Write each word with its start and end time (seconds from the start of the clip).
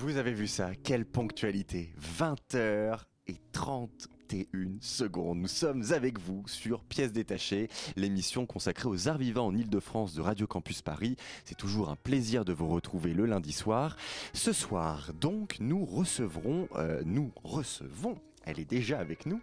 Vous 0.00 0.16
avez 0.16 0.32
vu 0.32 0.46
ça, 0.46 0.74
quelle 0.74 1.04
ponctualité 1.04 1.92
20h 2.18 3.00
et 3.26 3.36
31 3.52 4.78
secondes. 4.80 5.40
Nous 5.40 5.46
sommes 5.46 5.92
avec 5.92 6.18
vous 6.18 6.42
sur 6.46 6.84
Pièces 6.84 7.12
détachées, 7.12 7.68
l'émission 7.96 8.46
consacrée 8.46 8.88
aux 8.88 9.08
arts 9.08 9.18
vivants 9.18 9.48
en 9.48 9.54
Ile-de-France 9.54 10.14
de 10.14 10.22
Radio 10.22 10.46
Campus 10.46 10.80
Paris. 10.80 11.16
C'est 11.44 11.54
toujours 11.54 11.90
un 11.90 11.96
plaisir 11.96 12.46
de 12.46 12.54
vous 12.54 12.68
retrouver 12.68 13.12
le 13.12 13.26
lundi 13.26 13.52
soir. 13.52 13.98
Ce 14.32 14.54
soir, 14.54 15.10
donc, 15.20 15.58
nous 15.60 15.84
recevrons, 15.84 16.66
euh, 16.76 17.02
nous 17.04 17.30
recevons 17.44 18.16
elle 18.50 18.60
est 18.60 18.68
déjà 18.68 18.98
avec 18.98 19.26
nous, 19.26 19.40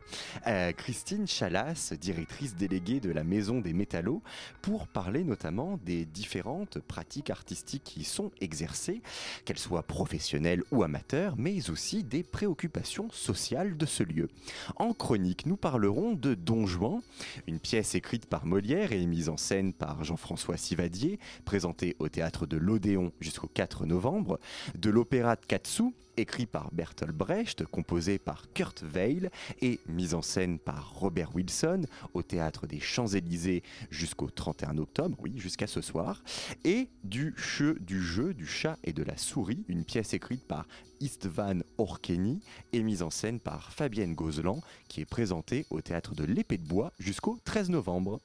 euh, 0.48 0.72
Christine 0.74 1.28
Chalas, 1.28 1.94
directrice 2.00 2.56
déléguée 2.56 3.00
de 3.00 3.10
la 3.10 3.24
Maison 3.24 3.62
des 3.62 3.74
Métallos, 3.74 4.22
pour 4.62 4.88
parler 4.88 5.24
notamment 5.24 5.80
des 5.86 6.06
différentes 6.06 6.80
pratiques 6.80 7.30
artistiques 7.30 7.84
qui 7.86 8.04
sont 8.04 8.32
exercées, 8.42 9.02
qu'elles 9.46 9.58
soient 9.58 9.84
professionnelles 9.84 10.64
ou 10.72 10.84
amateurs, 10.84 11.36
mais 11.38 11.70
aussi 11.70 12.04
des 12.04 12.24
préoccupations 12.24 13.10
sociales 13.12 13.78
de 13.78 13.86
ce 13.86 14.04
lieu. 14.04 14.28
En 14.76 14.94
chronique, 14.94 15.46
nous 15.46 15.58
parlerons 15.58 16.14
de 16.14 16.34
Don 16.34 16.68
Juan, 16.68 17.02
une 17.48 17.60
pièce 17.60 17.96
écrite 17.96 18.26
par 18.26 18.46
Molière 18.46 18.92
et 18.92 19.06
mise 19.06 19.30
en 19.30 19.38
scène 19.38 19.74
par 19.74 20.04
Jean-François 20.04 20.58
Sivadier, 20.58 21.20
présentée 21.46 21.96
au 22.00 22.10
théâtre 22.10 22.46
de 22.46 22.58
l'Odéon 22.58 23.14
jusqu'au 23.22 23.48
4 23.48 23.86
novembre, 23.86 24.40
de 24.78 24.90
l'opéra 24.90 25.36
de 25.38 25.46
Katsu, 25.46 25.94
écrit 26.18 26.46
par 26.46 26.72
Bertolt 26.74 27.14
Brecht, 27.14 27.66
composé 27.66 28.18
par 28.20 28.52
Kurt 28.54 28.84
Weill 28.84 29.30
et 29.62 29.80
mise 29.88 30.14
en 30.14 30.22
scène 30.22 30.60
par 30.60 30.94
Robert 30.96 31.36
Wilson 31.36 31.84
au 32.14 32.24
théâtre 32.24 32.68
des 32.68 32.80
Champs-Élysées 32.80 33.64
jusqu'au 33.90 34.30
31 34.30 34.78
octobre, 34.78 35.18
oui, 35.22 35.34
jusqu'à 35.38 35.68
ce 35.68 35.82
soir, 35.82 36.24
et 36.66 36.90
du 37.04 37.34
jeu, 37.38 37.78
du 37.80 38.02
jeu 38.02 38.34
du 38.34 38.46
chat 38.46 38.78
et 38.84 38.94
de 38.94 39.04
la 39.04 39.18
souris, 39.18 39.64
une 39.68 39.86
pièce 39.86 40.14
écrite 40.14 40.46
par 40.46 40.68
Istvan 41.00 41.62
Orkeni 41.78 42.42
et 42.74 42.82
mise 42.82 43.04
en 43.04 43.10
scène 43.10 43.40
par 43.40 43.72
Fabienne 43.72 44.16
Gozlan, 44.16 44.62
qui 44.88 45.02
est 45.02 45.06
présentée 45.06 45.66
au 45.70 45.82
théâtre 45.82 46.16
de 46.16 46.24
l'Épée 46.24 46.58
de 46.58 46.68
Bois 46.68 46.92
jusqu'au 47.00 47.40
13 47.46 47.70
novembre. 47.70 48.20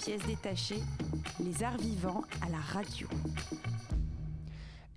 Pièce 0.00 0.24
détachée, 0.26 0.80
les 1.40 1.62
arts 1.62 1.76
vivants 1.76 2.22
à 2.40 2.48
la 2.48 2.58
radio. 2.58 3.06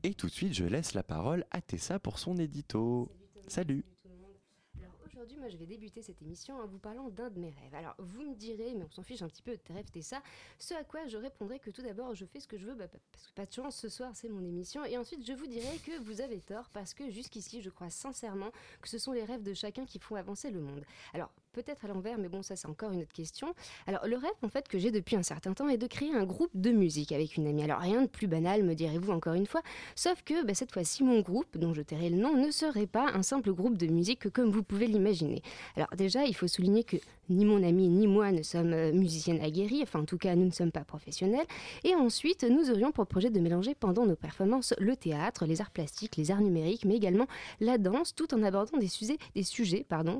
Et 0.02 0.14
tout 0.14 0.28
de 0.28 0.32
suite, 0.32 0.54
je 0.54 0.64
laisse 0.64 0.94
la 0.94 1.04
parole 1.04 1.46
à 1.52 1.60
Tessa 1.60 2.00
pour 2.00 2.20
son 2.20 2.38
édito. 2.38 3.12
Salut 3.50 3.84
tout 4.02 4.08
le 4.08 4.16
monde. 4.16 4.38
Alors 4.80 4.96
aujourd'hui, 5.06 5.36
moi 5.38 5.50
je 5.50 5.58
vais 5.58 5.66
débuter 5.66 6.02
cette 6.02 6.22
émission 6.22 6.56
en 6.56 6.68
vous 6.68 6.80
parlant 6.80 7.10
d'un 7.10 7.30
de 7.30 7.38
mes 7.38 7.50
rêves. 7.50 7.76
Alors 7.76 7.96
vous 8.00 8.22
me 8.22 8.34
direz, 8.34 8.74
mais 8.76 8.86
on 8.86 8.92
s'en 8.92 9.04
fiche 9.04 9.22
un 9.22 9.28
petit 9.28 9.42
peu 9.42 9.52
de 9.52 9.58
tes 9.58 9.74
rêves, 9.74 9.92
t'es 9.92 10.02
ça. 10.02 10.24
Ce 10.58 10.74
à 10.74 10.86
quoi 10.86 11.06
je 11.08 11.18
répondrai 11.18 11.60
que 11.60 11.70
tout 11.70 11.82
d'abord 11.82 12.16
je 12.16 12.24
fais 12.24 12.40
ce 12.40 12.48
que 12.48 12.58
je 12.58 12.66
veux, 12.66 12.76
bah, 12.76 12.88
parce 13.12 13.28
que 13.28 13.34
pas 13.34 13.46
de 13.46 13.52
chance, 13.52 13.76
ce 13.76 13.90
soir 13.90 14.12
c'est 14.14 14.30
mon 14.30 14.46
émission. 14.46 14.86
Et 14.86 14.98
ensuite 14.98 15.28
je 15.28 15.34
vous 15.34 15.48
dirai 15.48 15.80
que 15.80 16.02
vous 16.02 16.22
avez 16.22 16.40
tort, 16.40 16.70
parce 16.70 16.94
que 16.94 17.10
jusqu'ici 17.10 17.62
je 17.62 17.70
crois 17.70 17.90
sincèrement 17.90 18.52
que 18.82 18.88
ce 18.88 18.98
sont 18.98 19.12
les 19.12 19.26
rêves 19.26 19.44
de 19.44 19.54
chacun 19.54 19.86
qui 19.86 20.00
font 20.00 20.16
avancer 20.16 20.50
le 20.50 20.62
monde. 20.62 20.86
Alors 21.14 21.30
peut-être 21.54 21.86
à 21.86 21.88
l'envers, 21.88 22.18
mais 22.18 22.28
bon, 22.28 22.42
ça 22.42 22.56
c'est 22.56 22.68
encore 22.68 22.92
une 22.92 23.02
autre 23.02 23.14
question. 23.14 23.54
Alors 23.88 24.06
le 24.06 24.18
rêve 24.18 24.32
en 24.42 24.50
fait 24.50 24.68
que 24.68 24.78
j'ai 24.78 24.92
depuis 24.92 25.16
un 25.16 25.24
certain 25.24 25.54
temps 25.54 25.70
est 25.70 25.78
de 25.78 25.88
créer 25.88 26.14
un 26.14 26.26
groupe 26.26 26.52
de 26.56 26.72
musique 26.72 27.12
avec 27.12 27.38
une 27.38 27.48
amie. 27.48 27.64
Alors 27.64 27.80
rien 27.80 28.02
de 28.02 28.08
plus 28.08 28.28
banal, 28.28 28.64
me 28.64 28.74
direz-vous 28.74 29.12
encore 29.12 29.36
une 29.36 29.46
fois, 29.46 29.62
sauf 29.96 30.22
que 30.24 30.44
bah, 30.46 30.54
cette 30.54 30.72
fois-ci 30.72 31.04
mon 31.04 31.22
groupe, 31.22 31.58
dont 31.58 31.74
je 31.74 31.82
tairai 31.82 32.10
le 32.10 32.18
nom, 32.18 32.36
ne 32.36 32.52
serait 32.52 32.88
pas 32.88 33.12
un 33.14 33.24
simple 33.24 33.54
groupe 33.54 33.78
de 33.78 33.88
musique 33.88 34.30
comme 34.30 34.52
vous 34.52 34.64
pouvez 34.64 34.88
l'imaginer. 34.88 35.42
Alors 35.76 35.90
déjà, 35.96 36.26
il 36.26 36.36
faut 36.36 36.48
souligner 36.48 36.84
que 36.84 36.98
ni 37.30 37.46
mon 37.46 37.64
ami 37.64 37.88
ni 37.88 38.08
moi 38.08 38.32
ne 38.32 38.42
sommes 38.42 38.74
euh, 38.74 38.92
musiciennes 38.92 39.42
aguerries, 39.42 39.82
enfin 39.84 40.02
en 40.02 40.06
tout 40.06 40.18
cas 40.18 40.36
nous 40.36 40.46
ne 40.46 40.52
sommes 40.52 40.72
pas 40.72 40.84
professionnels. 40.84 41.46
Et 41.86 41.96
ensuite, 41.96 42.44
nous 42.44 42.70
aurions 42.70 42.92
pour 42.92 43.08
projet 43.08 43.30
de 43.30 43.40
mélanger 43.40 43.76
pendant 43.76 44.06
nos 44.06 44.16
performances 44.16 44.74
le 44.78 44.96
théâtre, 44.96 45.46
les 45.46 45.62
arts 45.62 45.72
plastiques, 45.72 46.18
les 46.18 46.32
arts 46.32 46.42
numériques, 46.42 46.84
mais 46.86 46.96
également 46.96 47.28
la 47.62 47.78
danse, 47.78 48.16
tout 48.16 48.34
en 48.34 48.44
abordant 48.44 48.78
des 48.78 48.88
sujets, 48.88 49.18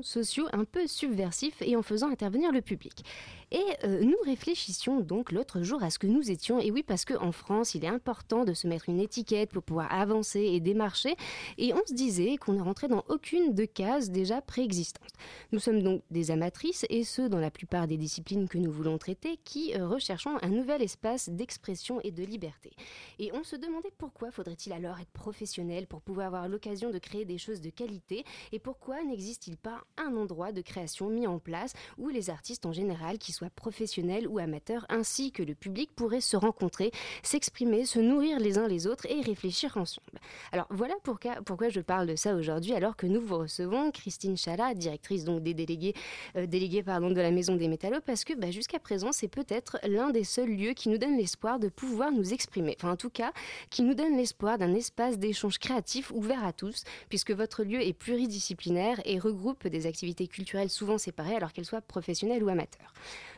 sociaux 0.02 0.46
un 0.52 0.64
peu 0.64 0.86
subversifs 0.86 1.23
et 1.60 1.76
en 1.76 1.82
faisant 1.82 2.10
intervenir 2.10 2.52
le 2.52 2.60
public. 2.60 3.04
Et 3.50 3.62
euh, 3.84 4.00
nous 4.02 4.16
réfléchissions 4.24 5.00
donc 5.00 5.30
l'autre 5.30 5.62
jour 5.62 5.82
à 5.82 5.90
ce 5.90 5.98
que 5.98 6.06
nous 6.06 6.30
étions. 6.30 6.58
Et 6.58 6.70
oui, 6.70 6.82
parce 6.82 7.04
qu'en 7.04 7.30
France, 7.30 7.74
il 7.74 7.84
est 7.84 7.88
important 7.88 8.44
de 8.44 8.52
se 8.52 8.66
mettre 8.66 8.88
une 8.88 9.00
étiquette 9.00 9.50
pour 9.50 9.62
pouvoir 9.62 9.92
avancer 9.92 10.40
et 10.40 10.60
démarcher. 10.60 11.14
Et 11.58 11.72
on 11.72 11.86
se 11.86 11.94
disait 11.94 12.36
qu'on 12.36 12.54
ne 12.54 12.62
rentrait 12.62 12.88
dans 12.88 13.04
aucune 13.08 13.54
de 13.54 13.64
cases 13.64 14.10
déjà 14.10 14.40
préexistantes. 14.40 15.08
Nous 15.52 15.60
sommes 15.60 15.82
donc 15.82 16.02
des 16.10 16.30
amatrices, 16.30 16.84
et 16.90 17.04
ce, 17.04 17.22
dans 17.22 17.38
la 17.38 17.50
plupart 17.50 17.86
des 17.86 17.96
disciplines 17.96 18.48
que 18.48 18.58
nous 18.58 18.72
voulons 18.72 18.98
traiter, 18.98 19.38
qui 19.44 19.74
euh, 19.74 19.86
recherchons 19.86 20.36
un 20.42 20.48
nouvel 20.48 20.82
espace 20.82 21.28
d'expression 21.28 22.00
et 22.02 22.10
de 22.10 22.24
liberté. 22.24 22.72
Et 23.18 23.30
on 23.34 23.44
se 23.44 23.56
demandait 23.56 23.92
pourquoi 23.96 24.30
faudrait-il 24.30 24.72
alors 24.72 24.98
être 24.98 25.10
professionnel 25.10 25.86
pour 25.86 26.00
pouvoir 26.00 26.26
avoir 26.26 26.48
l'occasion 26.48 26.90
de 26.90 26.98
créer 26.98 27.24
des 27.24 27.38
choses 27.38 27.60
de 27.60 27.70
qualité, 27.70 28.24
et 28.52 28.58
pourquoi 28.58 29.02
n'existe-t-il 29.04 29.56
pas 29.56 29.84
un 29.96 30.16
endroit 30.16 30.52
de 30.52 30.60
création 30.60 31.08
mis 31.14 31.26
en 31.26 31.38
place 31.38 31.72
où 31.98 32.08
les 32.08 32.30
artistes 32.30 32.66
en 32.66 32.72
général, 32.72 33.18
qui 33.18 33.32
soient 33.32 33.50
professionnels 33.50 34.28
ou 34.28 34.38
amateurs, 34.38 34.84
ainsi 34.88 35.32
que 35.32 35.42
le 35.42 35.54
public, 35.54 35.90
pourraient 35.94 36.20
se 36.20 36.36
rencontrer, 36.36 36.90
s'exprimer, 37.22 37.84
se 37.86 37.98
nourrir 37.98 38.38
les 38.38 38.58
uns 38.58 38.68
les 38.68 38.86
autres 38.86 39.06
et 39.06 39.20
réfléchir 39.20 39.76
ensemble. 39.76 40.18
Alors 40.52 40.66
voilà 40.70 40.94
pourquoi, 41.02 41.68
je 41.68 41.80
parle 41.80 42.06
de 42.06 42.16
ça 42.16 42.34
aujourd'hui, 42.34 42.72
alors 42.72 42.96
que 42.96 43.06
nous 43.06 43.20
vous 43.20 43.38
recevons 43.38 43.90
Christine 43.90 44.36
Chala, 44.36 44.74
directrice 44.74 45.24
donc 45.24 45.42
des 45.42 45.54
délégués, 45.54 45.94
euh, 46.36 46.46
de 46.46 47.20
la 47.20 47.30
Maison 47.30 47.56
des 47.56 47.68
Métallos, 47.68 48.00
parce 48.04 48.24
que 48.24 48.34
bah, 48.34 48.50
jusqu'à 48.50 48.78
présent, 48.78 49.12
c'est 49.12 49.28
peut-être 49.28 49.78
l'un 49.84 50.10
des 50.10 50.24
seuls 50.24 50.50
lieux 50.50 50.72
qui 50.72 50.88
nous 50.88 50.98
donne 50.98 51.16
l'espoir 51.16 51.58
de 51.58 51.68
pouvoir 51.68 52.10
nous 52.12 52.32
exprimer. 52.32 52.76
Enfin, 52.78 52.92
en 52.92 52.96
tout 52.96 53.10
cas, 53.10 53.32
qui 53.70 53.82
nous 53.82 53.94
donne 53.94 54.16
l'espoir 54.16 54.58
d'un 54.58 54.74
espace 54.74 55.18
d'échange 55.18 55.58
créatif 55.58 56.10
ouvert 56.12 56.44
à 56.44 56.52
tous, 56.52 56.84
puisque 57.08 57.30
votre 57.30 57.64
lieu 57.64 57.80
est 57.80 57.92
pluridisciplinaire 57.92 59.00
et 59.04 59.18
regroupe 59.18 59.66
des 59.66 59.86
activités 59.86 60.26
culturelles 60.26 60.70
souvent 60.70 60.98
séparées, 61.04 61.36
alors 61.36 61.52
qu'elles 61.52 61.64
soient 61.64 61.80
professionnelles 61.80 62.42
ou 62.42 62.48
amateurs. 62.48 62.92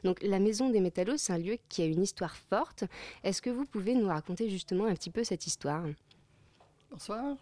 Donc, 0.05 0.23
la 0.23 0.39
Maison 0.39 0.71
des 0.71 0.81
Métallos, 0.81 1.19
c'est 1.19 1.33
un 1.33 1.39
lieu 1.39 1.59
qui 1.69 1.83
a 1.83 1.87
une 1.87 2.03
histoire 2.03 2.37
forte. 2.37 2.85
Est-ce 3.25 3.43
que 3.43 3.51
vous 3.51 3.65
pouvez 3.65 3.95
nous 3.95 4.09
raconter 4.09 4.49
justement 4.49 4.87
un 4.87 4.95
petit 4.95 5.11
peu 5.11 5.25
cette 5.25 5.47
histoire? 5.47 5.85
Bonsoir. 6.91 7.37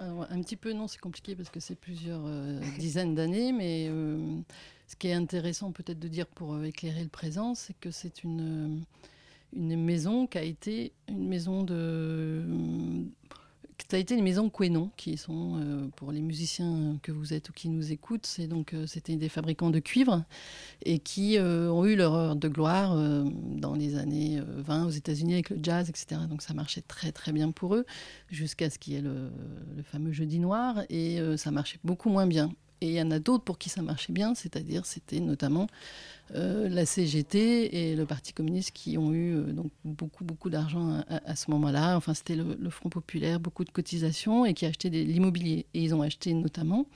Un 0.00 0.42
petit 0.42 0.56
peu, 0.56 0.72
non, 0.72 0.88
c'est 0.88 1.00
compliqué 1.00 1.34
parce 1.34 1.48
que 1.48 1.60
c'est 1.60 1.74
plusieurs 1.74 2.22
euh, 2.26 2.60
dizaines 2.78 3.14
d'années, 3.14 3.52
mais 3.52 3.86
euh, 3.88 4.18
ce 4.86 4.96
qui 4.96 5.08
est 5.08 5.14
intéressant 5.14 5.72
peut-être 5.72 5.98
de 5.98 6.08
dire 6.08 6.26
pour 6.26 6.54
euh, 6.54 6.64
éclairer 6.64 7.02
le 7.02 7.08
présent, 7.08 7.54
c'est 7.54 7.78
que 7.78 7.90
c'est 7.90 8.22
une, 8.22 8.84
une 9.54 9.82
maison 9.82 10.26
qui 10.26 10.38
a 10.38 10.42
été 10.42 10.92
une 11.08 11.28
maison 11.28 11.62
de. 11.62 12.44
Ça 13.88 13.96
a 13.96 14.00
été 14.00 14.16
une 14.16 14.24
maison 14.24 14.50
Quénon, 14.50 14.90
qui 14.96 15.16
sont, 15.16 15.60
euh, 15.60 15.86
pour 15.94 16.10
les 16.10 16.20
musiciens 16.20 16.98
que 17.02 17.12
vous 17.12 17.32
êtes 17.32 17.50
ou 17.50 17.52
qui 17.52 17.68
nous 17.68 17.92
écoutent, 17.92 18.26
c'est 18.26 18.48
donc 18.48 18.74
euh, 18.74 18.84
c'était 18.86 19.14
des 19.14 19.28
fabricants 19.28 19.70
de 19.70 19.78
cuivre 19.78 20.24
et 20.84 20.98
qui 20.98 21.38
euh, 21.38 21.70
ont 21.70 21.84
eu 21.84 21.94
leur 21.94 22.14
heure 22.14 22.36
de 22.36 22.48
gloire 22.48 22.96
dans 23.26 23.74
les 23.74 23.96
années 23.96 24.40
euh, 24.40 24.62
20 24.62 24.86
aux 24.86 24.90
États-Unis 24.90 25.34
avec 25.34 25.50
le 25.50 25.58
jazz, 25.62 25.88
etc. 25.88 26.22
Donc 26.28 26.42
ça 26.42 26.52
marchait 26.52 26.80
très 26.80 27.12
très 27.12 27.32
bien 27.32 27.52
pour 27.52 27.76
eux 27.76 27.86
jusqu'à 28.28 28.70
ce 28.70 28.78
qu'il 28.78 28.94
y 28.94 28.96
ait 28.96 29.02
le, 29.02 29.30
fameux 29.84 30.10
jeudi 30.10 30.40
noir 30.40 30.82
et 30.88 31.20
ça 31.36 31.52
marchait 31.52 31.78
beaucoup 31.84 32.08
moins 32.08 32.26
bien. 32.26 32.50
Et 32.80 32.88
il 32.88 32.94
y 32.94 33.02
en 33.02 33.10
a 33.10 33.18
d'autres 33.18 33.44
pour 33.44 33.58
qui 33.58 33.68
ça 33.68 33.82
marchait 33.82 34.12
bien, 34.12 34.34
c'est-à-dire 34.34 34.84
c'était 34.84 35.20
notamment 35.20 35.66
euh, 36.34 36.68
la 36.68 36.84
CGT 36.84 37.76
et 37.76 37.96
le 37.96 38.04
Parti 38.04 38.32
communiste 38.32 38.72
qui 38.72 38.98
ont 38.98 39.12
eu 39.12 39.36
euh, 39.36 39.52
donc 39.52 39.70
beaucoup 39.84 40.24
beaucoup 40.24 40.50
d'argent 40.50 41.02
à, 41.08 41.36
ce 41.36 41.50
moment-là. 41.52 41.96
Enfin, 41.96 42.14
c'était 42.14 42.36
le, 42.36 42.70
Front 42.70 42.88
populaire, 42.88 43.40
beaucoup 43.40 43.64
de 43.64 43.70
cotisations 43.70 44.44
et 44.44 44.52
qui 44.52 44.66
achetaient 44.66 44.90
de 44.90 44.98
l'immobilier. 44.98 45.66
Et 45.72 45.82
ils 45.82 45.94
ont 45.94 46.02
acheté 46.02 46.34
notamment 46.34 46.86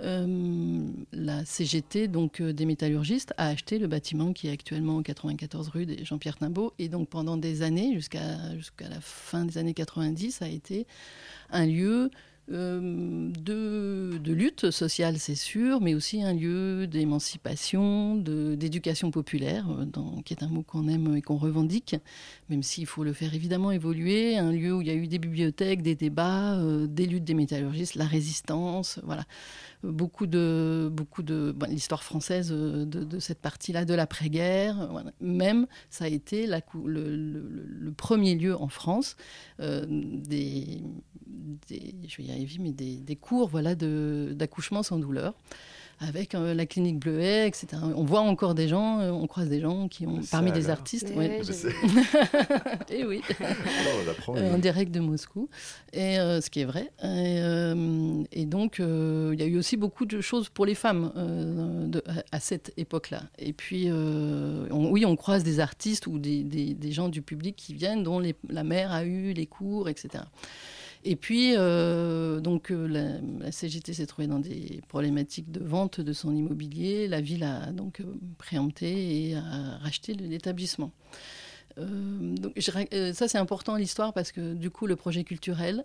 euh, 0.00 0.88
la 1.12 1.44
CGT, 1.44 2.08
donc 2.08 2.42
des 2.42 2.66
métallurgistes, 2.66 3.32
a 3.36 3.48
acheté 3.48 3.78
le 3.78 3.86
bâtiment 3.86 4.32
qui 4.32 4.48
est 4.48 4.50
actuellement 4.50 4.96
au 4.96 5.02
94 5.02 5.68
rue 5.68 5.86
des 5.86 6.04
Jean-Pierre 6.04 6.38
Timbaud. 6.38 6.72
Et 6.78 6.88
donc 6.88 7.08
pendant 7.08 7.36
des 7.36 7.62
années, 7.62 7.92
jusqu'à 7.94 8.56
jusqu'à 8.56 8.88
la 8.88 9.00
fin 9.00 9.44
des 9.44 9.58
années 9.58 9.74
90, 9.74 10.32
ça 10.32 10.46
a 10.46 10.48
été 10.48 10.86
un 11.50 11.66
lieu 11.66 12.10
euh, 12.52 13.30
de, 13.38 14.32
lutte 14.32 14.70
sociale, 14.70 15.18
c'est 15.18 15.34
sûr, 15.34 15.80
mais 15.80 15.94
aussi 15.94 16.22
un 16.22 16.34
lieu 16.34 16.86
d'émancipation, 16.86 18.16
d'éducation 18.16 19.10
populaire, 19.10 19.66
euh, 19.70 19.84
dans, 19.84 20.20
qui 20.22 20.34
est 20.34 20.42
un 20.42 20.48
mot 20.48 20.62
qu'on 20.62 20.88
aime 20.88 21.16
et 21.16 21.22
qu'on 21.22 21.36
revendique, 21.36 21.96
même 22.50 22.62
s'il 22.62 22.86
faut 22.86 23.04
le 23.04 23.12
faire 23.12 23.32
évidemment 23.32 23.70
évoluer. 23.70 24.36
Un 24.36 24.52
lieu 24.52 24.74
où 24.74 24.82
il 24.82 24.88
y 24.88 24.90
a 24.90 24.94
eu 24.94 25.06
des 25.06 25.18
bibliothèques, 25.18 25.82
des 25.82 25.94
débats, 25.94 26.58
euh, 26.58 26.86
des 26.86 27.06
luttes 27.06 27.24
des 27.24 27.34
métallurgistes, 27.34 27.94
la 27.94 28.06
résistance, 28.06 29.00
voilà. 29.04 29.24
Beaucoup 29.84 30.26
de, 30.26 30.90
beaucoup 30.90 31.22
de 31.22 31.54
l'histoire 31.68 32.02
française 32.02 32.50
de, 32.50 32.84
de 32.84 33.18
cette 33.18 33.40
partie-là 33.40 33.84
de 33.84 33.94
l'après-guerre. 33.94 34.88
Voilà. 34.90 35.12
Même, 35.20 35.66
ça 35.90 36.06
a 36.06 36.08
été 36.08 36.46
le, 36.46 37.92
premier 37.96 38.34
lieu 38.34 38.56
en 38.56 38.68
France 38.68 39.16
euh, 39.60 39.84
des, 39.88 40.82
je 42.06 42.22
y 42.22 42.58
mais 42.58 42.72
des, 42.72 42.96
des 42.96 43.16
cours 43.16 43.48
voilà, 43.48 43.74
d'accouchement 43.74 44.82
sans 44.82 44.98
douleur 44.98 45.34
avec 46.00 46.34
euh, 46.34 46.54
la 46.54 46.66
clinique 46.66 46.98
Bleuet, 46.98 47.46
etc. 47.46 47.66
On 47.94 48.04
voit 48.04 48.20
encore 48.20 48.54
des 48.54 48.68
gens, 48.68 49.00
euh, 49.00 49.10
on 49.10 49.26
croise 49.26 49.48
des 49.48 49.60
gens 49.60 49.88
qui 49.88 50.06
ont, 50.06 50.20
parmi 50.30 50.52
des 50.52 50.70
artistes. 50.70 51.12
Ouais, 51.14 51.40
et 52.90 53.04
oui, 53.06 53.22
en 54.28 54.58
direct 54.58 54.92
de 54.92 55.00
Moscou, 55.00 55.48
et 55.92 56.18
euh, 56.18 56.40
ce 56.40 56.50
qui 56.50 56.60
est 56.60 56.64
vrai. 56.64 56.90
Et, 57.02 57.38
euh, 57.40 58.22
et 58.32 58.46
donc, 58.46 58.80
euh, 58.80 59.30
il 59.34 59.40
y 59.40 59.42
a 59.42 59.46
eu 59.46 59.56
aussi 59.58 59.76
beaucoup 59.76 60.06
de 60.06 60.20
choses 60.20 60.48
pour 60.48 60.66
les 60.66 60.74
femmes 60.74 61.12
de, 61.86 62.02
à, 62.06 62.36
à 62.36 62.40
cette 62.40 62.72
époque-là. 62.76 63.22
Et 63.38 63.52
puis, 63.52 63.90
on, 63.90 64.90
oui, 64.90 65.04
on 65.06 65.16
croise 65.16 65.44
des 65.44 65.60
artistes 65.60 66.06
ou 66.06 66.18
des, 66.18 66.42
des, 66.42 66.74
des, 66.74 66.92
gens 66.92 67.08
du 67.08 67.22
public 67.22 67.56
qui 67.56 67.74
viennent, 67.74 68.02
dont 68.02 68.18
les, 68.18 68.34
la 68.48 68.64
mère 68.64 68.92
a 68.92 69.04
eu 69.04 69.32
les 69.32 69.46
cours, 69.46 69.88
etc. 69.88 70.24
Et 71.04 71.16
puis, 71.16 71.52
euh, 71.56 72.40
donc, 72.40 72.70
euh, 72.70 73.20
la, 73.40 73.52
CGT 73.52 73.92
s'est 73.92 74.06
trouvée 74.06 74.26
dans 74.26 74.38
des 74.38 74.80
problématiques 74.88 75.50
de 75.50 75.62
vente 75.62 76.00
de 76.00 76.12
son 76.14 76.34
immobilier. 76.34 77.08
La 77.08 77.20
ville 77.20 77.44
a 77.44 77.72
donc 77.72 78.00
euh, 78.00 78.04
préempté 78.38 79.28
et 79.28 79.34
a 79.36 79.78
racheté 79.82 80.14
l'établissement. 80.14 80.92
Donc, 81.76 82.52
ça, 82.60 83.28
c'est 83.28 83.38
important 83.38 83.76
l'histoire 83.76 84.12
parce 84.12 84.30
que 84.32 84.54
du 84.54 84.70
coup, 84.70 84.86
le 84.86 84.96
projet 84.96 85.24
culturel 85.24 85.84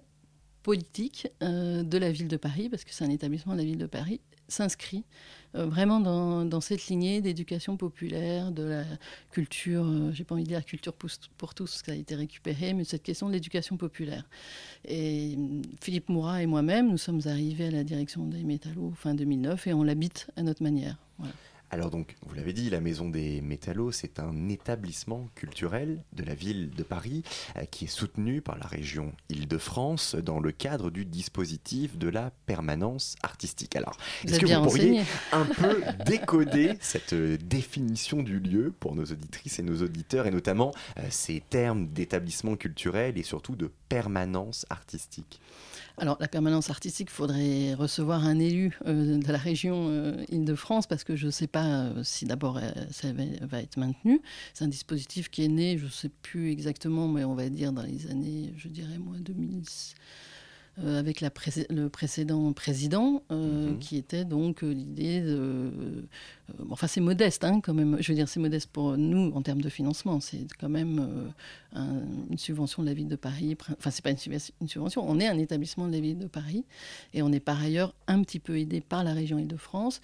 politique 0.64 1.28
euh, 1.42 1.84
de 1.84 1.98
la 1.98 2.12
ville 2.12 2.28
de 2.28 2.38
Paris, 2.38 2.70
parce 2.70 2.84
que 2.84 2.94
c'est 2.94 3.04
un 3.04 3.10
établissement 3.10 3.54
de 3.54 3.60
la 3.60 3.66
ville 3.66 3.78
de 3.78 3.86
Paris, 3.86 4.20
s'inscrit 4.48 5.04
euh, 5.56 5.66
vraiment 5.66 6.00
dans, 6.00 6.62
cette 6.62 6.88
lignée 6.88 7.22
d'éducation 7.22 7.78
populaire, 7.78 8.52
de 8.52 8.64
la 8.64 8.84
culture, 9.32 9.86
euh, 9.86 10.12
j'ai 10.12 10.24
pas 10.24 10.36
envie 10.36 10.44
de 10.44 10.50
dire 10.50 10.66
culture 10.66 10.94
pour, 10.94 11.10
pour 11.38 11.54
tous, 11.54 11.82
ça 11.86 11.92
a 11.92 11.96
été 11.96 12.16
récupéré, 12.16 12.74
mais 12.74 12.84
cette 12.84 13.04
question 13.04 13.28
de 13.28 13.34
l'éducation 13.34 13.78
populaire. 13.78 14.28
Et 14.86 15.38
Philippe 15.82 16.10
Mourat 16.10 16.44
et 16.44 16.46
moi-même, 16.46 16.90
nous 16.90 16.98
sommes 16.98 17.22
arrivés 17.26 17.68
à 17.68 17.72
la 17.72 17.84
direction 17.84 18.26
des 18.26 18.44
métallos 18.44 18.94
fin 18.96 19.14
2009 19.14 19.68
et 19.68 19.74
on 19.74 19.84
l'habite 19.84 20.28
à 20.36 20.44
notre 20.44 20.64
manière. 20.64 20.98
Voilà. 21.18 21.34
Alors 21.71 21.92
donc, 21.92 22.16
vous 22.25 22.33
l'avez 22.33 22.51
dit, 22.51 22.69
la 22.71 22.81
Maison 22.81 23.10
des 23.10 23.42
Métallos, 23.42 23.92
c'est 23.92 24.19
un 24.19 24.50
établissement 24.50 25.27
culturel 25.36 26.04
de 26.13 26.24
la 26.24 26.33
ville 26.33 26.71
de 26.71 26.81
Paris 26.81 27.24
euh, 27.57 27.66
qui 27.66 27.86
est 27.86 27.89
soutenu 27.89 28.42
par 28.42 28.57
la 28.57 28.66
région 28.66 29.13
Île-de-France 29.30 30.16
dans 30.16 30.39
le 30.39 30.51
cadre 30.51 30.89
du 30.89 31.06
dispositif 31.06 31.98
de 31.98 32.10
la 32.10 32.31
permanence 32.48 33.16
artistique. 33.21 33.75
Alors, 33.75 33.98
est-ce 34.25 34.39
que 34.39 34.48
vous 34.48 34.63
pourriez 34.63 35.04
un 35.31 35.45
peu 35.57 35.83
décoder 36.07 36.74
cette 36.81 37.13
euh, 37.13 37.38
définition 37.38 38.24
du 38.24 38.39
lieu 38.39 38.74
pour 38.80 38.95
nos 38.95 39.06
auditrices 39.06 39.60
et 39.60 39.63
nos 39.63 39.83
auditeurs, 39.83 40.25
et 40.25 40.31
notamment 40.31 40.74
euh, 40.98 41.04
ces 41.12 41.39
termes 41.51 41.88
d'établissement 41.88 42.56
culturel 42.56 43.18
et 43.18 43.24
surtout 43.24 43.56
de 43.56 43.71
permanence 43.89 44.66
artistique? 44.71 45.39
Alors, 46.00 46.18
la 46.19 46.28
permanence 46.28 46.69
artistique, 46.69 47.10
il 47.12 47.13
faudrait 47.13 47.74
recevoir 47.74 48.25
un 48.25 48.40
élu 48.40 48.78
euh, 48.88 49.18
de 49.18 49.31
la 49.31 49.38
région 49.38 49.88
euh, 49.90 50.24
Île-de-France 50.30 50.88
parce 50.88 51.04
que 51.04 51.16
je 51.16 51.25
ne 51.25 51.31
sais 51.31 51.48
pas 51.48 51.66
euh, 51.66 52.04
si 52.04 52.25
d'abord 52.25 52.60
ça 52.90 53.10
va, 53.12 53.60
être 53.62 53.78
maintenu. 53.78 54.22
C'est 54.54 54.63
un 54.63 54.69
dispositif 54.69 55.30
qui 55.30 55.44
est 55.44 55.50
né, 55.50 55.78
je 55.78 55.86
ne 55.86 55.90
sais 55.90 56.10
plus 56.10 56.51
exactement, 56.51 57.07
mais 57.07 57.25
on 57.25 57.36
va 57.36 57.50
dire 57.50 57.74
dans 57.74 57.81
les 57.81 58.07
années, 58.07 58.54
je 58.57 58.69
dirais 58.69 58.98
moi, 58.98 59.18
2006 59.19 59.96
euh, 60.84 61.00
avec 61.00 61.20
la 61.20 61.30
pré 61.30 61.52
le 61.70 61.90
précédent 61.90 62.54
président, 62.54 63.24
euh, 63.31 63.72
mmh. 63.72 63.80
qui 63.80 63.98
était 63.98 64.24
donc 64.24 64.64
euh, 64.64 64.72
l'idée 64.72 65.22
de. 65.22 65.72
Enfin, 66.70 66.88
c'est 66.88 67.02
modeste, 67.02 67.44
hein, 67.44 67.60
quand 67.62 67.74
même. 67.74 67.98
Je 68.00 68.12
veux 68.12 68.16
dire, 68.16 68.30
c'est 68.30 68.40
modeste 68.40 68.70
pour 68.72 68.98
nous 68.98 69.31
en 69.36 69.42
termes 69.42 69.62
de 69.62 69.70
financement. 69.70 70.20
C'est 70.20 70.48
quand 70.60 70.70
même 70.70 71.31
un, 71.74 72.02
une 72.30 72.38
subvention 72.38 72.81
de 72.81 72.88
la 72.88 72.94
ville 72.94 73.08
de 73.08 73.16
Paris. 73.16 73.58
Enfin, 73.78 73.92
c'est 73.92 74.04
pas 74.04 74.12
une, 74.12 74.18
une, 74.62 74.68
subvention. 74.68 75.04
On 75.08 75.20
est 75.20 75.28
un 75.28 75.38
établissement 75.38 75.88
de 75.88 75.92
la 75.92 76.00
ville 76.00 76.18
de 76.18 76.28
Paris 76.28 76.66
et 77.14 77.22
on 77.22 77.31
est 77.31 77.40
par 77.40 77.62
ailleurs 77.62 77.94
un 78.08 78.24
petit 78.24 78.40
peu 78.40 78.58
aidé 78.58 78.81
par 78.81 79.04
la 79.04 79.14
région 79.14 79.38
Île-de-France 79.38 80.02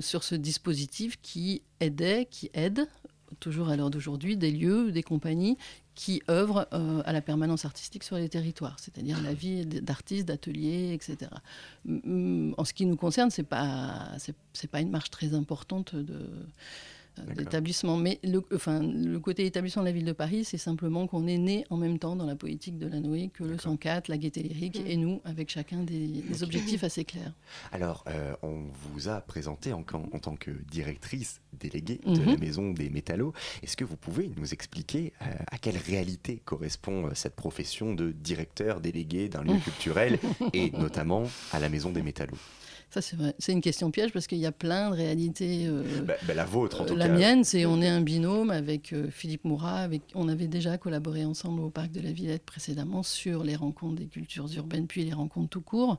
sur 0.00 0.24
ce 0.24 0.34
dispositif 0.34 1.18
qui 1.22 1.62
aidait, 1.80 2.26
qui 2.30 2.50
aide 2.54 2.88
toujours 3.40 3.68
à 3.68 3.76
l'heure 3.76 3.90
d'aujourd'hui, 3.90 4.36
des 4.36 4.50
lieux, 4.50 4.90
des 4.90 5.02
compagnies 5.02 5.56
qui 5.98 6.22
œuvrent 6.30 6.68
euh, 6.72 7.02
à 7.06 7.12
la 7.12 7.20
permanence 7.20 7.64
artistique 7.64 8.04
sur 8.04 8.14
les 8.14 8.28
territoires, 8.28 8.76
c'est-à-dire 8.78 9.20
la 9.20 9.34
vie 9.34 9.66
d'artistes, 9.66 10.28
d'ateliers, 10.28 10.92
etc. 10.94 11.28
En 11.88 12.64
ce 12.64 12.72
qui 12.72 12.86
nous 12.86 12.94
concerne, 12.94 13.30
c'est 13.30 13.42
pas 13.42 14.12
c'est 14.52 14.70
pas 14.70 14.80
une 14.80 14.90
marche 14.90 15.10
très 15.10 15.34
importante 15.34 15.96
de 15.96 16.30
d'établissement. 17.36 17.96
Mais 17.96 18.18
le, 18.22 18.42
enfin, 18.54 18.82
le 18.82 19.18
côté 19.18 19.46
établissement 19.46 19.82
de 19.82 19.88
la 19.88 19.92
ville 19.92 20.04
de 20.04 20.12
Paris, 20.12 20.44
c'est 20.44 20.58
simplement 20.58 21.06
qu'on 21.06 21.26
est 21.26 21.38
né 21.38 21.64
en 21.70 21.76
même 21.76 21.98
temps 21.98 22.16
dans 22.16 22.26
la 22.26 22.36
politique 22.36 22.78
de 22.78 22.86
la 22.86 23.00
Noé 23.00 23.30
que 23.32 23.44
le 23.44 23.58
104, 23.58 24.08
la 24.08 24.18
Gaîté 24.18 24.42
Lyrique 24.42 24.80
mmh. 24.80 24.86
et 24.86 24.96
nous, 24.96 25.20
avec 25.24 25.50
chacun 25.50 25.82
des, 25.82 26.06
des 26.06 26.34
okay. 26.34 26.44
objectifs 26.44 26.84
assez 26.84 27.04
clairs. 27.04 27.32
Alors, 27.72 28.04
euh, 28.08 28.34
on 28.42 28.64
vous 28.92 29.08
a 29.08 29.20
présenté 29.20 29.72
en, 29.72 29.84
en, 29.92 30.18
tant 30.18 30.36
que 30.36 30.50
directrice 30.70 31.40
déléguée 31.58 32.00
de 32.04 32.20
mmh. 32.20 32.26
la 32.26 32.36
Maison 32.36 32.70
des 32.72 32.90
Métallos. 32.90 33.32
Est-ce 33.62 33.76
que 33.76 33.84
vous 33.84 33.96
pouvez 33.96 34.30
nous 34.36 34.52
expliquer 34.52 35.12
euh, 35.22 35.26
à 35.50 35.58
quelle 35.58 35.76
réalité 35.76 36.40
correspond 36.44 37.06
euh, 37.06 37.10
cette 37.14 37.34
profession 37.34 37.94
de 37.94 38.12
directeur 38.12 38.80
délégué 38.80 39.28
d'un 39.28 39.42
lieu 39.42 39.58
culturel 39.64 40.18
et 40.52 40.70
notamment 40.70 41.24
à 41.52 41.60
la 41.60 41.68
Maison 41.68 41.90
des 41.90 42.02
Métallos? 42.02 42.38
Ça, 42.90 43.02
c'est 43.02 43.16
vrai. 43.16 43.34
C'est 43.38 43.52
une 43.52 43.60
question 43.60 43.90
piège 43.90 44.12
parce 44.12 44.26
qu'il 44.26 44.38
y 44.38 44.46
a 44.46 44.52
plein 44.52 44.90
de 44.90 44.96
réalités. 44.96 45.66
Euh, 45.66 45.82
bah, 46.06 46.14
bah, 46.26 46.32
la 46.32 46.46
vôtre, 46.46 46.80
en 46.80 46.86
tout 46.86 46.96
la 46.96 47.06
cas. 47.06 47.12
La 47.12 47.18
mienne, 47.18 47.44
c'est 47.44 47.66
on 47.66 47.82
est 47.82 47.88
un 47.88 48.00
binôme 48.00 48.50
avec 48.50 48.94
euh, 48.94 49.10
Philippe 49.10 49.44
Mourat. 49.44 49.80
Avec, 49.80 50.02
on 50.14 50.26
avait 50.28 50.46
déjà 50.46 50.78
collaboré 50.78 51.26
ensemble 51.26 51.60
au 51.60 51.68
Parc 51.68 51.92
de 51.92 52.00
la 52.00 52.12
Villette 52.12 52.44
précédemment 52.44 53.02
sur 53.02 53.44
les 53.44 53.56
rencontres 53.56 53.96
des 53.96 54.06
cultures 54.06 54.48
urbaines, 54.56 54.86
puis 54.86 55.04
les 55.04 55.12
rencontres 55.12 55.50
tout 55.50 55.60
court. 55.60 55.98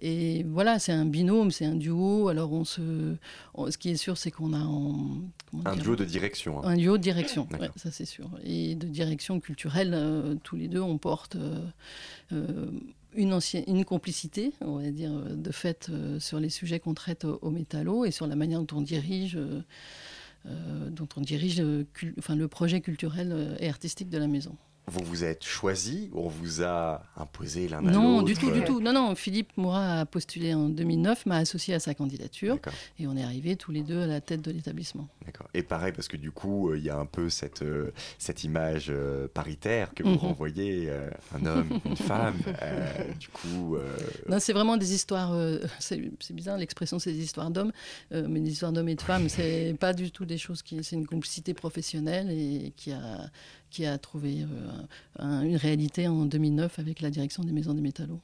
Et 0.00 0.42
voilà, 0.48 0.80
c'est 0.80 0.92
un 0.92 1.04
binôme, 1.04 1.52
c'est 1.52 1.66
un 1.66 1.76
duo. 1.76 2.28
Alors, 2.28 2.52
on 2.52 2.64
se, 2.64 3.14
on, 3.54 3.70
ce 3.70 3.78
qui 3.78 3.90
est 3.90 3.96
sûr, 3.96 4.18
c'est 4.18 4.32
qu'on 4.32 4.52
a 4.52 4.64
en, 4.64 5.18
un 5.64 5.74
dire, 5.74 5.84
duo 5.84 5.96
de 5.96 6.04
direction. 6.04 6.58
Hein. 6.64 6.70
Un 6.70 6.76
duo 6.76 6.98
de 6.98 7.02
direction, 7.02 7.46
ouais, 7.52 7.70
ça 7.76 7.92
c'est 7.92 8.04
sûr. 8.04 8.28
Et 8.42 8.74
de 8.74 8.88
direction 8.88 9.38
culturelle, 9.38 9.92
euh, 9.94 10.34
tous 10.42 10.56
les 10.56 10.66
deux, 10.66 10.80
on 10.80 10.98
porte. 10.98 11.36
Euh, 13.16 13.20
une, 13.20 13.32
ancienne, 13.32 13.64
une 13.66 13.84
complicité, 13.84 14.52
on 14.60 14.78
va 14.78 14.90
dire, 14.90 15.12
de 15.12 15.50
fait 15.50 15.88
euh, 15.90 16.20
sur 16.20 16.40
les 16.40 16.50
sujets 16.50 16.80
qu'on 16.80 16.94
traite 16.94 17.24
au, 17.24 17.50
métallo 17.50 18.04
et 18.04 18.10
sur 18.10 18.26
la 18.26 18.36
manière 18.36 18.60
dont 18.62 18.78
on 18.78 18.82
dirige, 18.82 19.36
euh, 19.36 20.90
dont 20.90 21.08
on 21.16 21.20
dirige 21.20 21.60
le 21.60 22.46
projet 22.46 22.80
culturel 22.80 23.56
et 23.60 23.68
artistique 23.68 24.08
de 24.08 24.18
la 24.18 24.28
maison 24.28 24.56
vous 24.88 25.04
vous 25.04 25.24
êtes 25.24 25.44
choisi 25.44 26.10
ou 26.12 26.26
on 26.26 26.28
vous 26.28 26.62
a 26.62 27.02
imposé 27.16 27.68
l'un 27.68 27.78
à 27.78 27.80
l'autre 27.82 27.92
Non, 27.92 28.22
du 28.22 28.34
tout, 28.34 28.50
du 28.52 28.62
tout. 28.62 28.80
Non, 28.80 28.92
non. 28.92 29.14
Philippe 29.14 29.56
Mourat 29.56 30.00
a 30.00 30.06
postulé 30.06 30.54
en 30.54 30.68
2009, 30.68 31.26
m'a 31.26 31.38
associé 31.38 31.74
à 31.74 31.80
sa 31.80 31.94
candidature 31.94 32.58
et 32.98 33.06
on 33.06 33.16
est 33.16 33.22
arrivés 33.24 33.56
tous 33.56 33.72
les 33.72 33.82
deux 33.82 34.00
à 34.02 34.06
la 34.06 34.20
tête 34.20 34.42
de 34.42 34.52
l'établissement. 34.52 35.08
D'accord. 35.24 35.48
Et 35.54 35.62
pareil, 35.62 35.92
parce 35.92 36.06
que 36.06 36.16
du 36.16 36.30
coup, 36.30 36.72
il 36.74 36.78
euh, 36.78 36.84
y 36.84 36.90
a 36.90 36.96
un 36.96 37.06
peu 37.06 37.28
cette, 37.30 37.62
euh, 37.62 37.90
cette 38.18 38.44
image 38.44 38.86
euh, 38.90 39.26
paritaire 39.32 39.92
que 39.94 40.02
vous 40.02 40.10
mm 40.10 40.14
-hmm. 40.14 40.18
renvoyez, 40.18 40.90
euh, 40.90 41.10
un 41.34 41.46
homme, 41.46 41.80
une 41.84 41.96
femme, 41.96 42.38
euh, 42.62 43.12
du 43.18 43.28
coup... 43.28 43.76
Non, 44.28 44.38
c'est 44.38 44.52
vraiment 44.52 44.76
des 44.76 44.92
histoires, 44.94 45.32
c'est 45.80 46.00
bizarre 46.32 46.58
l'expression, 46.58 46.98
c'est 46.98 47.12
des 47.12 47.24
histoires 47.24 47.50
d'hommes, 47.50 47.72
mais 48.12 48.40
des 48.40 48.52
histoires 48.52 48.72
d'hommes 48.72 48.88
et 48.88 48.94
de 48.94 49.02
femmes, 49.02 49.28
c'est 49.28 49.74
pas 49.78 49.92
du 49.92 50.10
tout 50.10 50.24
des 50.24 50.38
choses 50.38 50.62
qui... 50.62 50.74
C'est 50.84 50.96
une 50.96 51.06
complicité 51.06 51.54
professionnelle 51.54 52.28
et 52.30 52.72
qui 52.76 52.92
a 52.92 53.30
qui 53.68 53.84
a 53.84 53.98
trouvé 53.98 54.46
une 55.18 55.56
réalité 55.56 56.08
en 56.08 56.26
2009 56.26 56.78
avec 56.78 57.00
la 57.00 57.10
direction 57.10 57.42
des 57.44 57.52
maisons 57.52 57.74
des 57.74 57.80
métallos. 57.80 58.20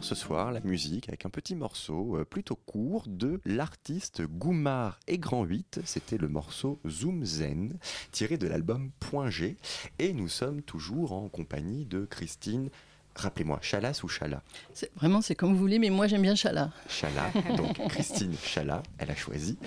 Ce 0.00 0.14
soir 0.14 0.52
la 0.52 0.60
musique 0.60 1.08
avec 1.08 1.26
un 1.26 1.30
petit 1.30 1.56
morceau 1.56 2.16
euh, 2.16 2.24
plutôt 2.24 2.54
court 2.54 3.04
de 3.08 3.40
l'artiste 3.44 4.22
Goumar 4.22 5.00
et 5.08 5.18
Grand 5.18 5.44
8. 5.44 5.80
C'était 5.84 6.18
le 6.18 6.28
morceau 6.28 6.78
Zoom 6.88 7.24
Zen 7.24 7.76
tiré 8.12 8.36
de 8.36 8.46
l'album 8.46 8.90
Point 9.00 9.30
G. 9.30 9.56
Et 9.98 10.12
nous 10.12 10.28
sommes 10.28 10.62
toujours 10.62 11.12
en 11.12 11.28
compagnie 11.28 11.84
de 11.84 12.04
Christine. 12.04 12.70
Rappelez-moi, 13.16 13.58
Chalas 13.60 14.00
ou 14.04 14.08
Chala 14.08 14.42
C'est- 14.72 14.90
Vraiment, 14.94 15.20
c'est 15.20 15.34
comme 15.34 15.52
vous 15.52 15.58
voulez, 15.58 15.78
mais 15.80 15.90
moi 15.90 16.06
j'aime 16.06 16.22
bien 16.22 16.36
Chala. 16.36 16.70
Chala, 16.88 17.30
donc 17.56 17.76
Christine 17.88 18.34
Chala, 18.42 18.82
elle 18.98 19.10
a 19.10 19.16
choisi, 19.16 19.58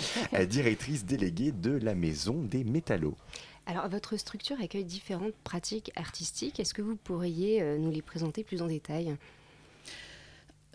directrice 0.50 1.06
déléguée 1.06 1.52
de 1.52 1.72
la 1.72 1.94
Maison 1.94 2.42
des 2.42 2.64
Métallos. 2.64 3.18
Alors, 3.68 3.90
votre 3.90 4.16
structure 4.18 4.58
accueille 4.62 4.86
différentes 4.86 5.34
pratiques 5.44 5.92
artistiques. 5.96 6.60
Est-ce 6.60 6.74
que 6.74 6.84
vous 6.84 6.96
pourriez 6.96 7.62
euh, 7.64 7.78
nous 7.80 7.90
les 7.92 8.04
présenter 8.04 8.44
plus 8.44 8.62
en 8.62 8.68
détail? 8.68 9.16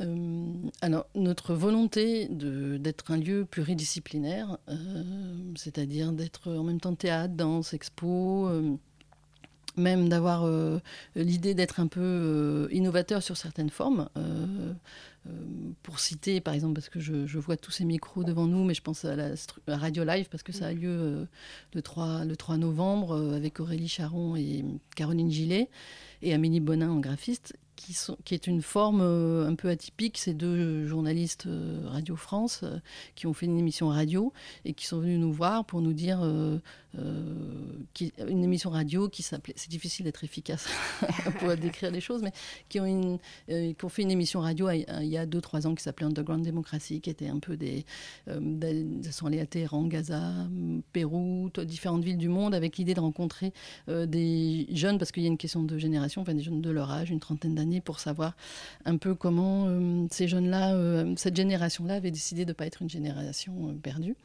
Euh, 0.01 0.47
alors, 0.81 1.07
notre 1.15 1.55
volonté 1.55 2.27
de- 2.29 2.79
d'être 2.79 3.11
un 3.11 3.19
lieu 3.19 3.45
pluridisciplinaire, 3.45 4.57
euh, 4.69 5.05
c'est-à-dire 5.57 6.13
d'être 6.13 6.51
en 6.53 6.65
même 6.65 6.81
temps 6.81 6.95
théâtre, 6.95 7.35
danse, 7.35 7.75
expo, 7.75 8.49
euh, 8.49 8.77
même 9.77 10.09
d'avoir 10.09 10.45
euh, 10.45 10.79
l'idée 11.15 11.55
d'être 11.55 11.81
un 11.81 11.87
peu 11.87 12.01
euh, 12.03 12.69
innovateur 12.73 13.23
sur 13.23 13.37
certaines 13.37 13.71
formes. 13.71 14.09
euh, 14.17 14.73
pour 15.83 16.01
citer, 16.01 16.41
par 16.41 16.55
exemple, 16.55 16.75
parce 16.75 16.89
que 16.89 16.99
je, 16.99 17.27
je 17.27 17.39
vois 17.39 17.57
tous 17.57 17.71
ces 17.71 17.85
micros 17.85 18.25
devant 18.25 18.47
nous, 18.47 18.65
mais 18.65 18.73
je 18.75 18.81
pense 18.83 19.05
à 19.05 19.17
la, 19.17 19.31
à 19.67 19.77
Radio 19.77 20.03
Live, 20.05 20.29
parce 20.31 20.43
que 20.43 20.53
ça 20.53 20.67
a 20.69 20.73
lieu 20.73 20.89
euh, 20.89 21.25
le, 21.75 21.83
3, 21.83 22.25
le 22.25 22.37
3 22.37 22.57
novembre 22.57 23.35
avec 23.35 23.61
Aurélie 23.61 23.89
Charon 23.89 24.35
et 24.37 24.65
Caroline 24.97 25.31
Gillet 25.31 25.69
et 26.23 26.33
Amélie 26.35 26.61
Bonin 26.61 26.91
en 26.91 27.01
graphiste, 27.01 27.55
qui, 28.25 28.35
est 28.35 28.47
une 28.47 28.63
forme 28.63 29.01
euh, 29.03 29.49
un 29.49 29.55
peu 29.55 29.69
atypique. 29.69 30.19
Ces 30.19 30.35
deux 30.35 30.87
journalistes 30.87 31.47
euh, 31.47 31.81
Radio 31.87 32.17
France 32.17 32.61
euh, 32.63 32.79
qui 33.15 33.27
ont 33.27 33.33
fait 33.33 33.47
une 33.47 33.59
émission 33.59 33.89
radio 33.89 34.33
et 34.65 34.73
qui 34.73 34.87
sont 34.87 35.01
venus 35.01 35.19
nous 35.19 35.33
voir 35.33 35.65
pour 35.65 35.81
nous 35.81 35.93
dire 35.93 36.21
euh, 36.23 36.31
euh, 36.31 36.59
qui- 37.95 38.13
une 38.29 38.45
émission 38.45 38.71
radio 38.71 39.09
qui 39.09 39.23
s'appelait. 39.23 39.55
C'est 39.57 39.71
difficile 39.71 40.05
d'être 40.05 40.25
efficace 40.25 40.67
pour 41.39 41.55
décrire 41.57 41.91
les 41.91 42.01
choses, 42.01 42.23
mais 42.23 42.33
qui 42.69 42.81
ont, 42.81 42.87
une, 42.87 43.19
euh, 43.51 43.73
qui 43.73 43.85
ont 43.85 43.89
fait 43.89 44.03
une 44.03 44.11
émission 44.11 44.41
radio 44.41 44.71
il 44.71 44.85
y 45.07 45.17
a 45.17 45.27
2-3 45.27 45.67
ans 45.67 45.75
qui 45.75 45.83
s'appelait 45.83 46.07
Underground 46.07 46.45
Democracy, 46.45 47.01
qui 47.01 47.11
était 47.11 47.29
un 47.29 47.39
peu 47.39 47.57
des. 47.57 47.85
Euh, 48.29 48.41
ils 49.03 49.13
sont 49.13 49.27
allés 49.27 49.41
à 49.41 49.47
Téhéran, 49.47 49.85
Gaza, 49.87 50.33
Pérou, 50.93 51.51
différentes 51.65 52.05
villes 52.05 52.19
du 52.19 52.29
monde 52.29 52.55
avec 52.55 52.77
l'idée 52.77 52.95
de 52.95 53.01
rencontrer 53.01 53.53
euh, 53.89 54.07
des 54.07 54.67
jeunes, 54.73 54.99
parce 54.99 55.13
qu'il 55.13 55.23
y 55.23 55.27
a 55.27 55.29
une 55.29 55.39
question 55.39 55.63
de 55.63 55.79
génération, 55.79 56.23
enfin 56.23 56.35
des 56.35 56.43
jeunes 56.43 56.61
de 56.61 56.71
leur 56.71 56.91
âge, 56.91 57.11
une 57.11 57.21
trentaine 57.21 57.55
d'années, 57.55 57.81
pour 57.81 58.01
savoir 58.01 58.35
un 58.85 58.97
peu 58.97 59.15
comment 59.15 59.67
euh, 59.69 60.07
ces 60.11 60.29
jeunes-là, 60.29 60.75
euh, 60.75 61.15
cette 61.17 61.37
génération-là 61.37 61.95
avait 61.95 62.11
décidé 62.11 62.45
de 62.45 62.51
ne 62.51 62.55
pas 62.55 62.67
être 62.67 62.83
une 62.83 62.91
génération 62.91 63.69
euh, 63.69 63.73
perdue 63.75 64.17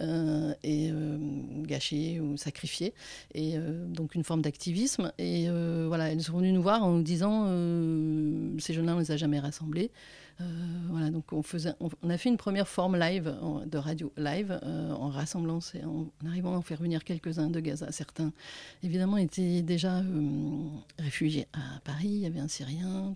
euh, 0.00 0.54
et 0.62 0.90
euh, 0.90 1.18
gâchée 2.02 2.20
ou 2.20 2.36
sacrifiée. 2.36 2.94
Et 3.34 3.56
euh, 3.56 3.86
donc 3.86 4.14
une 4.14 4.24
forme 4.24 4.42
d'activisme. 4.42 5.12
Et 5.18 5.48
euh, 5.48 5.84
voilà, 5.88 6.10
elles 6.10 6.22
sont 6.22 6.38
venues 6.38 6.52
nous 6.52 6.62
voir 6.62 6.82
en 6.84 6.92
nous 6.92 7.02
disant 7.02 7.44
euh, 7.46 8.58
ces 8.58 8.74
jeunes-là, 8.74 8.92
on 8.92 8.96
ne 8.96 9.02
les 9.02 9.10
a 9.10 9.16
jamais 9.16 9.40
rassemblés. 9.40 9.90
Voilà, 10.90 11.10
donc 11.10 11.32
on, 11.32 11.44
faisait, 11.44 11.72
on, 11.78 12.10
a 12.10 12.18
fait 12.18 12.28
une 12.28 12.36
première 12.36 12.66
forme 12.66 12.98
live 12.98 13.32
de 13.64 13.78
radio 13.78 14.12
live 14.16 14.58
en 14.64 15.08
rassemblant, 15.08 15.60
en, 15.84 16.06
arrivant 16.26 16.54
à 16.54 16.56
en 16.56 16.62
faire 16.62 16.80
venir 16.82 17.04
quelques-uns 17.04 17.48
de 17.48 17.60
Gaza. 17.60 17.92
Certains, 17.92 18.32
évidemment, 18.82 19.18
étaient 19.18 19.62
déjà 19.62 20.02
réfugiés 20.98 21.46
à 21.52 21.78
Paris. 21.84 22.08
Il 22.08 22.18
y 22.18 22.26
avait 22.26 22.40
un 22.40 22.48
Syrien. 22.48 23.14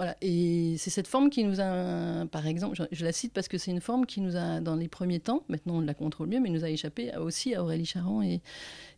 Voilà, 0.00 0.16
et 0.22 0.76
c'est 0.78 0.88
cette 0.88 1.08
forme 1.08 1.28
qui 1.28 1.44
nous 1.44 1.60
a, 1.60 2.24
par 2.32 2.46
exemple, 2.46 2.74
je, 2.90 3.04
la 3.04 3.12
cite 3.12 3.34
parce 3.34 3.48
que 3.48 3.58
c'est 3.58 3.70
une 3.70 3.82
forme 3.82 4.06
qui 4.06 4.22
nous 4.22 4.34
a, 4.34 4.60
dans 4.60 4.74
les 4.74 4.88
premiers 4.88 5.20
temps, 5.20 5.44
maintenant 5.50 5.74
on 5.74 5.80
la 5.82 5.92
contrôle 5.92 6.28
mieux, 6.28 6.40
mais 6.40 6.48
nous 6.48 6.64
a 6.64 6.70
échappé 6.70 7.14
aussi 7.18 7.54
à 7.54 7.62
Aurélie 7.62 7.84
Charan 7.84 8.22
et, 8.22 8.40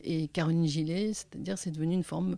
et 0.04 0.28
Caroline 0.28 0.64
Gillet, 0.64 1.12
c'est-à-dire 1.12 1.58
c'est 1.58 1.72
devenu 1.72 1.94
une 1.94 2.04
forme 2.04 2.36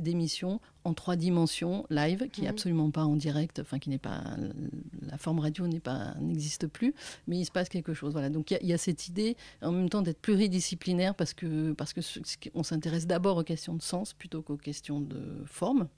d'émission 0.00 0.60
en 0.84 0.94
trois 0.94 1.16
dimensions 1.16 1.86
live 1.90 2.28
qui 2.32 2.40
est 2.40 2.44
Mhm. 2.44 2.50
absolument 2.50 2.90
pas 2.90 3.04
en 3.04 3.16
direct, 3.16 3.60
enfin 3.60 3.78
qui 3.78 3.88
n'est 3.90 3.98
pas 3.98 4.22
la 5.02 5.16
forme 5.18 5.38
radio 5.38 5.66
n'est 5.66 5.80
pas 5.80 6.14
n'existe 6.20 6.66
plus, 6.66 6.94
mais 7.26 7.38
il 7.38 7.44
se 7.44 7.50
passe 7.52 7.68
quelque 7.68 7.94
chose. 7.94 8.12
Voilà, 8.12 8.30
donc 8.30 8.50
il 8.50 8.54
y 8.54 8.56
a- 8.56 8.62
il 8.62 8.68
y, 8.68 8.72
a 8.72 8.78
cette 8.78 9.08
idée 9.08 9.36
en 9.62 9.72
même 9.72 9.88
temps 9.88 10.02
d'être 10.02 10.20
pluridisciplinaire 10.20 11.14
parce 11.14 11.34
que 11.34 11.72
parce 11.72 11.92
que 11.92 12.00
on 12.54 12.62
s'intéresse 12.62 13.06
d'abord 13.06 13.36
aux 13.36 13.42
questions 13.44 13.74
de 13.74 13.82
sens 13.82 14.12
plutôt 14.12 14.42
qu'aux 14.42 14.56
questions 14.56 15.00
de 15.00 15.20
forme. 15.46 15.88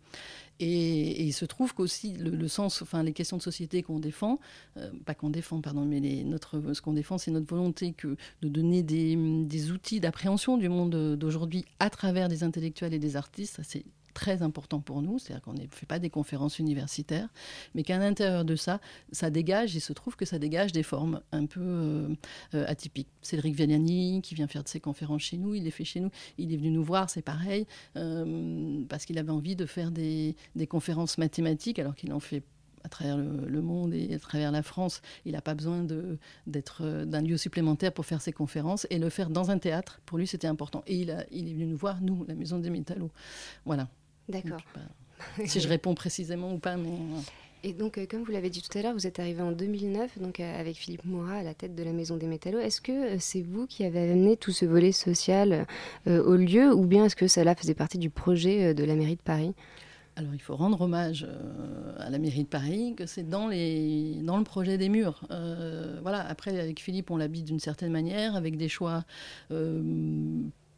Et, 0.60 0.66
et 1.10 1.24
il 1.24 1.32
se 1.32 1.44
trouve 1.44 1.74
qu'aussi 1.74 2.12
le, 2.12 2.30
le 2.30 2.48
sens, 2.48 2.80
enfin 2.82 3.02
les 3.02 3.12
questions 3.12 3.36
de 3.36 3.42
société 3.42 3.82
qu'on 3.82 3.98
défend, 3.98 4.38
euh, 4.76 4.90
pas 5.04 5.14
qu'on 5.14 5.30
défend, 5.30 5.60
pardon, 5.60 5.84
mais 5.84 5.98
les, 5.98 6.22
notre, 6.22 6.74
ce 6.74 6.80
qu'on 6.80 6.92
défend, 6.92 7.18
c'est 7.18 7.32
notre 7.32 7.46
volonté 7.48 7.92
que 7.92 8.16
de 8.42 8.48
donner 8.48 8.82
des, 8.84 9.16
des 9.44 9.72
outils 9.72 9.98
d'appréhension 9.98 10.56
du 10.56 10.68
monde 10.68 11.16
d'aujourd'hui 11.16 11.64
à 11.80 11.90
travers 11.90 12.28
des 12.28 12.44
intellectuels 12.44 12.94
et 12.94 13.00
des 13.00 13.16
artistes. 13.16 13.60
C'est 13.64 13.84
très 14.14 14.42
important 14.42 14.80
pour 14.80 15.02
nous, 15.02 15.18
c'est-à-dire 15.18 15.42
qu'on 15.42 15.52
ne 15.52 15.66
fait 15.70 15.86
pas 15.86 15.98
des 15.98 16.08
conférences 16.08 16.58
universitaires, 16.58 17.28
mais 17.74 17.82
qu'à 17.82 17.98
l'intérieur 17.98 18.44
de 18.44 18.56
ça, 18.56 18.80
ça 19.12 19.28
dégage, 19.28 19.74
il 19.74 19.80
se 19.80 19.92
trouve 19.92 20.16
que 20.16 20.24
ça 20.24 20.38
dégage 20.38 20.72
des 20.72 20.82
formes 20.82 21.20
un 21.32 21.46
peu 21.46 21.60
euh, 21.60 22.08
euh, 22.54 22.64
atypiques. 22.66 23.08
Cédric 23.20 23.56
Veliani, 23.56 24.22
qui 24.22 24.34
vient 24.34 24.46
faire 24.46 24.62
de 24.62 24.68
ses 24.68 24.80
conférences 24.80 25.22
chez 25.22 25.36
nous, 25.36 25.54
il 25.54 25.64
les 25.64 25.70
fait 25.70 25.84
chez 25.84 26.00
nous, 26.00 26.10
il 26.38 26.52
est 26.52 26.56
venu 26.56 26.70
nous 26.70 26.84
voir, 26.84 27.10
c'est 27.10 27.22
pareil, 27.22 27.66
euh, 27.96 28.82
parce 28.88 29.04
qu'il 29.04 29.18
avait 29.18 29.30
envie 29.30 29.56
de 29.56 29.66
faire 29.66 29.90
des, 29.90 30.36
conférences 30.70 31.18
mathématiques, 31.18 31.78
alors 31.78 31.94
qu'il 31.94 32.12
en 32.12 32.20
fait 32.20 32.42
à 32.84 32.88
travers 32.88 33.16
le, 33.16 33.62
monde 33.62 33.94
et 33.94 34.14
à 34.14 34.18
travers 34.18 34.52
la 34.52 34.62
France. 34.62 35.00
Il 35.24 35.32
n'a 35.32 35.40
pas 35.40 35.54
besoin 35.54 35.86
d'être 36.46 37.04
d'un 37.06 37.22
lieu 37.22 37.38
supplémentaire 37.38 37.92
pour 37.92 38.04
faire 38.04 38.20
ses 38.20 38.32
conférences 38.32 38.86
et 38.90 38.98
le 38.98 39.08
faire 39.08 39.30
dans 39.30 39.50
un 39.50 39.58
théâtre, 39.58 40.00
pour 40.04 40.18
lui, 40.18 40.26
c'était 40.26 40.48
important. 40.48 40.82
Et 40.86 40.96
il, 40.96 41.26
il 41.30 41.48
est 41.48 41.54
venu 41.54 41.66
nous 41.66 41.78
voir, 41.78 42.02
nous, 42.02 42.24
la 42.28 42.34
Maison 42.34 42.58
des 42.58 42.68
Métallos. 42.68 43.10
Voilà. 43.64 43.88
D'accord. 44.28 44.60
Bah, 44.74 44.80
si 45.46 45.60
je 45.60 45.68
réponds 45.68 45.94
précisément 45.94 46.52
ou 46.52 46.58
pas, 46.58 46.76
mais... 46.76 46.90
Et 47.66 47.72
donc, 47.72 47.96
euh, 47.96 48.04
comme 48.06 48.22
vous 48.24 48.30
l'avez 48.30 48.50
dit 48.50 48.60
tout 48.60 48.76
à 48.76 48.82
l'heure, 48.82 48.92
vous 48.92 49.06
êtes 49.06 49.18
arrivé 49.18 49.40
en 49.40 49.50
2009, 49.50 50.18
donc 50.18 50.38
euh, 50.38 50.60
avec 50.60 50.76
Philippe 50.76 51.06
Moura 51.06 51.36
à 51.36 51.42
la 51.42 51.54
tête 51.54 51.74
de 51.74 51.82
la 51.82 51.92
Maison 51.92 52.18
des 52.18 52.26
Métallos. 52.26 52.58
Est-ce 52.58 52.82
que 52.82 53.14
euh, 53.14 53.16
c'est 53.18 53.40
vous 53.40 53.66
qui 53.66 53.84
avez 53.84 54.00
amené 54.00 54.36
tout 54.36 54.52
ce 54.52 54.66
volet 54.66 54.92
social 54.92 55.66
au 56.06 56.34
lieu, 56.34 56.74
ou 56.74 56.84
bien 56.84 57.06
est-ce 57.06 57.16
que 57.16 57.26
cela 57.26 57.54
faisait 57.54 57.74
partie 57.74 57.96
du 57.96 58.10
projet 58.10 58.74
de 58.74 58.84
la 58.84 58.94
mairie 58.94 59.16
de 59.16 59.22
Paris? 59.22 59.54
Alors, 60.16 60.34
il 60.34 60.40
faut 60.40 60.54
rendre 60.54 60.82
hommage 60.82 61.26
à 61.98 62.10
la 62.10 62.18
mairie 62.18 62.44
de 62.44 62.48
Paris, 62.48 62.94
que 62.96 63.06
c'est 63.06 63.26
dans, 63.28 63.48
les, 63.48 64.16
dans 64.22 64.36
le 64.36 64.44
projet 64.44 64.76
des 64.76 64.90
murs. 64.90 65.26
Voilà, 66.02 66.20
après, 66.28 66.60
avec 66.60 66.80
Philippe, 66.80 67.10
on 67.10 67.16
l'habite 67.16 67.46
d'une 67.46 67.58
certaine 67.58 67.90
manière, 67.90 68.36
avec 68.36 68.58
des 68.58 68.68
choix 68.68 69.04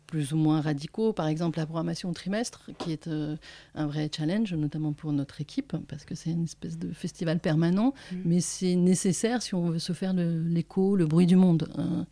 plus 0.07 0.33
ou 0.33 0.37
moins 0.37 0.61
radicaux. 0.61 1.13
Par 1.13 1.27
exemple, 1.27 1.59
la 1.59 1.67
programmation 1.67 2.11
au 2.11 2.13
trimestre, 2.13 2.71
qui 2.79 2.93
est 2.93 3.09
euh, 3.09 3.37
un 3.75 3.87
vrai 3.87 4.09
challenge, 4.15 4.53
notamment 4.55 4.93
pour 4.93 5.13
notre 5.13 5.41
équipe, 5.41 5.77
parce 5.89 6.05
que 6.05 6.15
c'est 6.15 6.31
une 6.31 6.45
espèce 6.45 6.79
de 6.79 6.93
festival 6.93 7.39
permanent, 7.41 7.93
Mhm. 8.13 8.23
mais 8.25 8.41
c'est 8.41 8.75
nécessaire 8.77 9.43
si 9.43 9.55
on 9.55 9.71
veut 9.71 9.79
se 9.79 9.93
faire 9.93 10.13
l'écho, 10.15 10.97
le, 10.97 11.07
bruit 11.07 11.27
du 11.27 11.37
monde. 11.37 11.69
hein. 11.77 12.07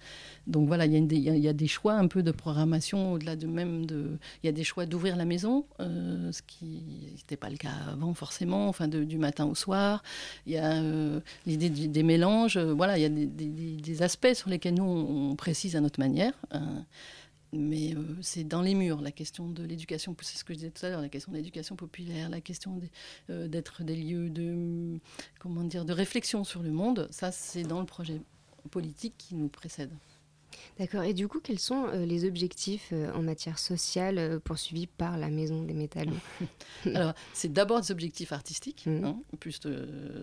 Donc 0.46 0.66
voilà, 0.68 0.84
il 0.86 0.92
y, 0.92 0.96
a 0.96 1.00
des- 1.00 1.16
il 1.16 1.22
y 1.22 1.30
a- 1.30 1.36
il 1.36 1.42
y 1.42 1.48
a 1.48 1.52
des 1.54 1.66
choix 1.66 1.94
un 1.94 2.06
peu 2.06 2.22
de 2.22 2.30
programmation, 2.30 3.12
au-delà 3.14 3.34
de 3.36 3.46
même 3.46 3.86
de... 3.86 4.18
Il 4.42 4.46
y 4.46 4.48
a 4.48 4.52
des 4.52 4.64
choix 4.64 4.84
d'ouvrir 4.84 5.16
la 5.16 5.24
maison, 5.24 5.64
euh, 5.80 6.30
ce 6.32 6.42
qui 6.42 6.82
n'était 7.12 7.36
pas 7.36 7.48
le 7.48 7.56
cas 7.56 7.70
avant 7.90 8.12
forcément, 8.12 8.68
enfin 8.68 8.86
de- 8.88 9.04
du 9.04 9.16
matin 9.18 9.46
au 9.46 9.54
soir. 9.54 10.02
Il 10.46 10.52
y 10.52 10.58
a 10.58 10.72
euh, 10.82 11.20
l'idée 11.46 11.70
des 11.70 12.02
mélanges, 12.02 12.58
voilà, 12.58 12.98
il 12.98 13.02
y 13.02 13.06
a 13.06 13.08
des, 13.08 13.26
des- 13.26 13.48
des- 13.48 13.76
des 13.76 14.02
aspects 14.02 14.34
sur 14.34 14.50
lesquels 14.50 14.74
nous, 14.74 14.84
on, 14.84 15.30
on 15.30 15.36
précise 15.36 15.76
à 15.76 15.80
notre 15.80 15.98
manière. 16.00 16.34
hein. 16.50 16.84
Mais 17.56 17.94
euh, 17.94 18.02
c'est 18.20 18.44
dans 18.44 18.62
les 18.62 18.74
murs, 18.74 19.00
la 19.00 19.12
question 19.12 19.48
de 19.48 19.62
l'éducation, 19.64 20.16
c'est 20.22 20.36
ce 20.38 20.44
que 20.44 20.52
je 20.54 20.58
disais 20.58 20.70
tout 20.70 20.84
à 20.86 20.90
l'heure, 20.90 21.00
la 21.00 21.08
question 21.08 21.32
de 21.32 21.36
l'éducation 21.36 21.76
populaire, 21.76 22.28
la 22.28 22.40
question 22.40 22.76
des- 22.76 22.90
euh, 23.30 23.48
d'être 23.48 23.82
des 23.82 23.96
lieux 23.96 24.30
de, 24.30 24.98
comment 25.38 25.64
dire, 25.64 25.84
de 25.84 25.92
réflexion 25.92 26.44
sur 26.44 26.62
le 26.62 26.70
monde, 26.70 27.08
ça 27.10 27.32
c'est 27.32 27.62
dans 27.62 27.80
le 27.80 27.86
projet 27.86 28.20
politique 28.70 29.14
qui 29.18 29.34
nous 29.34 29.48
précède. 29.48 29.90
D'accord. 30.78 31.02
Et 31.02 31.14
du 31.14 31.28
coup, 31.28 31.40
quels 31.40 31.58
sont 31.58 31.86
euh, 31.86 32.04
les 32.04 32.24
objectifs 32.26 32.90
euh, 32.92 33.12
en 33.12 33.22
matière 33.22 33.58
sociale 33.58 34.18
euh, 34.18 34.38
poursuivis 34.38 34.86
par 34.86 35.18
la 35.18 35.28
Maison 35.28 35.62
des 35.62 35.74
Métallos 35.74 36.12
Alors, 36.86 37.14
c'est 37.32 37.52
d'abord 37.52 37.80
des 37.80 37.90
objectifs 37.92 38.32
artistiques. 38.32 38.84
Mhm. 38.86 39.04
hein, 39.04 39.20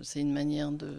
c'est 0.04 0.20
une 0.20 0.34
manière 0.34 0.72
de. 0.72 0.90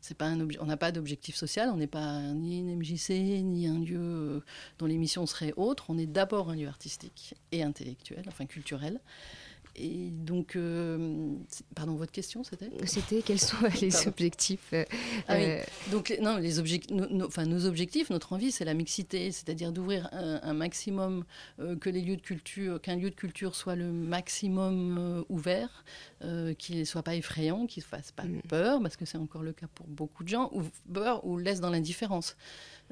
C'est 0.00 0.16
pas 0.16 0.26
un 0.26 0.38
obje- 0.40 0.58
on 0.60 0.66
n'a 0.66 0.76
pas 0.76 0.92
d'objectif 0.92 1.36
social. 1.36 1.70
On 1.70 1.76
n'est 1.76 1.86
pas 1.86 2.20
ni 2.34 2.60
une 2.60 2.76
MJC 2.76 3.42
ni 3.42 3.66
un 3.66 3.78
lieu 3.78 4.42
dont 4.78 4.86
les 4.86 4.96
missions 4.96 5.26
seraient 5.26 5.54
autres. 5.56 5.86
On 5.88 5.98
est 5.98 6.06
d'abord 6.06 6.50
un 6.50 6.56
lieu 6.56 6.68
artistique 6.68 7.34
et 7.52 7.62
intellectuel, 7.62 8.24
enfin 8.28 8.46
culturel. 8.46 9.00
Et 9.78 10.10
donc, 10.10 10.56
euh, 10.56 11.34
pardon, 11.74 11.94
votre 11.94 12.12
question, 12.12 12.42
c'était? 12.42 12.70
C'était 12.86 13.22
quels 13.22 13.38
sont 13.38 13.56
les 13.80 14.08
objectifs 14.08 14.70
euh, 14.72 14.84
ah 15.28 15.34
euh, 15.34 15.62
Donc, 15.90 16.16
non, 16.20 16.36
les 16.36 16.58
objectifs, 16.58 16.96
enfin, 17.22 17.44
nos 17.44 17.66
objectifs, 17.66 18.10
notre 18.10 18.32
envie, 18.32 18.50
c'est 18.50 18.64
la 18.64 18.74
mixité, 18.74 19.30
c'est-à-dire 19.30 19.72
d'ouvrir 19.72 20.08
un, 20.12 20.52
maximum, 20.52 21.24
que 21.80 21.90
les 21.90 22.00
lieux 22.00 22.16
de 22.16 22.22
culture, 22.22 22.80
qu'un 22.80 22.96
lieu 22.96 23.10
de 23.10 23.14
culture 23.14 23.54
soit 23.54 23.76
le 23.76 23.92
maximum 23.92 25.24
ouvert, 25.28 25.84
qu'il 26.58 26.78
ne 26.78 26.84
soit 26.84 27.02
pas 27.02 27.14
effrayant, 27.14 27.66
qu'il 27.66 27.82
ne 27.82 27.86
fasse 27.86 28.10
pas 28.12 28.24
mm. 28.24 28.42
peur, 28.48 28.82
parce 28.82 28.96
que 28.96 29.04
c'est 29.04 29.18
encore 29.18 29.42
le 29.42 29.52
cas 29.52 29.66
pour 29.74 29.86
beaucoup 29.86 30.24
de 30.24 30.28
gens, 30.28 30.50
ou 30.52 30.62
peur 30.92 31.24
ou 31.24 31.38
laisse 31.38 31.60
dans 31.60 31.70
l'indifférence. 31.70 32.36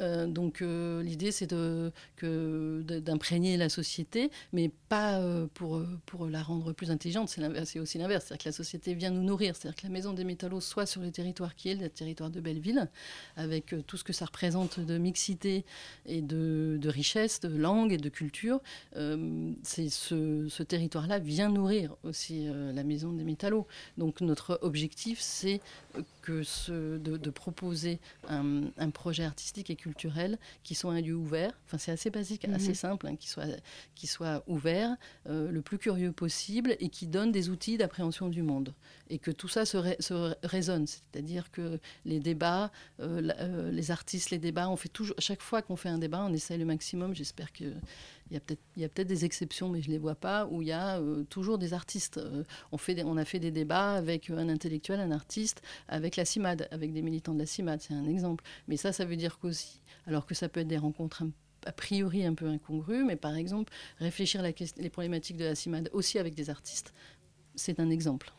Euh, 0.00 0.26
donc 0.26 0.62
euh, 0.62 1.02
l'idée, 1.02 1.32
c'est 1.32 1.52
d'imprégner 2.22 3.56
la 3.56 3.68
société, 3.68 4.30
mais 4.52 4.70
pas 4.88 5.20
euh, 5.20 5.46
pour, 5.54 5.82
pour 6.06 6.26
la 6.26 6.42
rendre 6.42 6.72
plus 6.76 6.90
intelligente. 6.90 7.28
C'est 7.64 7.78
aussi 7.78 7.98
l'inverse. 7.98 8.26
C'est-à-dire 8.26 8.44
que 8.44 8.48
la 8.48 8.52
société 8.52 8.94
vient 8.94 9.10
nous 9.10 9.22
nourrir. 9.22 9.56
C'est-à-dire 9.56 9.80
que 9.80 9.86
la 9.86 9.92
maison 9.92 10.12
des 10.12 10.24
métallos 10.24 10.60
soit 10.60 10.86
sur 10.86 11.00
le 11.00 11.10
territoire 11.10 11.54
qui 11.56 11.70
est 11.70 11.74
le 11.74 11.88
territoire 11.88 12.30
de 12.30 12.40
Belleville, 12.40 12.88
avec 13.36 13.74
tout 13.86 13.96
ce 13.96 14.04
que 14.04 14.12
ça 14.12 14.26
représente 14.26 14.80
de 14.80 14.98
mixité 14.98 15.64
et 16.06 16.20
de, 16.20 16.78
richesse, 16.88 17.40
de 17.40 17.56
langue 17.56 17.92
et 17.92 17.98
de 17.98 18.08
culture. 18.08 18.60
c'est 19.62 19.88
ce, 19.88 20.46
ce 20.48 20.62
territoire-là 20.62 21.18
vient 21.18 21.48
nourrir 21.48 21.96
aussi 22.04 22.48
la 22.48 22.84
maison 22.84 23.12
des 23.12 23.24
métallos. 23.24 23.66
Donc 23.98 24.20
notre 24.20 24.58
objectif, 24.62 25.20
c'est 25.20 25.60
que 26.26 26.42
ce, 26.42 26.98
de, 26.98 27.30
proposer 27.30 28.00
un, 28.28 28.90
projet 28.90 29.22
artistique 29.22 29.70
et 29.70 29.76
culturel 29.76 30.38
qui 30.64 30.74
soit 30.74 30.92
un 30.92 31.00
lieu 31.00 31.14
ouvert. 31.14 31.52
Enfin, 31.66 31.78
c'est 31.78 31.92
assez 31.92 32.10
basique, 32.10 32.48
mhm. 32.48 32.54
assez 32.54 32.74
simple, 32.74 33.06
hein, 33.06 33.14
qui, 33.14 33.28
soit, 33.28 33.46
qui 33.94 34.08
soit 34.08 34.42
ouvert, 34.48 34.96
euh, 35.28 35.52
le 35.52 35.62
plus 35.62 35.78
curieux 35.78 36.10
possible 36.10 36.74
et 36.80 36.88
qui 36.88 37.06
donne 37.06 37.30
des 37.30 37.48
outils 37.48 37.78
d'appréhension 37.78 38.28
du 38.28 38.42
monde. 38.42 38.74
Et 39.08 39.18
que 39.18 39.30
tout 39.30 39.46
ça 39.46 39.64
se, 39.64 39.76
résonne. 40.44 40.88
C'est-à-dire 40.88 41.52
que 41.52 41.78
les 42.04 42.18
débats, 42.18 42.72
euh, 42.98 43.30
euh, 43.38 43.70
les 43.70 43.92
artistes, 43.92 44.30
les 44.30 44.38
débats, 44.38 44.68
on 44.68 44.76
fait 44.76 44.88
toujours, 44.88 45.14
chaque 45.20 45.42
fois 45.42 45.62
qu'on 45.62 45.76
fait 45.76 45.90
un 45.90 45.98
débat, 45.98 46.24
on 46.24 46.32
essaye 46.32 46.58
le 46.58 46.64
maximum. 46.64 47.14
J'espère 47.14 47.52
que 47.52 47.72
il 48.30 48.34
y 48.76 48.84
a 48.84 48.88
peut-être 48.88 48.90
peut 48.94 49.04
des 49.04 49.24
exceptions, 49.24 49.68
mais 49.68 49.80
je 49.80 49.88
ne 49.88 49.92
les 49.92 49.98
vois 49.98 50.14
pas, 50.14 50.46
où 50.46 50.62
il 50.62 50.68
y 50.68 50.72
a 50.72 50.98
euh, 50.98 51.24
toujours 51.24 51.58
des 51.58 51.72
artistes. 51.72 52.18
Euh, 52.18 52.44
on, 52.72 53.16
a 53.16 53.24
fait 53.24 53.38
des 53.38 53.50
débats 53.50 53.92
avec 53.92 54.30
un 54.30 54.48
intellectuel, 54.48 55.00
un 55.00 55.12
artiste, 55.12 55.62
avec 55.88 56.16
la 56.16 56.24
CIMAD, 56.24 56.68
avec 56.70 56.92
des 56.92 57.02
militants 57.02 57.34
de 57.34 57.38
la 57.38 57.46
CIMAD, 57.46 57.80
c'est 57.80 57.94
un 57.94 58.06
exemple. 58.06 58.44
Mais 58.68 58.76
ça, 58.76 58.92
ça 58.92 59.04
veut 59.04 59.16
dire 59.16 59.38
qu'aussi, 59.38 59.80
alors 60.06 60.26
que 60.26 60.34
ça 60.34 60.48
peut 60.48 60.60
être 60.60 60.68
des 60.68 60.78
rencontres 60.78 61.22
a 61.64 61.72
priori 61.72 62.24
un 62.24 62.34
peu 62.34 62.46
incongrues, 62.46 63.04
mais 63.04 63.16
par 63.16 63.34
exemple, 63.34 63.72
réfléchir 63.98 64.40
la 64.40 64.50
les 64.76 64.90
problématiques 64.90 65.36
de 65.36 65.44
la 65.44 65.54
CIMAD 65.54 65.90
aussi 65.92 66.18
avec 66.18 66.34
des 66.34 66.50
artistes, 66.50 66.92
c'est 67.54 67.80
un 67.80 67.90
exemple. 67.90 68.32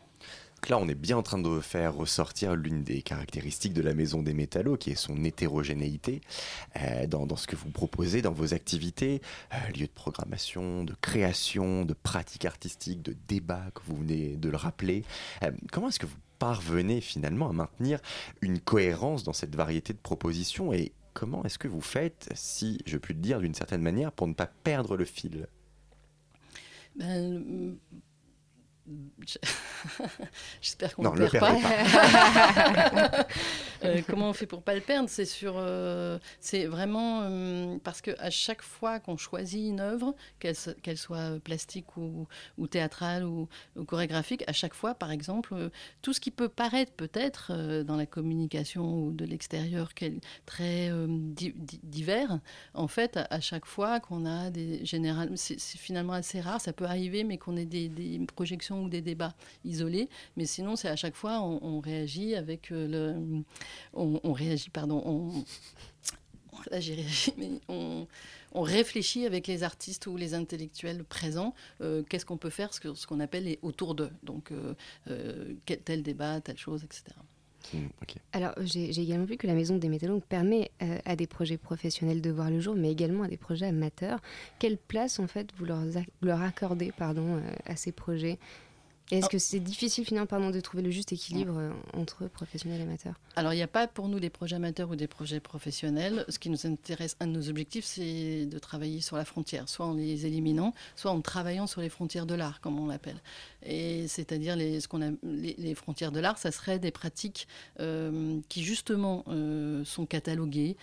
Là, 0.69 0.77
on 0.77 0.87
est 0.89 0.95
bien 0.95 1.15
en 1.15 1.23
train 1.23 1.37
de 1.37 1.59
faire 1.61 1.95
ressortir 1.95 2.55
l'une 2.55 2.83
des 2.83 3.01
caractéristiques 3.01 3.73
de 3.73 3.81
la 3.81 3.93
maison 3.93 4.21
des 4.21 4.33
métallos, 4.33 4.75
qui 4.75 4.89
est 4.89 4.95
son 4.95 5.23
hétérogénéité 5.23 6.19
euh, 6.75 7.07
dans, 7.07 7.37
ce 7.37 7.47
que 7.47 7.55
vous 7.55 7.69
proposez 7.69 8.21
dans 8.21 8.33
vos 8.33 8.53
activités, 8.53 9.21
euh, 9.53 9.57
lieux 9.77 9.87
de 9.87 9.91
programmation, 9.91 10.83
de 10.83 10.93
création, 10.99 11.85
de 11.85 11.93
pratique 11.93 12.43
artistique, 12.43 13.01
de 13.01 13.15
débat, 13.27 13.63
que 13.75 13.81
vous 13.85 13.95
venez 13.95 14.35
de 14.35 14.49
le 14.49 14.57
rappeler. 14.57 15.05
Euh, 15.43 15.51
comment 15.71 15.87
est-ce 15.87 15.99
que 15.99 16.05
vous 16.05 16.17
parvenez 16.37 16.99
finalement 16.99 17.49
à 17.49 17.53
maintenir 17.53 17.99
une 18.41 18.59
cohérence 18.59 19.23
dans 19.23 19.33
cette 19.33 19.55
variété 19.55 19.93
de 19.93 19.99
propositions 19.99 20.73
et 20.73 20.91
comment 21.13 21.43
est-ce 21.45 21.59
que 21.59 21.67
vous 21.67 21.81
faites, 21.81 22.29
si 22.35 22.81
je 22.85 22.97
puis 22.97 23.13
le 23.13 23.21
dire 23.21 23.39
d'une 23.39 23.55
certaine 23.55 23.81
manière, 23.81 24.11
pour 24.11 24.27
ne 24.27 24.33
pas 24.33 24.47
perdre 24.47 24.97
le 24.97 25.05
fil? 25.05 25.47
Ben, 26.95 27.77
J'espère 30.61 30.95
qu'on 30.95 31.03
ne 31.11 31.19
le 31.19 31.27
perd 31.29 31.61
pas. 31.61 33.27
Euh, 33.83 34.01
comment 34.09 34.29
on 34.29 34.33
fait 34.33 34.47
pour 34.47 34.63
pas 34.63 34.73
le 34.73 34.81
perdre? 34.81 35.07
C'est 35.07 35.25
sur, 35.25 35.53
euh, 35.57 36.17
c'est 36.39 36.65
vraiment 36.65 37.21
euh, 37.21 37.77
parce 37.83 38.01
que 38.01 38.09
à 38.17 38.31
chaque 38.31 38.63
fois 38.63 38.99
qu'on 38.99 39.17
choisit 39.17 39.69
une 39.69 39.79
œuvre, 39.79 40.15
qu'elle 40.39 40.97
soit 40.97 41.39
plastique 41.43 41.95
ou, 41.95 42.27
ou 42.57 42.65
théâtrale 42.65 43.23
ou, 43.23 43.47
chorégraphique, 43.85 44.43
à 44.47 44.51
chaque 44.51 44.73
fois, 44.73 44.95
par 44.95 45.11
exemple, 45.11 45.69
tout 46.01 46.11
ce 46.11 46.19
qui 46.19 46.31
peut 46.31 46.49
paraître 46.49 46.91
peut-être 46.93 47.83
dans 47.83 47.97
la 47.97 48.07
communication 48.07 49.03
ou 49.03 49.11
de 49.11 49.25
l'extérieur 49.25 49.91
très 50.47 50.91
divers, 51.83 52.39
en 52.73 52.87
fait, 52.87 53.19
à, 53.29 53.39
chaque 53.41 53.67
fois 53.67 53.99
qu'on 53.99 54.25
a 54.25 54.49
des 54.49 54.83
général, 54.85 55.29
c'est 55.35 55.59
finalement 55.59 56.13
assez 56.13 56.41
rare, 56.41 56.61
ça 56.61 56.73
peut 56.73 56.85
arriver, 56.85 57.23
mais 57.23 57.37
qu'on 57.37 57.57
ait 57.57 57.65
des, 57.65 57.89
des 57.89 58.19
projections 58.25 58.76
ou 58.83 58.89
des 58.89 59.01
débats 59.01 59.35
isolés, 59.65 60.09
mais 60.35 60.45
sinon 60.45 60.75
c'est 60.75 60.89
à 60.89 60.95
chaque 60.95 61.15
fois 61.15 61.41
on, 61.41 61.79
réagit 61.79 62.35
avec 62.35 62.71
euh, 62.71 62.87
le, 62.87 63.43
on, 63.93 64.33
réagit 64.33 64.69
pardon, 64.69 65.01
on, 65.05 65.43
là 66.71 66.79
j'ai 66.79 66.95
réagi, 66.95 67.33
mais 67.37 67.49
on, 67.67 68.07
on, 68.53 68.61
réfléchit 68.61 69.25
avec 69.25 69.47
les 69.47 69.63
artistes 69.63 70.07
ou 70.07 70.17
les 70.17 70.33
intellectuels 70.33 71.03
présents, 71.03 71.53
euh, 71.81 72.03
qu'est-ce 72.03 72.25
qu'on 72.25 72.37
peut 72.37 72.49
faire, 72.49 72.73
ce 72.73 73.07
qu'on 73.07 73.19
appelle 73.19 73.45
les 73.45 73.59
autour 73.61 73.95
d'eux, 73.95 74.11
donc 74.23 74.51
euh, 74.51 75.53
tel 75.85 76.03
débat, 76.03 76.41
telle 76.41 76.57
chose, 76.57 76.83
etc. 76.83 77.15
Hmm, 77.73 77.87
Alors, 78.31 78.53
j'ai 78.59 78.89
également 78.89 79.25
vu 79.25 79.35
que 79.35 79.47
la 79.47 79.53
Maison 79.53 79.77
des 79.77 79.89
Métallos 79.89 80.21
permet 80.21 80.71
à 81.05 81.15
des 81.15 81.27
projets 81.27 81.57
professionnels 81.57 82.21
de 82.21 82.29
voir 82.29 82.49
le 82.49 82.59
jour, 82.59 82.75
mais 82.75 82.91
également 82.91 83.23
à 83.23 83.27
des 83.27 83.37
projets 83.37 83.65
amateurs. 83.65 84.21
Quelle 84.59 84.77
place, 84.77 85.19
en 85.19 85.27
fait, 85.27 85.49
vous 85.57 85.65
leur, 85.65 85.81
leur 86.21 86.41
accordez 86.41 86.93
pardon, 86.97 87.41
à 87.65 87.75
ces 87.75 87.91
projets 87.91 88.39
est-ce 89.11 89.29
que 89.29 89.37
c'est 89.37 89.59
difficile 89.59 90.05
finalement 90.05 90.51
de 90.51 90.59
trouver 90.59 90.83
le 90.83 90.91
juste 90.91 91.13
équilibre 91.13 91.57
euh, 91.57 91.71
entre 91.93 92.27
professionnels 92.27 92.81
et 92.81 92.83
amateurs 92.83 93.15
Alors 93.37 93.53
il 93.53 93.55
n'y 93.55 93.63
a 93.63 93.67
pas 93.67 93.87
pour 93.87 94.09
nous 94.09 94.19
des 94.19 94.29
projets 94.29 94.57
amateurs 94.57 94.89
ou 94.89 94.95
des 94.95 95.07
projets 95.07 95.39
professionnels. 95.39 96.25
Ce 96.27 96.39
qui 96.39 96.49
nous 96.49 96.67
intéresse, 96.67 97.15
un 97.21 97.27
de 97.27 97.31
nos 97.31 97.49
objectifs, 97.49 97.85
c'est 97.85 98.45
de 98.45 98.59
travailler 98.59 98.99
sur 98.99 99.15
la 99.15 99.23
frontière, 99.23 99.69
soit 99.69 99.85
en 99.85 99.93
les 99.93 100.25
éliminant, 100.25 100.73
soit 100.95 101.11
en 101.11 101.21
travaillant 101.21 101.67
sur 101.67 101.79
les 101.79 101.89
frontières 101.89 102.25
de 102.25 102.35
l'art, 102.35 102.59
comme 102.59 102.79
on 102.79 102.87
l'appelle. 102.87 103.21
Et 103.65 104.07
c'est-à-dire 104.07 104.55
les, 104.57 104.81
ce 104.81 104.87
qu'on 104.87 105.01
a, 105.01 105.11
les, 105.23 105.75
frontières 105.75 106.11
de 106.11 106.19
l'art, 106.19 106.37
ça 106.37 106.51
serait 106.51 106.79
des 106.79 106.91
pratiques 106.91 107.47
euh, 107.79 108.39
qui 108.49 108.63
justement 108.63 109.23
euh, 109.29 109.85
sont 109.85 110.05
cataloguées, 110.05 110.75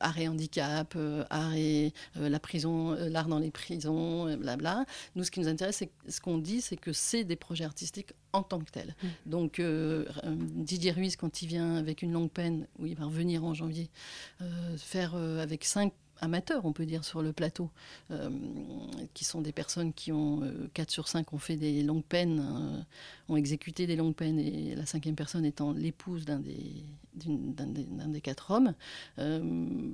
art 0.00 0.18
et 0.18 0.28
handicap, 0.28 0.96
art 1.28 1.54
et 1.54 1.92
la 2.16 2.40
prison, 2.40 2.92
l'art 2.92 3.28
dans 3.28 3.38
les 3.38 3.50
prisons, 3.50 4.34
blabla. 4.36 4.84
Nous, 5.16 5.24
ce 5.24 5.30
qui 5.30 5.40
nous 5.40 5.48
intéresse, 5.48 5.76
c'est 5.76 5.90
ce 6.08 6.20
qu'on 6.20 6.38
dit, 6.38 6.60
c'est 6.60 6.76
que 6.76 6.92
c'est 6.92 7.24
des 7.24 7.36
projet 7.42 7.64
artistique 7.64 8.12
en 8.32 8.42
tant 8.42 8.60
que 8.60 8.70
tel. 8.70 8.94
Mm. 9.02 9.08
Donc 9.26 9.58
euh, 9.58 10.06
euh, 10.24 10.34
Didier 10.36 10.92
Ruiz, 10.92 11.16
quand 11.16 11.42
il 11.42 11.48
vient 11.48 11.76
avec 11.76 12.02
une 12.02 12.12
longue 12.12 12.30
peine, 12.30 12.66
où 12.78 12.86
il 12.86 12.94
va 12.94 13.04
revenir 13.04 13.44
en 13.44 13.52
janvier, 13.52 13.90
euh, 14.40 14.76
faire 14.78 15.14
avec 15.14 15.64
cinq 15.64 15.92
amateurs, 16.20 16.64
on 16.64 16.72
peut 16.72 16.86
dire, 16.86 17.04
sur 17.04 17.20
le 17.20 17.32
plateau, 17.32 17.68
qui 19.14 19.24
sont 19.24 19.40
des 19.40 19.52
personnes 19.52 19.92
qui 19.92 20.12
ont, 20.12 20.42
4 20.74 20.90
sur 20.90 21.08
5 21.08 21.32
ont 21.32 21.38
fait 21.38 21.56
des 21.56 21.82
longues 21.82 22.04
peines, 22.04 22.84
ont 23.28 23.36
exécuté 23.36 23.86
des 23.86 23.96
longues 23.96 24.14
peines, 24.14 24.38
et 24.38 24.74
la 24.74 24.86
cinquième 24.86 25.14
personne 25.14 25.44
étant 25.44 25.72
l'épouse 25.72 26.24
d'un 26.24 26.38
des, 26.38 26.84
d'un 27.14 28.08
des, 28.08 28.20
quatre 28.20 28.50
hommes, 28.50 28.74
euh, 29.18 29.40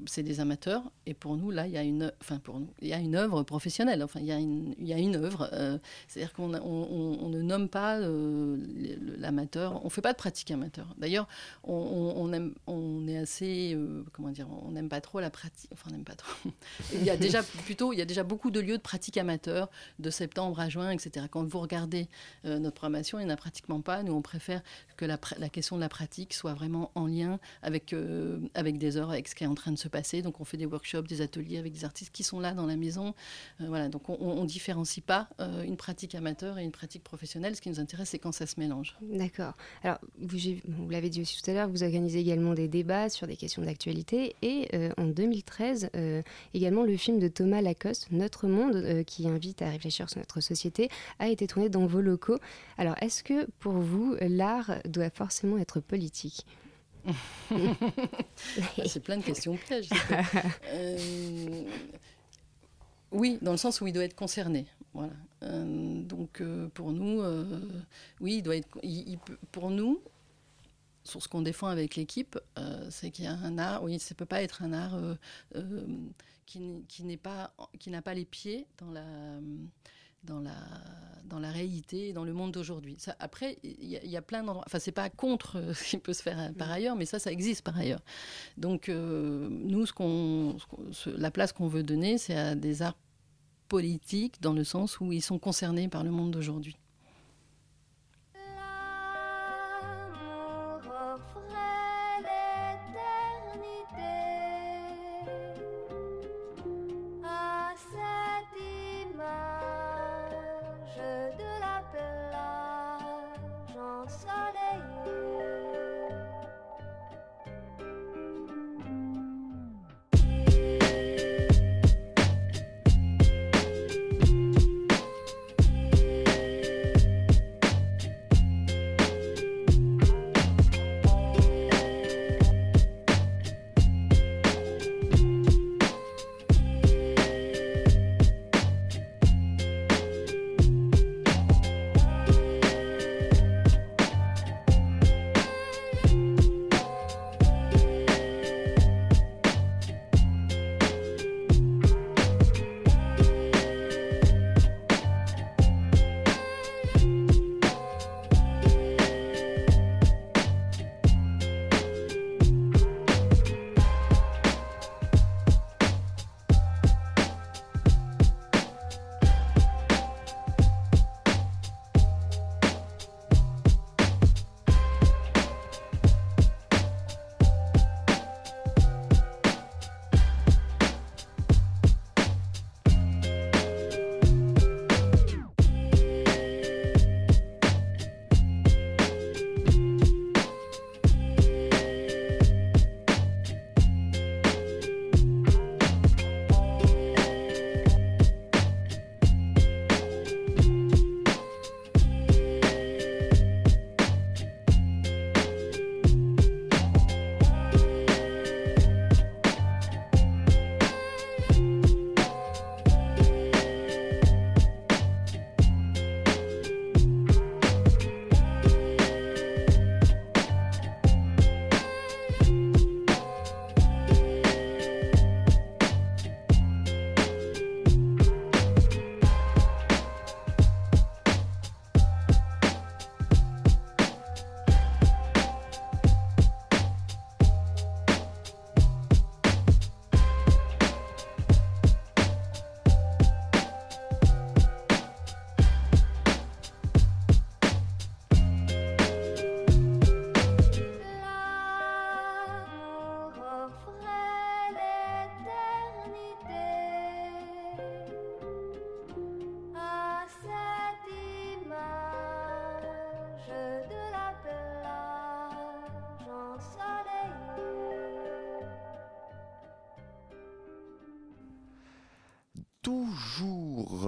c'est 0.06 0.22
des 0.22 0.40
amateurs. 0.40 0.82
Et 1.06 1.14
pour 1.14 1.36
nous, 1.36 1.50
là, 1.50 1.66
il 1.66 1.72
y 1.72 1.78
a 1.78 1.82
une, 1.82 2.12
enfin 2.20 2.38
pour 2.38 2.60
nous, 2.60 2.68
il 2.80 2.88
y 2.88 2.92
a 2.92 2.98
une 2.98 3.16
œuvre 3.16 3.42
professionnelle. 3.42 4.02
Enfin, 4.02 4.20
il 4.20 4.26
y 4.26 4.32
a 4.32 4.38
une, 4.38 4.74
il 4.78 4.86
y 4.86 4.92
a 4.92 4.98
une 4.98 5.16
œuvre. 5.16 5.48
Euh, 5.52 5.78
c'est-à-dire 6.06 6.32
qu'on 6.32 6.54
on, 6.54 7.28
ne 7.28 7.42
nomme 7.42 7.68
pas 7.68 7.98
euh, 7.98 8.56
l'amateur. 9.18 9.84
On 9.84 9.90
fait 9.90 10.00
pas 10.00 10.12
de 10.12 10.18
pratique 10.18 10.50
amateur. 10.50 10.94
D'ailleurs, 10.98 11.28
on, 11.64 12.32
aime, 12.32 12.54
on 12.66 13.06
est 13.08 13.18
assez, 13.18 13.76
comment 14.12 14.30
dire, 14.30 14.46
on 14.66 14.72
n'aime 14.72 14.88
pas 14.88 15.00
trop 15.00 15.20
la 15.20 15.30
pratique. 15.30 15.70
Enfin, 15.72 15.88
on 15.88 15.92
n'aime 15.92 16.04
pas 16.04 16.14
trop. 16.14 16.50
il 16.94 17.04
y 17.04 17.10
a 17.10 17.16
déjà 17.16 17.42
plutôt, 17.42 17.92
il 17.92 17.98
y 17.98 18.02
a 18.02 18.06
déjà 18.06 18.22
beaucoup 18.22 18.50
de 18.50 18.60
lieux 18.60 18.76
de 18.76 18.82
pratique 18.82 19.07
amateur 19.16 19.70
de 19.98 20.10
septembre 20.10 20.60
à 20.60 20.68
juin, 20.68 20.90
etc. 20.90 21.26
Quand 21.30 21.44
vous 21.44 21.60
regardez 21.60 22.08
notre 22.44 22.74
programmation, 22.74 23.18
il 23.18 23.24
n'y 23.24 23.30
en 23.30 23.34
a 23.34 23.36
pratiquement 23.36 23.80
pas. 23.80 24.02
Nous, 24.02 24.12
on 24.12 24.22
préfère 24.22 24.62
que 24.98 25.04
la, 25.04 25.16
question 25.48 25.76
de 25.76 25.80
la 25.80 25.88
pratique 25.88 26.34
soit 26.34 26.54
vraiment 26.54 26.90
en 26.94 27.06
lien 27.06 27.38
avec, 27.62 27.92
euh, 27.92 28.40
avec 28.54 28.78
des 28.78 28.96
heures, 28.96 29.10
avec 29.10 29.28
ce 29.28 29.34
qui 29.34 29.44
est 29.44 29.46
en 29.46 29.54
train 29.54 29.72
de 29.72 29.78
se 29.78 29.88
passer. 29.88 30.22
Donc 30.22 30.40
on 30.40 30.44
fait 30.44 30.56
des 30.56 30.66
workshops, 30.66 31.06
des 31.06 31.20
ateliers 31.20 31.58
avec 31.58 31.72
des 31.72 31.84
artistes 31.84 32.12
qui 32.12 32.24
sont 32.24 32.40
là 32.40 32.52
dans 32.52 32.66
la 32.66 32.76
maison. 32.76 33.14
Euh, 33.60 33.66
voilà, 33.68 33.88
donc 33.88 34.08
on 34.08 34.42
ne 34.42 34.46
différencie 34.46 35.04
pas 35.04 35.28
euh, 35.40 35.62
une 35.62 35.76
pratique 35.76 36.14
amateur 36.14 36.58
et 36.58 36.64
une 36.64 36.72
pratique 36.72 37.04
professionnelle. 37.04 37.54
Ce 37.56 37.60
qui 37.60 37.70
nous 37.70 37.80
intéresse, 37.80 38.10
c'est 38.10 38.18
quand 38.18 38.32
ça 38.32 38.46
se 38.46 38.58
mélange. 38.58 38.96
D'accord. 39.00 39.54
Alors, 39.84 39.98
vous 40.20 40.90
l'avez 40.90 41.10
dit 41.10 41.22
aussi 41.22 41.40
tout 41.40 41.48
à 41.50 41.54
l'heure, 41.54 41.68
vous 41.68 41.84
organisez 41.84 42.18
également 42.18 42.54
des 42.54 42.68
débats 42.68 43.08
sur 43.08 43.26
des 43.26 43.36
questions 43.36 43.62
d'actualité. 43.62 44.34
Et 44.42 44.68
en 44.96 45.04
2013, 45.04 45.90
également, 46.54 46.82
le 46.82 46.96
film 46.96 47.18
de 47.18 47.28
Thomas 47.28 47.60
Lacoste, 47.60 48.10
Notre 48.10 48.48
Monde, 48.48 48.97
qui 49.02 49.28
invite 49.28 49.62
à 49.62 49.70
réfléchir 49.70 50.08
sur 50.10 50.18
notre 50.18 50.40
société, 50.40 50.88
a 51.18 51.28
été 51.28 51.46
tourné 51.46 51.68
dans 51.68 51.86
vos 51.86 52.00
locaux. 52.00 52.38
Alors, 52.76 52.94
est-ce 53.00 53.22
que 53.22 53.46
pour 53.58 53.74
vous, 53.74 54.16
l'art 54.20 54.76
doit 54.84 55.10
forcément 55.10 55.58
être 55.58 55.80
politique 55.80 56.44
c'est 58.86 59.00
plein 59.02 59.16
de 59.16 59.22
questions 59.22 59.56
pièges. 59.56 59.88
Euh, 60.66 61.62
Oui, 63.12 63.38
dans 63.40 63.52
le 63.52 63.56
sens 63.56 63.80
où 63.80 63.86
il 63.86 63.92
doit 63.92 64.04
être 64.04 64.16
concerné. 64.16 64.66
Voilà. 64.92 65.12
Euh, 65.44 66.02
donc 66.02 66.40
euh, 66.40 66.68
pour 66.74 66.92
nous, 66.92 67.20
euh, 67.22 67.60
oui, 68.20 68.36
il 68.38 68.42
doit 68.42 68.56
être. 68.56 68.68
il- 68.82 69.08
il 69.08 69.18
peut- 69.18 69.38
pour 69.52 69.70
nous, 69.70 70.00
sur 71.04 71.22
ce 71.22 71.28
qu'on 71.28 71.40
défend 71.42 71.68
avec 71.68 71.96
l'équipe, 71.96 72.38
euh, 72.58 72.86
c'est 72.90 73.10
qu'il 73.10 73.24
y 73.24 73.28
a 73.28 73.32
un 73.32 73.56
art. 73.56 73.82
Oui, 73.82 73.98
ça 73.98 74.14
peut 74.14 74.26
pas 74.26 74.42
être 74.42 74.62
un 74.62 74.72
art 74.74 74.94
euh, 74.96 75.14
euh, 75.54 75.86
qui 76.48 76.60
n'est- 76.60 76.82
qui 76.88 77.04
n'est 77.04 77.18
pas, 77.18 77.52
qui 77.78 77.90
n'a 77.90 78.00
pas 78.00 78.14
les 78.14 78.24
pieds 78.24 78.66
dans 78.78 78.90
la 78.90 79.04
dans 80.24 80.40
la, 80.40 80.56
dans 81.26 81.38
la 81.38 81.50
réalité 81.52 82.08
et 82.08 82.12
dans 82.12 82.24
le 82.24 82.32
monde 82.32 82.50
d'aujourd'hui. 82.52 82.96
Après, 83.20 83.56
il 83.62 83.84
y, 83.84 83.96
a- 83.96 84.02
il 84.02 84.10
y 84.10 84.16
a 84.16 84.20
plein 84.22 84.42
d'endroits. 84.42 84.64
Enfin, 84.66 84.80
c'est 84.80 84.90
pas 84.92 85.08
contre 85.10 85.62
ce 85.74 85.84
qui 85.90 85.98
peut 85.98 86.12
se 86.12 86.22
faire 86.22 86.38
euh, 86.40 86.52
par 86.52 86.70
ailleurs, 86.72 86.96
mais 86.96 87.06
ça, 87.06 87.20
ça 87.20 87.30
existe 87.30 87.62
par 87.62 87.78
ailleurs. 87.78 88.00
Donc, 88.56 88.88
euh, 88.88 89.48
nous, 89.48 89.86
ce 89.86 89.92
qu'on, 89.92 90.56
la 91.06 91.30
place 91.30 91.52
qu'on 91.52 91.68
veut 91.68 91.84
donner, 91.84 92.18
c'est 92.18 92.34
à 92.36 92.56
des 92.56 92.82
arts 92.82 92.98
politiques, 93.68 94.40
dans 94.42 94.52
le 94.54 94.64
sens 94.64 94.98
où 95.00 95.12
ils 95.12 95.22
sont 95.22 95.38
concernés 95.38 95.88
par 95.88 96.02
le 96.02 96.10
monde 96.10 96.32
d'aujourd'hui. 96.32 96.76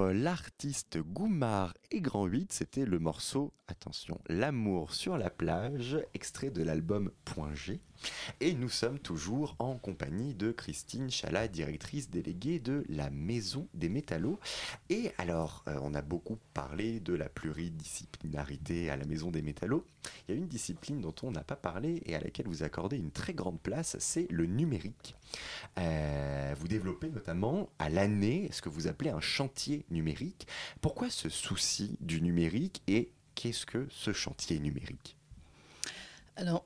Toujours 0.00 0.14
l'artiste 0.14 0.98
Goumar 0.98 1.74
et 1.90 2.00
Grand 2.00 2.24
8, 2.24 2.52
c'était 2.52 2.86
le 2.86 2.98
morceau, 2.98 3.52
attention, 3.68 4.18
L'amour 4.28 4.94
sur 4.94 5.18
la 5.18 5.28
plage, 5.28 5.98
extrait 6.14 6.50
de 6.50 6.62
l'album 6.62 7.10
Point 7.26 7.54
G. 7.54 7.82
Et 8.40 8.54
nous 8.54 8.68
sommes 8.68 8.98
toujours 8.98 9.56
en 9.58 9.76
compagnie 9.76 10.34
de 10.34 10.52
Christine 10.52 11.10
Chalat, 11.10 11.48
directrice 11.48 12.10
déléguée 12.10 12.58
de 12.58 12.84
la 12.88 13.10
Maison 13.10 13.68
des 13.74 13.88
Métallos. 13.88 14.38
Et 14.88 15.12
alors, 15.18 15.64
euh, 15.68 15.78
on 15.82 15.94
a 15.94 16.02
beaucoup 16.02 16.38
parlé 16.54 17.00
de 17.00 17.14
la 17.14 17.28
pluridisciplinarité 17.28 18.90
à 18.90 18.96
la 18.96 19.04
Maison 19.04 19.30
des 19.30 19.42
Métallos. 19.42 19.84
Il 20.28 20.34
y 20.34 20.38
a 20.38 20.40
une 20.40 20.48
discipline 20.48 21.00
dont 21.00 21.14
on 21.22 21.30
n'a 21.30 21.44
pas 21.44 21.56
parlé 21.56 22.02
et 22.06 22.14
à 22.14 22.20
laquelle 22.20 22.48
vous 22.48 22.62
accordez 22.62 22.96
une 22.96 23.10
très 23.10 23.34
grande 23.34 23.60
place, 23.60 23.96
c'est 23.98 24.26
le 24.30 24.46
numérique. 24.46 25.14
Euh, 25.78 26.54
vous 26.58 26.68
développez 26.68 27.10
notamment 27.10 27.68
à 27.78 27.88
l'année 27.88 28.48
ce 28.52 28.62
que 28.62 28.68
vous 28.68 28.86
appelez 28.86 29.10
un 29.10 29.20
chantier 29.20 29.84
numérique. 29.90 30.46
Pourquoi 30.80 31.10
ce 31.10 31.28
souci 31.28 31.96
du 32.00 32.22
numérique 32.22 32.82
et 32.86 33.12
qu'est-ce 33.34 33.66
que 33.66 33.86
ce 33.90 34.12
chantier 34.12 34.58
numérique? 34.58 35.16
Alors, 36.36 36.64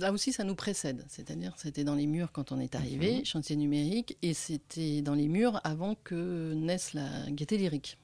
là 0.00 0.12
aussi, 0.12 0.32
ça 0.32 0.44
nous 0.44 0.54
précède. 0.54 1.04
C'est-à-dire, 1.08 1.52
c'était 1.56 1.84
dans 1.84 1.94
les 1.94 2.06
murs 2.06 2.30
quand 2.32 2.52
on 2.52 2.60
est 2.60 2.74
arrivé, 2.74 3.18
Mhm. 3.18 3.24
chantier 3.24 3.56
numérique, 3.56 4.16
et 4.22 4.34
c'était 4.34 5.02
dans 5.02 5.14
les 5.14 5.28
murs 5.28 5.60
avant 5.64 5.94
que 6.04 6.52
naisse 6.54 6.94
la 6.94 7.30
gaieté 7.30 7.56
lyrique. 7.58 7.98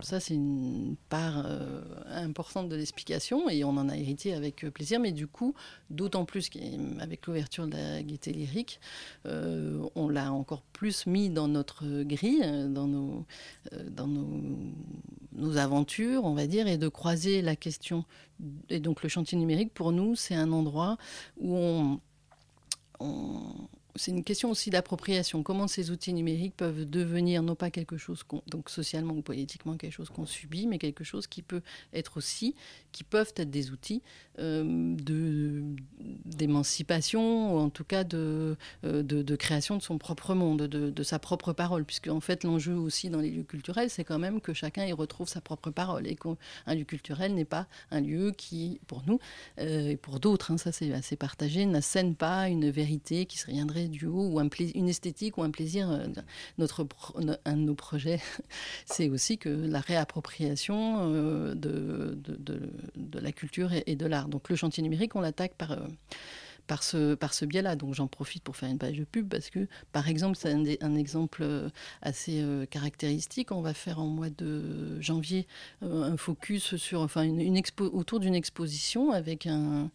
Ça, 0.00 0.20
c'est 0.20 0.34
une 0.34 0.96
part 1.08 1.44
euh, 1.46 1.82
importante 2.08 2.68
de 2.68 2.76
l'explication 2.76 3.48
et 3.48 3.64
on 3.64 3.70
en 3.70 3.88
a 3.88 3.96
hérité 3.96 4.34
avec 4.34 4.64
euh, 4.64 4.70
plaisir. 4.70 5.00
Mais 5.00 5.12
du 5.12 5.26
coup, 5.26 5.54
d'autant 5.90 6.24
plus 6.24 6.48
qu'avec 6.48 7.26
l'ouverture 7.26 7.66
de 7.66 7.76
la 7.76 8.02
gaieté 8.02 8.32
lyrique, 8.32 8.80
euh, 9.26 9.82
on 9.94 10.08
l'a 10.08 10.32
encore 10.32 10.62
plus 10.72 11.06
mis 11.06 11.30
dans 11.30 11.48
notre 11.48 12.02
grille, 12.02 12.44
dans, 12.68 12.86
nos, 12.86 13.24
dans 13.90 14.06
nos, 14.06 14.42
nos 15.32 15.56
aventures, 15.56 16.24
on 16.24 16.34
va 16.34 16.46
dire, 16.46 16.66
et 16.66 16.78
de 16.78 16.88
croiser 16.88 17.42
la 17.42 17.56
question. 17.56 18.04
Et 18.68 18.80
donc, 18.80 19.02
le 19.02 19.08
chantier 19.08 19.38
numérique, 19.38 19.72
pour 19.72 19.92
nous, 19.92 20.16
c'est 20.16 20.34
un 20.34 20.52
endroit 20.52 20.96
où 21.38 21.56
on, 21.56 22.00
c'est 23.96 24.10
une 24.10 24.24
question 24.24 24.50
aussi 24.50 24.70
d'appropriation. 24.70 25.42
Comment 25.42 25.68
ces 25.68 25.90
outils 25.90 26.12
numériques 26.12 26.56
peuvent 26.56 26.88
devenir 26.88 27.42
non 27.42 27.54
pas 27.54 27.70
quelque 27.70 27.96
chose 27.96 28.22
qu'on, 28.22 28.42
donc 28.48 28.68
socialement 28.68 29.14
ou 29.14 29.22
politiquement 29.22 29.76
quelque 29.76 29.92
chose 29.92 30.10
qu'on 30.10 30.26
subit, 30.26 30.66
mais 30.66 30.78
quelque 30.78 31.04
chose 31.04 31.26
qui 31.26 31.42
peut 31.42 31.62
être 31.92 32.16
aussi, 32.16 32.54
qui 32.92 33.04
peuvent 33.04 33.32
être 33.36 33.50
des 33.50 33.70
outils 33.70 34.02
euh, 34.40 34.94
d'émancipation 36.24 37.54
ou 37.54 37.58
en 37.58 37.70
tout 37.70 37.84
cas 37.84 38.02
de, 38.02 38.56
euh, 38.84 39.02
de, 39.02 39.22
de 39.22 39.36
création 39.36 39.76
de 39.76 39.82
son 39.82 39.98
propre 39.98 40.34
monde, 40.34 40.62
de, 40.62 40.90
de 40.90 41.02
sa 41.02 41.20
propre 41.20 41.52
parole, 41.52 41.84
puisque 41.84 42.08
en 42.08 42.20
fait 42.20 42.42
l'enjeu 42.42 42.74
aussi 42.74 43.10
dans 43.10 43.20
les 43.20 43.30
lieux 43.30 43.44
culturels, 43.44 43.90
c'est 43.90 44.04
quand 44.04 44.18
même 44.18 44.40
que 44.40 44.52
chacun 44.52 44.84
y 44.84 44.92
retrouve 44.92 45.28
sa 45.28 45.40
propre 45.40 45.70
parole 45.70 46.06
et 46.08 46.16
qu'un 46.16 46.74
lieu 46.74 46.84
culturel 46.84 47.34
n'est 47.34 47.44
pas 47.44 47.68
un 47.92 48.00
lieu 48.00 48.32
qui, 48.32 48.80
pour 48.88 49.04
nous 49.06 49.20
euh, 49.60 49.90
et 49.90 49.96
pour 49.96 50.18
d'autres, 50.18 50.50
hein, 50.50 50.58
ça 50.58 50.72
c'est 50.72 50.92
assez 50.92 51.16
partagé, 51.16 51.64
n'assène 51.66 52.16
pas 52.16 52.48
une 52.48 52.70
vérité 52.70 53.26
qui 53.26 53.38
se 53.38 53.50
viendrait 53.50 53.83
du 53.88 54.06
haut 54.06 54.28
ou 54.28 54.38
un 54.40 54.48
une 54.74 54.88
esthétique 54.88 55.38
ou 55.38 55.42
un 55.42 55.50
plaisir. 55.50 55.90
euh, 55.90 56.06
Notre, 56.58 56.86
un 57.44 57.56
de 57.56 57.60
nos 57.60 57.74
projets, 57.74 58.20
c'est 58.86 59.08
aussi 59.08 59.38
que 59.38 59.48
la 59.48 59.80
réappropriation 59.80 60.98
euh, 61.00 61.54
de, 61.54 62.16
de, 62.16 62.36
de- 62.96 63.18
la 63.18 63.32
culture 63.32 63.70
et, 63.86 63.96
de 63.96 64.06
l'art. 64.06 64.28
Donc 64.28 64.48
le 64.50 64.56
chantier 64.56 64.82
numérique, 64.82 65.16
on 65.16 65.20
l'attaque 65.20 65.54
par... 65.54 65.72
euh, 65.72 65.78
par 66.66 66.82
ce, 66.82 67.14
par 67.14 67.34
ce 67.34 67.44
biais-là. 67.44 67.76
Donc 67.76 67.92
j'en 67.92 68.06
profite 68.06 68.42
pour 68.42 68.56
faire 68.56 68.70
une 68.70 68.78
page 68.78 68.96
de 68.96 69.04
pub 69.04 69.28
parce 69.28 69.50
que, 69.50 69.68
par 69.92 70.08
exemple, 70.08 70.34
c'est 70.34 70.50
un, 70.80 70.94
exemple 70.94 71.44
assez 72.00 72.42
caractéristique. 72.70 73.52
On 73.52 73.60
va 73.60 73.74
faire 73.74 74.00
en 74.00 74.06
mois 74.06 74.30
de 74.30 74.98
janvier 74.98 75.46
un 75.82 76.16
focus 76.16 76.76
sur, 76.76 77.02
enfin, 77.02 77.22
une, 77.24 77.58
expo, 77.58 77.84
autour 77.92 78.18
d'une 78.18 78.34
exposition 78.34 79.10
avec 79.12 79.46
un, 79.46 79.90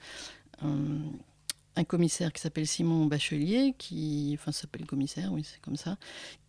un 1.80 1.84
commissaire 1.86 2.32
qui 2.34 2.42
s'appelle 2.42 2.68
Simon 2.68 3.06
Bachelier, 3.06 3.74
qui, 3.78 4.38
enfin, 4.40 4.52
s'appelle 4.52 4.86
commissaire, 4.86 5.32
oui, 5.32 5.44
c'est 5.44 5.62
comme 5.62 5.78
ça, 5.78 5.98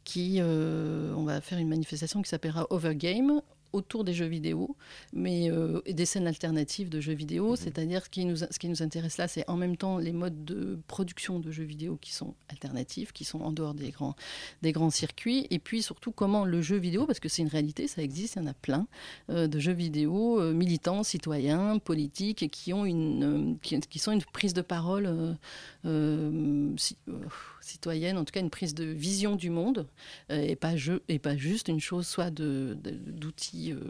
qui, 0.04 0.36
euh, 0.40 1.14
on 1.14 1.24
va 1.24 1.40
faire 1.40 1.58
une 1.58 1.68
manifestation 1.68 2.20
qui 2.20 2.28
s'appellera 2.28 2.66
Overgame 2.70 3.40
autour 3.72 4.04
des 4.04 4.12
jeux 4.12 4.26
vidéo, 4.26 4.76
mais 5.12 5.50
euh, 5.50 5.80
et 5.86 5.94
des 5.94 6.06
scènes 6.06 6.26
alternatives 6.26 6.88
de 6.88 7.00
jeux 7.00 7.14
vidéo, 7.14 7.56
c'est-à-dire 7.56 8.04
ce 8.04 8.10
qui 8.10 8.24
nous 8.24 8.36
ce 8.36 8.58
qui 8.58 8.68
nous 8.68 8.82
intéresse 8.82 9.16
là, 9.18 9.28
c'est 9.28 9.48
en 9.48 9.56
même 9.56 9.76
temps 9.76 9.98
les 9.98 10.12
modes 10.12 10.44
de 10.44 10.78
production 10.86 11.38
de 11.38 11.50
jeux 11.50 11.64
vidéo 11.64 11.98
qui 12.00 12.12
sont 12.12 12.34
alternatifs, 12.48 13.12
qui 13.12 13.24
sont 13.24 13.40
en 13.40 13.52
dehors 13.52 13.74
des 13.74 13.90
grands 13.90 14.14
des 14.62 14.72
grands 14.72 14.90
circuits, 14.90 15.46
et 15.50 15.58
puis 15.58 15.82
surtout 15.82 16.12
comment 16.12 16.44
le 16.44 16.62
jeu 16.62 16.76
vidéo, 16.76 17.06
parce 17.06 17.20
que 17.20 17.28
c'est 17.28 17.42
une 17.42 17.48
réalité, 17.48 17.86
ça 17.88 18.02
existe, 18.02 18.36
il 18.36 18.42
y 18.42 18.42
en 18.42 18.48
a 18.48 18.54
plein 18.54 18.86
euh, 19.30 19.46
de 19.46 19.58
jeux 19.58 19.72
vidéo 19.72 20.40
euh, 20.40 20.52
militants, 20.52 21.02
citoyens, 21.02 21.78
politiques, 21.78 22.42
et 22.42 22.48
qui 22.48 22.72
ont 22.72 22.84
une 22.84 23.58
qui, 23.62 23.78
qui 23.80 23.98
sont 23.98 24.12
une 24.12 24.22
prise 24.22 24.54
de 24.54 24.62
parole 24.62 25.36
citoyenne, 27.62 28.16
en 28.18 28.24
tout 28.24 28.32
cas 28.32 28.40
une 28.40 28.50
prise 28.50 28.74
de 28.74 28.84
vision 28.84 29.36
du 29.36 29.50
monde, 29.50 29.86
euh, 30.30 30.40
et 30.42 30.56
pas 30.56 30.72
et 31.08 31.18
pas 31.18 31.36
juste 31.36 31.68
une 31.68 31.80
chose 31.80 32.06
soit 32.06 32.30
d'outils 32.30 33.72
euh, 33.72 33.80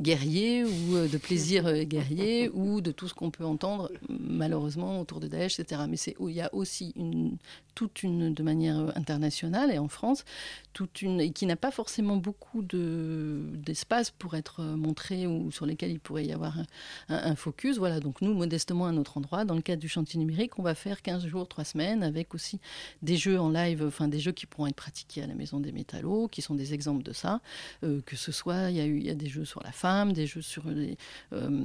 guerriers 0.00 0.64
ou 0.64 0.96
euh, 0.96 1.08
de 1.08 1.18
plaisir 1.18 1.84
guerrier 1.84 2.48
ou 2.54 2.80
de 2.80 2.92
tout 2.92 3.08
ce 3.08 3.14
qu'on 3.14 3.30
peut 3.30 3.44
entendre 3.44 3.90
malheureusement 4.08 5.00
autour 5.00 5.20
de 5.20 5.28
Daesh, 5.28 5.58
etc. 5.60 5.82
Mais 5.88 5.96
il 5.96 6.34
y 6.34 6.40
a 6.40 6.52
aussi 6.54 6.92
une 6.96 7.36
toute 7.74 8.02
une 8.02 8.34
de 8.34 8.42
manière 8.42 8.96
internationale 8.96 9.70
et 9.70 9.78
en 9.78 9.86
France 9.86 10.24
toute 10.72 11.00
une 11.02 11.20
et 11.20 11.30
qui 11.30 11.46
n'a 11.46 11.54
pas 11.56 11.70
forcément 11.70 12.16
beaucoup 12.16 12.62
de 12.62 13.40
d'espace 13.54 14.10
pour 14.10 14.34
être 14.34 14.62
montré 14.62 15.26
ou 15.26 15.50
sur 15.52 15.64
lesquels 15.66 15.90
il 15.92 16.00
pourrait 16.00 16.24
y 16.24 16.32
avoir 16.32 16.58
un, 16.58 16.66
un- 17.08 17.30
un 17.30 17.36
focus. 17.36 17.78
Voilà, 17.78 18.00
donc 18.00 18.20
nous 18.20 18.34
modestement 18.34 18.86
à 18.86 18.92
notre 18.92 19.16
endroit, 19.16 19.44
dans 19.44 19.54
le 19.54 19.62
cadre 19.62 19.80
du 19.80 19.88
chantier 19.88 20.18
numérique, 20.18 20.58
on 20.58 20.62
va 20.62 20.74
faire 20.74 21.02
15 21.02 21.26
jours, 21.26 21.46
3 21.48 21.64
semaines 21.64 22.02
avec 22.02 22.34
aussi 22.34 22.60
des 23.02 23.16
jeux 23.16 23.38
en 23.38 23.50
live, 23.50 23.84
enfin 23.86 24.08
des 24.08 24.20
jeux 24.20 24.32
qui 24.32 24.46
pourront 24.46 24.66
être 24.66 24.76
pratiqués 24.76 25.22
à 25.22 25.26
la 25.26 25.34
maison 25.34 25.60
des 25.60 25.72
métallos, 25.72 26.28
qui 26.28 26.42
sont 26.42 26.54
des 26.54 26.74
exemples 26.74 27.02
de 27.02 27.12
ça. 27.12 27.40
Euh, 27.84 28.00
que 28.06 28.16
ce 28.16 28.32
soit, 28.32 28.70
il 28.70 28.76
y 28.76 29.10
a 29.10 29.14
des 29.14 29.28
jeux 29.28 29.44
sur 29.44 29.62
la 29.62 29.72
femme, 29.72 30.12
des 30.12 30.26
jeux 30.26 30.42
sur 30.42 30.68
les, 30.68 30.96
euh, 31.32 31.62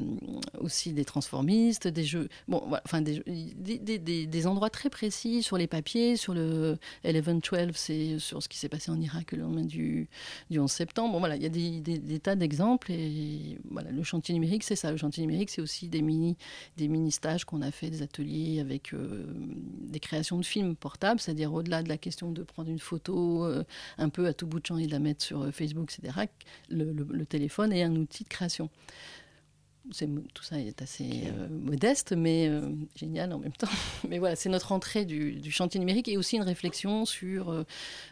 aussi 0.60 0.94
des 0.94 1.06
transformistes, 1.06 1.88
des 1.88 2.04
jeux, 2.04 2.30
bon, 2.48 2.64
enfin 2.86 3.02
des, 3.02 3.22
des, 3.26 4.48
endroits 4.48 4.70
très 4.70 4.90
précis 4.90 5.42
sur 5.42 5.58
les 5.58 5.68
papiers, 5.68 6.18
sur 6.18 6.34
le 6.34 6.78
11-12, 7.06 7.72
c'est 7.76 8.20
sur 8.20 8.44
ce 8.44 8.50
qui 8.50 8.58
s'est 8.58 8.70
passé 8.70 8.92
en 8.92 9.00
Irak 9.00 9.32
le 9.32 9.40
lendemain 9.40 9.64
du, 9.64 10.08
du 10.50 10.60
11 10.60 10.70
septembre. 10.70 11.14
Bon, 11.14 11.20
voilà, 11.20 11.36
il 11.36 11.44
y 11.44 11.46
a 11.46 11.50
des 11.50 12.20
tas 12.20 12.36
d'exemples 12.36 12.92
et 12.92 13.58
voilà, 13.70 13.92
le 13.92 14.04
chantier 14.04 14.34
numérique, 14.34 14.64
c'est 14.64 14.76
ça. 14.76 14.92
Le 14.92 14.98
chantier 14.98 15.22
numérique, 15.22 15.50
c'est 15.50 15.62
aussi 15.62 15.88
des 15.88 16.02
mini, 16.02 16.38
des 16.78 16.88
mini 16.88 17.12
stages 17.12 17.46
qu'on 17.46 17.62
a 17.62 17.72
fait, 17.72 17.90
des 17.90 18.02
ateliers 18.02 18.60
avec 18.60 18.94
euh, 18.94 19.26
des 19.82 20.00
créations 20.00 20.38
de 20.38 20.46
films 20.46 20.76
portables, 20.76 21.03
c'est-à-dire 21.18 21.54
au-delà 21.54 21.84
de 21.84 21.90
la 21.90 21.98
question 21.98 22.32
de 22.32 22.44
prendre 22.44 22.70
une 22.70 22.80
photo 22.80 23.46
euh, 23.46 23.64
un 23.98 24.10
peu 24.10 24.26
à 24.28 24.34
tout 24.34 24.48
bout 24.48 24.60
de 24.60 24.66
champ 24.66 24.78
et 24.78 24.88
de 24.88 24.92
la 24.92 25.00
mettre 25.00 25.24
sur 25.24 25.44
euh, 25.44 25.52
Facebook, 25.52 25.94
etc. 25.98 26.28
Le, 26.70 27.26
téléphone 27.26 27.72
est 27.74 27.84
un 27.84 27.96
outil 27.96 28.24
de 28.24 28.30
création. 28.30 28.70
C'est- 29.92 30.08
tout 30.34 30.44
ça 30.44 30.60
est 30.60 30.82
assez 30.82 31.24
euh, 31.26 31.48
modeste, 31.50 32.14
mais 32.16 32.48
euh, 32.48 32.62
génial 32.96 33.34
en 33.34 33.40
même 33.40 33.52
temps. 33.52 33.68
Mais 34.10 34.18
voilà, 34.18 34.36
c'est 34.36 34.50
notre 34.50 34.72
entrée 34.72 35.04
du, 35.06 35.34
du 35.34 35.52
chantier 35.52 35.80
numérique 35.80 36.08
et 36.08 36.18
aussi 36.18 36.38
une 36.38 36.44
réflexion 36.44 37.06
sur 37.06 37.50
euh, 37.52 37.64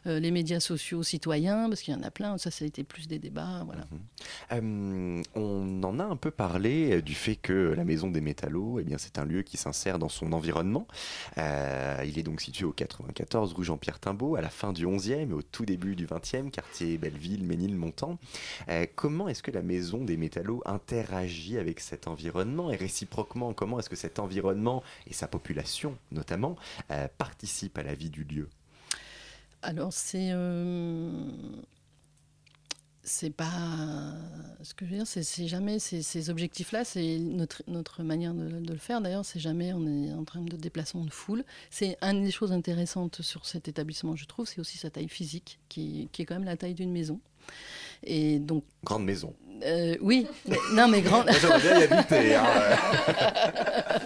les 0.05 0.31
médias 0.31 0.59
sociaux 0.59 1.01
citoyens, 1.03 1.69
parce 1.69 1.81
qu'il 1.81 1.93
y 1.93 1.97
en 1.97 2.03
a 2.03 2.11
plein. 2.11 2.37
Ça, 2.37 2.51
ça 2.51 2.65
a 2.65 2.67
été 2.67 2.83
plus 2.83 3.07
des 3.07 3.19
débats. 3.19 3.63
Voilà. 3.65 3.87
Euh, 4.51 5.21
on 5.35 5.83
en 5.83 5.99
a 5.99 6.03
un 6.03 6.15
peu 6.17 6.31
parlé 6.31 7.01
du 7.01 7.13
fait 7.15 7.35
que 7.37 7.73
la 7.75 7.85
Maison 7.85 8.09
des 8.11 8.21
Métallos, 8.21 8.79
eh 8.79 8.83
bien, 8.83 8.97
c'est 8.97 9.17
un 9.17 9.25
lieu 9.25 9.41
qui 9.41 9.57
s'insère 9.57 9.97
dans 9.99 10.09
son 10.09 10.33
environnement. 10.33 10.87
Il 11.37 12.17
est 12.19 12.23
donc 12.23 12.41
situé 12.41 12.65
au 12.65 12.71
94 12.73 13.53
rue 13.53 13.63
Jean-Pierre 13.63 13.99
Timbaud, 13.99 14.35
à 14.35 14.41
la 14.41 14.49
fin 14.49 14.73
du 14.73 14.85
11e 14.85 15.29
et 15.29 15.33
au 15.33 15.41
tout 15.41 15.65
début 15.65 15.95
du 15.95 16.05
20e, 16.05 16.49
quartier 16.51 16.97
Belleville, 16.97 17.43
Ménilmontant. 17.43 18.17
Euh, 18.69 18.85
comment 18.95 19.27
est-ce 19.27 19.43
que 19.43 19.51
la 19.51 19.61
Maison 19.61 20.03
des 20.03 20.17
Métallos 20.17 20.61
interagit 20.65 21.57
avec 21.61 21.79
cet 21.79 22.07
environnement 22.07 22.71
et 22.71 22.75
réciproquement, 22.75 23.53
comment 23.53 23.79
est-ce 23.79 23.89
que 23.89 23.95
cet 23.95 24.19
environnement 24.19 24.83
et 25.07 25.13
sa 25.13 25.27
population 25.27 25.97
notamment 26.11 26.55
euh, 26.91 27.07
participent 27.17 27.77
à 27.77 27.83
la 27.83 27.93
vie 27.93 28.09
du 28.09 28.23
lieu? 28.23 28.49
Alors, 29.61 29.93
c'est. 29.93 30.31
euh, 30.33 31.11
c'est 33.03 33.29
pas. 33.29 34.13
Ce 34.63 34.73
que 34.73 34.85
je 34.85 34.91
veux 34.91 34.97
dire, 34.97 35.07
c'est 35.07 35.47
jamais. 35.47 35.79
Ces, 35.79 36.29
objectifs-là, 36.29 36.83
c'est 36.83 37.19
notre, 37.19 37.63
notre 37.67 38.03
manière 38.03 38.33
de, 38.33 38.71
le 38.71 38.77
faire. 38.77 39.01
D'ailleurs, 39.01 39.25
c'est 39.25 39.39
jamais. 39.39 39.73
On 39.73 39.85
est 39.85 40.13
en 40.13 40.23
train 40.23 40.41
de 40.41 40.55
déplacement 40.55 41.05
de 41.05 41.11
foule. 41.11 41.43
C'est 41.69 41.97
une 42.01 42.23
des 42.23 42.31
choses 42.31 42.51
intéressantes 42.51 43.21
sur 43.21 43.45
cet 43.45 43.67
établissement, 43.67 44.15
je 44.15 44.25
trouve, 44.25 44.47
c'est 44.47 44.59
aussi 44.59 44.77
sa 44.77 44.89
taille 44.89 45.09
physique, 45.09 45.59
qui 45.69 46.09
est 46.17 46.25
quand 46.25 46.35
même 46.35 46.43
la 46.43 46.57
taille 46.57 46.75
d'une 46.75 46.91
maison. 46.91 47.19
Et 48.03 48.39
donc. 48.39 48.63
Grande 48.83 49.05
maison. 49.05 49.33
Euh, 49.63 49.95
oui, 50.01 50.25
mais- 50.47 50.57
non, 50.73 50.87
mais 50.87 51.01
grande. 51.01 51.27
J'aimerais 51.39 51.59
bien 51.59 51.79
y 51.79 51.83
habiter. 51.83 52.35
hein. 52.35 52.45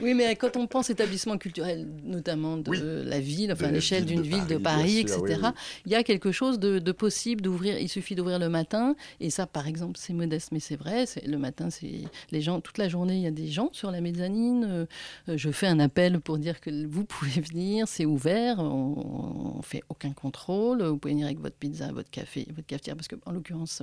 oui, 0.00 0.14
mais 0.14 0.34
quand 0.36 0.56
on 0.56 0.66
pense 0.66 0.90
établissement 0.90 1.38
culturel, 1.38 1.86
notamment 2.04 2.56
de 2.58 2.70
Oui. 2.70 2.78
la 2.82 3.20
ville, 3.20 3.52
enfin 3.52 3.70
l'échelle 3.70 4.04
d'une 4.04 4.22
ville 4.22 4.46
de 4.46 4.56
Paris, 4.56 5.04
sûr, 5.08 5.18
etc., 5.18 5.38
oui, 5.42 5.42
oui. 5.42 5.50
il 5.86 5.92
y 5.92 5.94
a 5.94 6.02
quelque 6.02 6.32
chose 6.32 6.58
de, 6.58 6.78
de 6.78 6.92
possible 6.92 7.42
d'ouvrir. 7.42 7.78
Il 7.78 7.88
suffit 7.88 8.14
d'ouvrir 8.14 8.38
le 8.38 8.48
matin, 8.48 8.94
et 9.20 9.30
ça, 9.30 9.46
par 9.46 9.66
exemple, 9.66 9.98
c'est 10.00 10.12
modeste, 10.12 10.50
mais 10.52 10.60
c'est 10.60 10.76
vrai. 10.76 11.04
Le 11.26 11.38
matin, 11.38 11.70
c'est 11.70 12.02
les 12.30 12.40
gens 12.42 12.60
toute 12.60 12.78
la 12.78 12.88
journée. 12.88 13.16
Il 13.16 13.22
y 13.22 13.26
a 13.26 13.30
des 13.32 13.48
gens 13.48 13.70
sur 13.72 13.90
la 13.90 14.00
mezzanine. 14.00 14.64
euh, 14.68 14.86
euh, 15.28 15.36
je 15.36 15.50
fais 15.50 15.66
un 15.66 15.80
appel 15.80 16.20
pour 16.20 16.38
dire 16.38 16.60
que 16.60 16.86
vous 16.86 17.04
pouvez 17.04 17.40
venir, 17.52 17.88
c'est 17.88 18.04
ouvert. 18.06 18.58
On, 18.60 19.56
on 19.58 19.62
fait 19.62 19.82
aucun 19.88 20.12
contrôle. 20.12 20.82
Vous 20.82 20.98
pouvez 20.98 21.14
venir 21.14 21.26
avec 21.26 21.38
votre 21.46 21.56
pizza, 21.56 21.90
votre 21.92 22.10
café, 22.10 22.46
votre 22.54 22.66
cafetière, 22.66 22.96
parce 22.96 23.08
que 23.08 23.16
en 23.24 23.32
l'occurrence, 23.32 23.82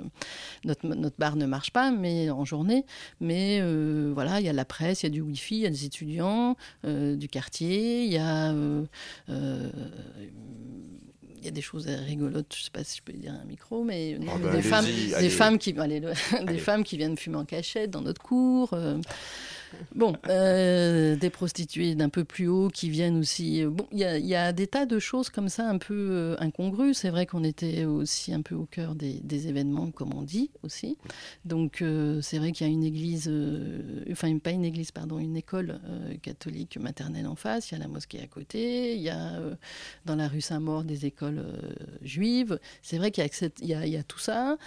notre, 0.66 0.86
notre 0.88 1.16
bar 1.18 1.36
ne 1.36 1.46
marche 1.46 1.72
pas, 1.72 1.92
mais 1.92 2.30
en 2.30 2.46
journée. 2.46 2.86
Mais 3.22 3.60
euh, 3.62 4.12
voilà, 4.14 4.40
il 4.40 4.46
y 4.46 4.50
a 4.50 4.54
la 4.54 4.66
presse, 4.66 5.04
il 5.04 5.06
y 5.06 5.08
a 5.08 5.10
du 5.12 5.22
wifi, 5.22 5.56
il 5.56 5.62
y 5.62 5.66
a 5.66 5.70
des 5.70 5.86
étudiants 5.86 6.56
euh, 6.86 7.16
du 7.16 7.28
quartier, 7.28 8.06
il 8.06 8.12
y 8.12 8.18
a 8.18 8.52
euh, 8.52 8.84
euh, 9.30 9.70
il 11.38 11.46
y 11.46 11.50
a 11.50 11.52
des 11.52 11.62
choses 11.62 11.88
rigolotes, 11.88 12.54
je 12.56 12.62
ne 12.62 12.64
sais 12.64 12.72
pas 12.72 12.84
si 12.86 12.98
je 13.00 13.04
peux 13.04 13.12
dire 13.12 13.34
un 13.34 13.44
micro, 13.46 13.84
mais 13.84 14.18
non, 14.18 14.32
Ah 14.34 14.38
bah, 14.38 14.52
des, 14.52 14.58
allez-y, 14.60 14.70
femmes, 14.70 14.86
allez. 15.18 15.28
des 15.28 15.30
femmes 15.30 15.58
qui, 15.58 15.78
allez, 15.78 16.00
le- 16.00 16.14
Allez. 16.38 16.46
des 16.54 16.58
femmes 16.58 16.84
qui 16.86 16.96
viennent 16.98 17.18
fumer 17.18 17.36
en 17.36 17.44
cachette 17.46 17.92
dans 17.92 18.02
notre 18.02 18.22
cour. 18.22 18.70
euh, 18.74 18.98
Bon, 19.96 20.16
euh, 20.28 21.16
des 21.16 21.30
prostituées 21.30 21.96
d'un 21.96 22.10
peu 22.10 22.24
plus 22.24 22.48
haut 22.48 22.70
qui 22.70 22.90
viennent 22.90 23.18
aussi. 23.18 23.64
euh, 23.64 23.70
Bon, 23.70 23.88
il 23.92 24.00
y 24.00 24.36
a, 24.36 24.54
des 24.54 24.68
tas 24.68 24.86
de 24.86 25.00
choses 25.00 25.30
comme 25.30 25.50
ça 25.50 25.70
un 25.70 25.78
peu 25.78 25.94
euh, 26.12 26.36
incongrues. 26.40 26.94
C'est 26.94 27.10
vrai 27.10 27.26
qu'on 27.26 27.44
était 27.44 27.86
aussi 27.86 28.34
un 28.34 28.42
peu 28.42 28.56
au 28.56 28.66
cœur 28.66 28.96
des, 28.96 29.22
événements, 29.48 29.92
comme 29.92 30.14
on 30.14 30.22
dit 30.22 30.52
aussi. 30.64 30.98
Donc, 31.44 31.84
c'est 32.22 32.38
vrai 32.38 32.52
qu'il 32.52 32.68
y 32.68 32.70
a 32.70 32.74
une 32.74 32.84
église, 32.84 33.32
enfin, 34.12 34.38
pas 34.38 34.52
une 34.52 34.64
église, 34.64 34.92
pardon, 34.92 35.20
une 35.20 35.36
école 35.36 35.80
catholique 36.22 36.78
maternelle 36.78 37.28
en 37.28 37.36
face. 37.36 37.72
Il 37.72 37.74
y 37.74 37.78
a 37.78 37.80
la 37.80 37.88
mosquée 37.88 38.22
à 38.22 38.28
côté. 38.28 38.96
Il 38.96 39.02
y 39.02 39.10
a 39.10 39.40
dans 40.06 40.16
la 40.16 40.28
rue 40.28 40.40
Saint-Maur 40.40 40.84
des 40.84 41.06
écoles 41.06 41.44
juives. 42.04 42.60
C'est 42.82 42.98
vrai 42.98 43.12
qu'il 43.12 43.24
y, 43.64 43.98
a 43.98 44.04
tout 44.04 44.20
ça 44.20 44.58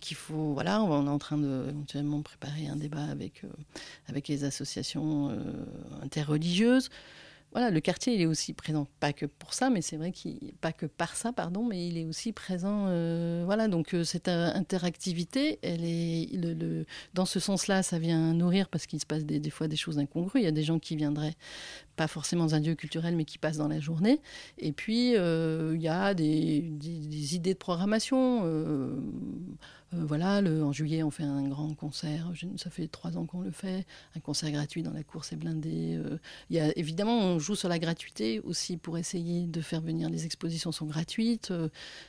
qu'il 0.00 0.16
faut. 0.16 0.54
Voilà, 0.54 0.82
on 0.82 1.06
est 1.06 1.10
en 1.10 1.18
train 1.18 1.36
de 1.36 1.72
préparer 2.22 2.68
un 2.68 2.76
débat 2.76 3.04
avec, 3.04 3.42
avec 4.08 4.28
les 4.28 4.35
associations 4.44 5.30
euh, 5.30 5.34
interreligieuses. 6.02 6.90
voilà, 7.52 7.70
le 7.70 7.80
quartier, 7.80 8.14
il 8.14 8.20
est 8.20 8.26
aussi 8.26 8.52
présent, 8.52 8.86
pas 9.00 9.12
que 9.12 9.26
pour 9.26 9.54
ça, 9.54 9.70
mais 9.70 9.80
c'est 9.80 9.96
vrai 9.96 10.12
qu'il 10.12 10.52
pas 10.60 10.72
que 10.72 10.86
par 10.86 11.16
ça, 11.16 11.32
pardon, 11.32 11.64
mais 11.64 11.86
il 11.88 11.96
est 11.96 12.04
aussi 12.04 12.32
présent. 12.32 12.86
euh, 12.88 13.42
voilà, 13.46 13.68
donc 13.68 13.94
euh, 13.94 14.04
cette 14.04 14.28
interactivité, 14.28 15.58
elle 15.62 15.84
est, 15.84 16.30
dans 17.14 17.24
ce 17.24 17.40
sens-là, 17.40 17.82
ça 17.82 17.98
vient 17.98 18.34
nourrir 18.34 18.68
parce 18.68 18.86
qu'il 18.86 19.00
se 19.00 19.06
passe 19.06 19.24
des, 19.24 19.50
fois 19.50 19.68
des 19.68 19.76
choses 19.76 19.98
incongrues. 19.98 20.40
Il 20.40 20.44
y 20.44 20.48
a 20.48 20.52
des 20.52 20.64
gens 20.64 20.78
qui 20.78 20.96
viendraient 20.96 21.36
pas 21.96 22.08
forcément 22.08 22.44
dans 22.44 22.54
un 22.54 22.60
lieu 22.60 22.74
culturel, 22.74 23.16
mais 23.16 23.24
qui 23.24 23.38
passent 23.38 23.56
dans 23.56 23.68
la 23.68 23.80
journée. 23.80 24.20
Et 24.58 24.72
puis, 24.72 25.12
il 25.12 25.80
y 25.80 25.88
a 25.88 26.14
des 26.14 27.34
idées 27.34 27.54
de 27.54 27.58
programmation. 27.58 28.42
Euh, 29.94 30.04
voilà, 30.04 30.38
en 30.42 30.72
juillet, 30.72 31.02
on 31.04 31.10
fait 31.10 31.22
un 31.22 31.46
grand 31.48 31.72
concert. 31.74 32.32
Ça 32.56 32.70
fait 32.70 32.88
trois 32.88 33.16
ans 33.16 33.24
qu'on 33.24 33.40
le 33.40 33.52
fait. 33.52 33.86
Un 34.16 34.20
concert 34.20 34.50
gratuit 34.50 34.82
dans 34.82 34.92
la 34.92 35.04
course 35.04 35.32
est 35.32 35.36
blindé. 35.36 35.94
euh, 35.96 36.18
y 36.50 36.58
a, 36.58 36.76
évidemment, 36.76 37.16
on 37.18 37.38
joue 37.38 37.54
sur 37.54 37.68
la 37.68 37.78
gratuité 37.78 38.40
aussi 38.40 38.76
pour 38.76 38.98
essayer 38.98 39.46
de 39.46 39.60
faire 39.60 39.80
venir. 39.80 40.10
Les 40.10 40.24
expositions 40.24 40.72
sont 40.72 40.86
gratuites. 40.86 41.50
euh, 41.52 41.68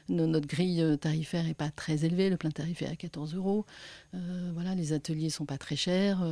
no- 0.10 0.26
notre 0.26 0.48
grille 0.48 0.98
tarifaire 1.00 1.44
n'est 1.44 1.54
pas 1.54 1.70
très 1.70 2.04
élevée. 2.04 2.30
Le 2.32 2.38
plein 2.38 2.52
tarifaire 2.52 2.90
est 2.90 2.94
à 2.94 2.96
14 2.96 3.36
euros. 3.36 3.66
Voilà, 4.54 4.74
les 4.74 4.94
ateliers 4.94 5.30
sont 5.30 5.46
pas 5.46 5.58
très 5.60 5.76
chers. 5.76 6.24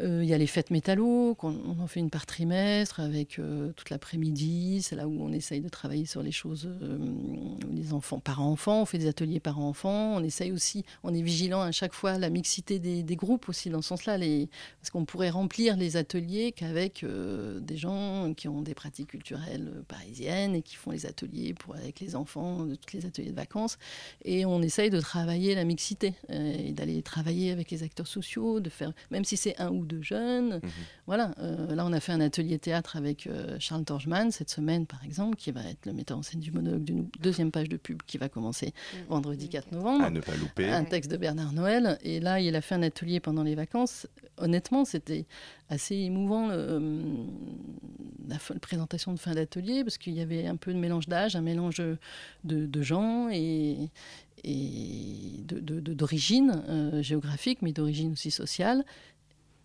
Euh, 0.00 0.18
euh, 0.18 0.24
Il 0.24 0.28
y 0.28 0.34
a 0.34 0.38
les 0.38 0.46
fêtes 0.46 0.70
métallo, 0.70 1.34
qu'on 1.34 1.54
on 1.66 1.82
en 1.82 1.86
fait 1.86 2.00
une 2.00 2.10
par 2.10 2.26
trimestre 2.26 3.00
avec 3.00 3.38
euh, 3.38 3.72
toute 3.76 3.90
l'après-midi. 3.90 4.80
C'est 4.82 4.96
là 4.96 5.08
où 5.08 5.16
on 5.20 5.32
essaye 5.32 5.60
de 5.60 5.68
travailler 5.68 6.06
sur 6.06 6.22
les 6.22 6.32
choses, 6.32 6.68
euh, 6.82 6.98
les 7.72 7.92
enfants, 7.92 8.18
parents-enfants. 8.18 8.82
On 8.82 8.84
fait 8.84 8.98
des 8.98 9.06
ateliers 9.06 9.40
parents-enfants. 9.40 10.16
On 10.16 10.22
essaye 10.22 10.52
aussi, 10.52 10.84
on 11.02 11.14
est 11.14 11.22
vigilant 11.22 11.60
à 11.60 11.72
chaque 11.72 11.94
fois 11.94 12.18
la 12.18 12.30
mixité 12.30 12.78
des, 12.78 13.16
groupes 13.16 13.48
aussi 13.48 13.70
dans 13.70 13.82
ce 13.82 13.88
sens-là. 13.88 14.18
Parce 14.80 14.90
qu'on 14.90 15.04
pourrait 15.04 15.30
remplir 15.30 15.76
les 15.76 15.96
ateliers 15.96 16.52
qu'avec 16.52 17.04
des 17.04 17.76
gens 17.76 18.32
qui 18.34 18.48
ont 18.48 18.62
des 18.62 18.74
pratiques 18.74 19.08
culturelles 19.08 19.82
parisiennes 19.88 20.54
et 20.54 20.62
qui 20.62 20.76
font 20.76 20.92
les 20.92 21.06
ateliers 21.06 21.54
avec 21.74 22.00
les 22.00 22.14
enfants, 22.14 22.64
de 22.64 22.74
tous 22.74 22.96
les 22.96 23.06
ateliers 23.06 23.30
de 23.30 23.36
vacances. 23.36 23.78
Et 24.24 24.44
on 24.44 24.62
essaye 24.62 24.90
de 24.90 25.00
travailler 25.00 25.54
la 25.54 25.64
mixité 25.64 26.14
et 26.28 26.72
d'aller 26.72 27.02
travailler 27.02 27.50
avec 27.50 27.70
les 27.70 27.82
acteurs 27.82 28.06
sociaux, 28.06 28.60
de 28.60 28.70
faire, 28.70 28.92
même 29.10 29.24
si 29.24 29.36
c'est 29.36 29.58
un 29.58 29.70
ou 29.70 29.84
deux 29.88 30.02
jeunes. 30.02 30.60
Voilà, 31.06 31.32
euh, 31.40 31.74
là 31.74 31.84
on 31.84 31.92
a 31.92 31.98
fait 31.98 32.12
un 32.12 32.20
atelier 32.20 32.58
théâtre 32.60 32.96
avec 32.96 33.26
euh, 33.26 33.56
Charles 33.58 33.84
Torgeman 33.84 34.30
cette 34.30 34.50
semaine 34.50 34.86
par 34.86 35.02
exemple, 35.04 35.36
qui 35.36 35.50
va 35.50 35.64
être 35.64 35.86
le 35.86 35.92
metteur 35.92 36.18
en 36.18 36.22
scène 36.22 36.40
du 36.40 36.52
monologue 36.52 36.84
d'une 36.84 37.08
deuxième 37.20 37.50
page 37.50 37.68
de 37.68 37.76
pub 37.76 38.02
qui 38.06 38.18
va 38.18 38.28
commencer 38.28 38.72
vendredi 39.08 39.48
4 39.48 39.72
novembre. 39.72 40.04
À 40.04 40.10
ne 40.10 40.20
pas 40.20 40.36
louper. 40.36 40.68
Un 40.70 40.84
texte 40.84 41.10
de 41.10 41.16
Bernard 41.16 41.52
Noël. 41.52 41.98
Et 42.02 42.20
là, 42.20 42.40
il 42.40 42.54
a 42.54 42.60
fait 42.60 42.76
un 42.76 42.82
atelier 42.82 43.18
pendant 43.18 43.42
les 43.42 43.54
vacances. 43.56 44.06
Honnêtement, 44.36 44.84
c'était 44.84 45.24
assez 45.70 45.96
émouvant 45.96 46.48
euh, 46.50 47.02
la, 48.28 48.36
présentation 48.60 49.12
de 49.12 49.18
fin 49.18 49.34
d'atelier 49.34 49.82
parce 49.84 49.98
qu'il 49.98 50.12
y 50.14 50.20
avait 50.20 50.46
un 50.46 50.56
peu 50.56 50.72
de 50.72 50.78
mélange 50.78 51.08
d'âge, 51.08 51.34
un 51.36 51.40
mélange 51.40 51.78
de, 51.78 51.96
de 52.66 52.82
gens 52.82 53.28
et, 53.30 53.88
et 54.44 55.42
de- 55.44 55.60
de- 55.60 55.80
de- 55.80 55.94
d'origine 55.94 56.62
euh, 56.68 57.02
géographique, 57.02 57.60
mais 57.62 57.72
d'origine 57.72 58.12
aussi 58.12 58.30
sociale. 58.30 58.84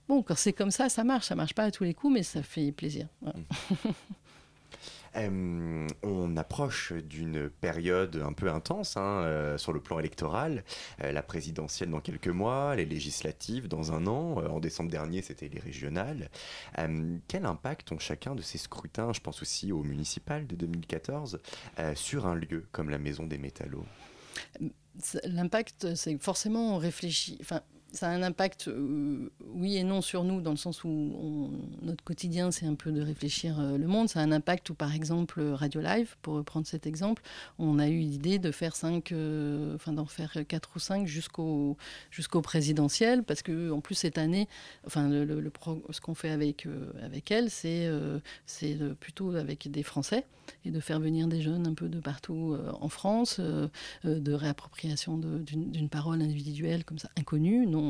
Bon, 0.07 0.21
quand 0.21 0.35
c'est 0.35 0.53
comme 0.53 0.71
ça, 0.71 0.89
ça 0.89 1.03
marche. 1.03 1.27
Ça 1.27 1.35
marche 1.35 1.53
pas 1.53 1.63
à 1.63 1.71
tous 1.71 1.83
les 1.83 1.93
coups, 1.93 2.13
mais 2.13 2.23
ça 2.23 2.43
fait 2.43 2.71
plaisir. 2.71 3.07
Voilà. 3.21 3.39
Euh, 5.15 5.87
on 6.01 6.37
approche 6.37 6.93
d'une 6.93 7.49
période 7.49 8.21
un 8.25 8.33
peu 8.33 8.49
intense 8.49 8.97
hein, 8.97 9.21
euh, 9.23 9.57
sur 9.57 9.73
le 9.73 9.79
plan 9.79 9.99
électoral. 9.99 10.63
Euh, 11.03 11.11
la 11.11 11.21
présidentielle 11.21 11.89
dans 11.89 11.99
quelques 11.99 12.27
mois, 12.27 12.75
les 12.75 12.85
législatives 12.85 13.67
dans 13.67 13.91
un 13.91 14.07
an. 14.07 14.37
En 14.37 14.59
décembre 14.59 14.89
dernier, 14.89 15.21
c'était 15.21 15.49
les 15.49 15.59
régionales. 15.59 16.29
Quel 17.27 17.45
impact 17.45 17.91
ont 17.91 17.99
chacun 17.99 18.35
de 18.35 18.41
ces 18.41 18.57
scrutins, 18.57 19.13
je 19.13 19.19
pense 19.19 19.41
aussi 19.41 19.71
au 19.71 19.83
municipal 19.83 20.47
de 20.47 20.55
2014, 20.55 21.39
euh, 21.79 21.95
sur 21.95 22.25
un 22.25 22.35
lieu 22.35 22.65
comme 22.71 22.89
la 22.89 22.97
Maison 22.97 23.25
des 23.25 23.37
Métallos? 23.37 23.85
L'impact, 25.23 25.95
c'est 25.95 26.17
forcément 26.21 26.75
on 26.75 26.77
réfléchit. 26.77 27.37
Enfin, 27.41 27.61
ça 27.93 28.09
a 28.09 28.11
un 28.11 28.23
impact, 28.23 28.67
euh, 28.67 29.29
oui 29.53 29.77
et 29.77 29.83
non, 29.83 30.01
sur 30.01 30.23
nous, 30.23 30.41
dans 30.41 30.51
le 30.51 30.57
sens 30.57 30.83
où 30.83 31.51
notre 31.83 32.03
quotidien, 32.03 32.49
c'est 32.49 32.65
un 32.65 32.73
peu 32.73 32.91
de 32.91 33.01
réfléchir 33.01 33.59
euh, 33.59 33.77
le 33.77 33.87
monde. 33.87 34.09
Ça 34.09 34.19
a 34.19 34.23
un 34.23 34.31
impact 34.31 34.71
où, 34.71 34.73
par 34.73 34.95
exemple, 34.95 35.41
Radio 35.41 35.79
Live, 35.79 36.15
pour 36.23 36.33
reprendre 36.33 36.65
cet 36.65 36.87
exemple, 36.87 37.21
on 37.59 37.77
a 37.77 37.87
eu 37.87 37.99
l'idée 37.99 38.39
de 38.39 38.51
faire 38.51 38.75
cinq, 38.75 39.11
euh, 39.11 39.77
d'en 39.87 40.05
faire 40.07 40.35
quatre 40.47 40.71
ou 40.75 40.79
cinq 40.79 41.05
jusqu'au 41.05 41.77
jusqu'au 42.09 42.41
présidentiel, 42.41 43.23
parce 43.23 43.43
que 43.43 43.69
en 43.69 43.79
plus 43.79 43.93
cette 43.93 44.17
année, 44.17 44.47
enfin 44.87 45.07
le, 45.07 45.51
ce 45.91 46.01
qu'on 46.01 46.15
fait 46.15 46.31
avec 46.31 46.67
avec 47.01 47.29
elle, 47.29 47.51
c'est 47.51 47.87
c'est 48.47 48.75
plutôt 48.99 49.35
avec 49.35 49.69
des 49.69 49.83
Français 49.83 50.25
et 50.65 50.71
de 50.71 50.79
faire 50.79 50.99
venir 50.99 51.27
des 51.27 51.41
jeunes 51.41 51.67
un 51.67 51.73
peu 51.75 51.89
de 51.89 51.99
partout 51.99 52.57
en 52.81 52.89
France, 52.89 53.39
de 53.39 54.33
réappropriation 54.33 55.17
d'une 55.17 55.89
parole 55.89 56.21
individuelle 56.21 56.85
comme 56.85 56.97
ça 56.97 57.09
inconnue, 57.17 57.67
non, 57.67 57.82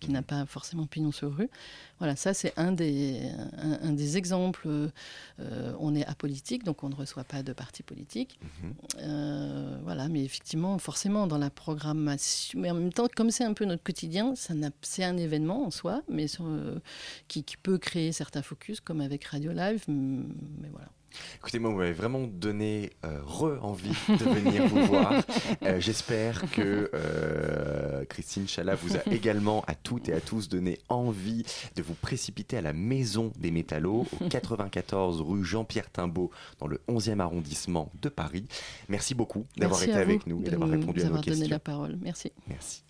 qui 0.00 0.10
n'a 0.10 0.22
pas 0.22 0.46
forcément 0.46 0.86
pignon 0.86 1.12
sur 1.12 1.34
rue. 1.36 1.50
Voilà, 1.98 2.14
ça 2.16 2.34
c'est 2.34 2.52
un 2.56 2.72
des, 2.72 3.22
un, 3.56 3.88
un 3.88 3.92
des 3.92 4.16
exemples. 4.16 4.68
Euh, 4.68 5.72
on 5.78 5.94
est 5.94 6.04
apolitique, 6.06 6.62
donc 6.64 6.82
on 6.84 6.88
ne 6.88 6.94
reçoit 6.94 7.24
pas 7.24 7.42
de 7.42 7.52
parti 7.52 7.82
politique. 7.82 8.38
Euh, 8.98 9.78
voilà, 9.82 10.08
mais 10.08 10.22
effectivement, 10.24 10.78
forcément, 10.78 11.26
dans 11.26 11.38
la 11.38 11.50
programmation, 11.50 12.60
mais 12.60 12.70
en 12.70 12.74
même 12.74 12.92
temps, 12.92 13.08
comme 13.14 13.30
c'est 13.30 13.44
un 13.44 13.54
peu 13.54 13.64
notre 13.64 13.82
quotidien, 13.82 14.34
c'est 14.36 15.04
un 15.04 15.16
événement 15.16 15.66
en 15.66 15.70
soi, 15.70 16.02
mais 16.08 16.28
sur, 16.28 16.44
euh, 16.46 16.80
qui, 17.28 17.44
qui 17.44 17.56
peut 17.56 17.78
créer 17.78 18.12
certains 18.12 18.42
focus, 18.42 18.80
comme 18.80 19.00
avec 19.00 19.24
Radio 19.24 19.52
Live. 19.52 19.84
Mais 19.88 20.68
voilà. 20.70 20.88
Écoutez, 21.38 21.58
moi, 21.58 21.70
vous 21.70 21.78
m'avez 21.78 21.92
vraiment 21.92 22.26
donné 22.26 22.90
euh, 23.04 23.18
re-envie 23.24 23.92
de 24.08 24.24
venir 24.24 24.66
vous 24.66 24.82
voir. 24.86 25.12
Euh, 25.62 25.80
J'espère 25.80 26.50
que 26.50 26.90
euh, 26.94 28.04
Christine 28.06 28.48
Chala 28.48 28.74
vous 28.74 28.96
a 28.96 29.00
également 29.12 29.62
à 29.66 29.74
toutes 29.74 30.08
et 30.08 30.12
à 30.12 30.20
tous 30.20 30.48
donné 30.48 30.78
envie 30.88 31.44
de 31.76 31.82
vous 31.82 31.94
précipiter 31.94 32.56
à 32.56 32.60
la 32.62 32.72
Maison 32.72 33.32
des 33.38 33.50
Métallos, 33.50 34.06
au 34.20 34.24
94 34.28 35.20
rue 35.22 35.44
Jean-Pierre 35.44 35.90
Timbaud, 35.90 36.30
dans 36.58 36.66
le 36.66 36.80
11e 36.88 37.20
arrondissement 37.20 37.90
de 38.02 38.08
Paris. 38.08 38.46
Merci 38.88 39.14
beaucoup 39.14 39.46
d'avoir 39.56 39.82
été 39.82 39.92
avec 39.92 40.26
nous 40.26 40.40
et 40.44 40.50
d'avoir 40.50 40.68
nous 40.68 40.80
répondu 40.80 41.00
à 41.00 41.04
nos 41.04 41.08
avoir 41.10 41.22
donné 41.22 41.36
questions. 41.36 41.54
la 41.54 41.58
parole. 41.58 41.98
Merci. 42.02 42.32
Merci. 42.48 42.82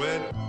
When. 0.00 0.39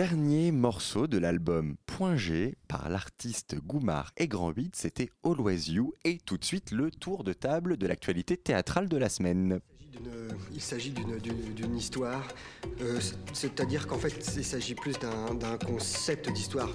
Dernier 0.00 0.50
morceau 0.50 1.06
de 1.06 1.18
l'album 1.18 1.76
Point 1.84 2.16
par 2.68 2.88
l'artiste 2.88 3.56
Goumar 3.56 4.12
et 4.16 4.28
Grand 4.28 4.48
8, 4.50 4.74
c'était 4.74 5.10
Always 5.22 5.70
You 5.72 5.92
et 6.06 6.16
tout 6.24 6.38
de 6.38 6.44
suite 6.46 6.70
le 6.70 6.90
tour 6.90 7.22
de 7.22 7.34
table 7.34 7.76
de 7.76 7.86
l'actualité 7.86 8.38
théâtrale 8.38 8.88
de 8.88 8.96
la 8.96 9.10
semaine. 9.10 9.60
Il 10.54 10.62
s'agit 10.62 10.90
d'une- 10.90 11.76
histoire, 11.76 12.26
euh, 12.80 12.98
c'est-à-dire 13.34 13.86
qu'en 13.86 13.98
fait, 13.98 14.26
il 14.38 14.42
s'agit 14.42 14.74
plus 14.74 14.94
d'un 14.98 15.58
concept 15.58 16.32
d'histoire. 16.32 16.72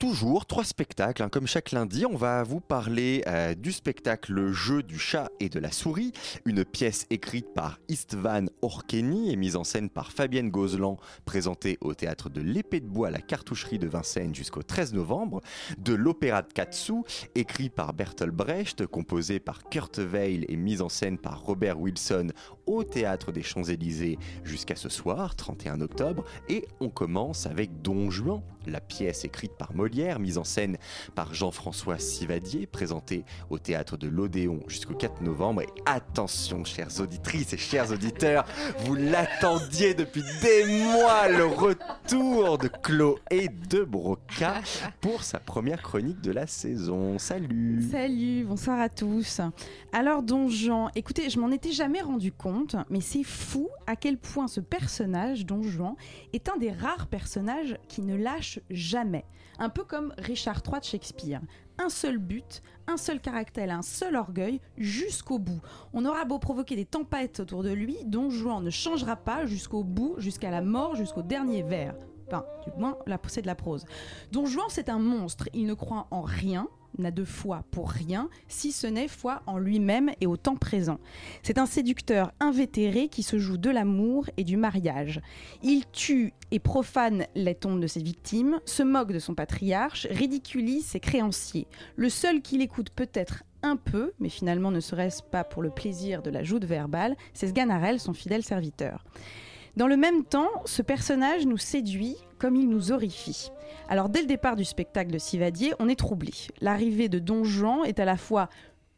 Toujours 0.00 0.46
trois 0.46 0.64
spectacles, 0.64 1.22
hein, 1.22 1.28
comme 1.28 1.46
chaque 1.46 1.72
lundi, 1.72 2.06
on 2.06 2.16
va 2.16 2.42
vous 2.42 2.60
parler 2.60 3.22
euh, 3.26 3.54
du 3.54 3.70
spectacle 3.70 4.32
Le 4.32 4.50
jeu 4.50 4.82
du 4.82 4.98
chat 4.98 5.28
et 5.40 5.50
de 5.50 5.60
la 5.60 5.70
souris, 5.70 6.12
une 6.46 6.64
pièce 6.64 7.06
écrite 7.10 7.52
par 7.52 7.78
Istvan 7.90 8.46
Orkeni 8.62 9.30
et 9.30 9.36
mise 9.36 9.56
en 9.56 9.62
scène 9.62 9.90
par 9.90 10.10
Fabienne 10.10 10.48
Gozlan, 10.48 10.96
présentée 11.26 11.76
au 11.82 11.92
théâtre 11.92 12.30
de 12.30 12.40
l'Épée 12.40 12.80
de 12.80 12.86
Bois 12.86 13.08
à 13.08 13.10
la 13.10 13.20
cartoucherie 13.20 13.78
de 13.78 13.88
Vincennes 13.88 14.34
jusqu'au 14.34 14.62
13 14.62 14.94
novembre, 14.94 15.42
de 15.76 15.92
l'opéra 15.92 16.40
de 16.40 16.50
Katsu, 16.50 17.02
écrit 17.34 17.68
par 17.68 17.92
Bertolt 17.92 18.34
Brecht, 18.34 18.86
composé 18.86 19.38
par 19.38 19.64
Kurt 19.64 19.98
Weill 19.98 20.46
et 20.48 20.56
mise 20.56 20.80
en 20.80 20.88
scène 20.88 21.18
par 21.18 21.42
Robert 21.42 21.78
Wilson 21.78 22.28
au 22.64 22.84
théâtre 22.84 23.32
des 23.32 23.42
Champs-Élysées 23.42 24.18
jusqu'à 24.44 24.76
ce 24.76 24.88
soir, 24.88 25.36
31 25.36 25.82
octobre, 25.82 26.24
et 26.48 26.64
on 26.80 26.88
commence 26.88 27.44
avec 27.44 27.82
Don 27.82 28.10
Juan, 28.10 28.40
la 28.66 28.80
pièce 28.80 29.24
écrite 29.24 29.52
par 29.58 29.74
Molière, 29.74 29.89
mise 30.18 30.38
en 30.38 30.44
scène 30.44 30.76
par 31.14 31.34
Jean-François 31.34 31.98
Sivadier, 31.98 32.66
présentée 32.66 33.24
au 33.50 33.58
théâtre 33.58 33.96
de 33.96 34.08
l'Odéon 34.08 34.60
jusqu'au 34.68 34.94
4 34.94 35.22
novembre. 35.22 35.62
Et 35.62 35.68
attention, 35.84 36.64
chères 36.64 37.00
auditrices 37.00 37.52
et 37.52 37.58
chers 37.58 37.90
auditeurs, 37.90 38.44
vous 38.80 38.94
l'attendiez 38.94 39.94
depuis 39.94 40.22
des 40.42 40.64
mois, 40.84 41.28
le 41.28 41.46
retour 41.46 42.58
de 42.58 42.68
Chloé 42.68 43.48
de 43.68 43.82
Broca 43.82 44.60
pour 45.00 45.24
sa 45.24 45.38
première 45.40 45.82
chronique 45.82 46.20
de 46.20 46.32
la 46.32 46.46
saison. 46.46 47.18
Salut 47.18 47.82
Salut, 47.90 48.44
bonsoir 48.44 48.80
à 48.80 48.88
tous. 48.88 49.40
Alors 49.92 50.22
Don 50.22 50.48
Juan, 50.48 50.90
écoutez, 50.94 51.30
je 51.30 51.40
m'en 51.40 51.50
étais 51.50 51.72
jamais 51.72 52.00
rendu 52.00 52.32
compte, 52.32 52.76
mais 52.88 53.00
c'est 53.00 53.24
fou 53.24 53.68
à 53.86 53.96
quel 53.96 54.18
point 54.18 54.46
ce 54.46 54.60
personnage, 54.60 55.46
Don 55.46 55.62
Juan, 55.62 55.94
est 56.32 56.48
un 56.48 56.56
des 56.56 56.70
rares 56.70 57.08
personnages 57.08 57.76
qui 57.88 58.02
ne 58.02 58.16
lâche 58.16 58.60
jamais. 58.70 59.24
Un 59.58 59.68
peu 59.68 59.79
comme 59.84 60.14
Richard 60.18 60.62
III 60.66 60.80
de 60.80 60.84
Shakespeare. 60.84 61.40
Un 61.78 61.88
seul 61.88 62.18
but, 62.18 62.62
un 62.86 62.96
seul 62.96 63.20
caractère, 63.20 63.70
un 63.70 63.82
seul 63.82 64.16
orgueil, 64.16 64.60
jusqu'au 64.76 65.38
bout. 65.38 65.60
On 65.92 66.04
aura 66.04 66.24
beau 66.24 66.38
provoquer 66.38 66.76
des 66.76 66.84
tempêtes 66.84 67.40
autour 67.40 67.62
de 67.62 67.70
lui, 67.70 67.96
Don 68.04 68.30
Juan 68.30 68.62
ne 68.62 68.70
changera 68.70 69.16
pas 69.16 69.46
jusqu'au 69.46 69.84
bout, 69.84 70.14
jusqu'à 70.18 70.50
la 70.50 70.60
mort, 70.60 70.96
jusqu'au 70.96 71.22
dernier 71.22 71.62
vers. 71.62 71.94
Enfin, 72.26 72.44
du 72.64 72.70
moins, 72.78 72.96
c'est 73.26 73.42
de 73.42 73.46
la 73.46 73.54
prose. 73.54 73.84
Don 74.30 74.46
Juan, 74.46 74.66
c'est 74.68 74.88
un 74.88 74.98
monstre. 74.98 75.48
Il 75.52 75.66
ne 75.66 75.74
croit 75.74 76.06
en 76.10 76.22
rien, 76.22 76.68
n'a 77.00 77.10
de 77.10 77.24
foi 77.24 77.64
pour 77.70 77.90
rien, 77.90 78.28
si 78.48 78.72
ce 78.72 78.86
n'est 78.86 79.08
foi 79.08 79.42
en 79.46 79.58
lui-même 79.58 80.10
et 80.20 80.26
au 80.26 80.36
temps 80.36 80.56
présent. 80.56 80.98
C'est 81.42 81.58
un 81.58 81.66
séducteur 81.66 82.32
invétéré 82.40 83.08
qui 83.08 83.22
se 83.22 83.38
joue 83.38 83.58
de 83.58 83.70
l'amour 83.70 84.26
et 84.36 84.44
du 84.44 84.56
mariage. 84.56 85.20
Il 85.62 85.84
tue 85.92 86.32
et 86.50 86.58
profane 86.58 87.26
les 87.34 87.54
tombes 87.54 87.80
de 87.80 87.86
ses 87.86 88.02
victimes, 88.02 88.60
se 88.64 88.82
moque 88.82 89.12
de 89.12 89.18
son 89.18 89.34
patriarche, 89.34 90.06
ridiculise 90.10 90.86
ses 90.86 91.00
créanciers. 91.00 91.66
Le 91.96 92.08
seul 92.08 92.42
qui 92.42 92.58
l'écoute 92.58 92.90
peut-être 92.90 93.44
un 93.62 93.76
peu, 93.76 94.12
mais 94.18 94.28
finalement 94.28 94.70
ne 94.70 94.80
serait-ce 94.80 95.22
pas 95.22 95.44
pour 95.44 95.62
le 95.62 95.70
plaisir 95.70 96.22
de 96.22 96.30
la 96.30 96.42
joute 96.42 96.64
verbale, 96.64 97.16
c'est 97.34 97.48
Sganarelle, 97.48 98.00
son 98.00 98.14
fidèle 98.14 98.42
serviteur. 98.42 99.04
Dans 99.76 99.86
le 99.86 99.96
même 99.96 100.24
temps, 100.24 100.50
ce 100.64 100.82
personnage 100.82 101.46
nous 101.46 101.58
séduit 101.58 102.16
comme 102.38 102.56
il 102.56 102.68
nous 102.68 102.90
horrifie. 102.90 103.50
Alors 103.88 104.08
dès 104.08 104.22
le 104.22 104.26
départ 104.26 104.56
du 104.56 104.64
spectacle 104.64 105.10
de 105.10 105.18
Sivadier, 105.18 105.74
on 105.78 105.88
est 105.88 105.98
troublé. 105.98 106.32
L'arrivée 106.60 107.08
de 107.08 107.18
Don 107.18 107.44
Juan 107.44 107.84
est 107.84 108.00
à 108.00 108.04
la 108.04 108.16
fois, 108.16 108.48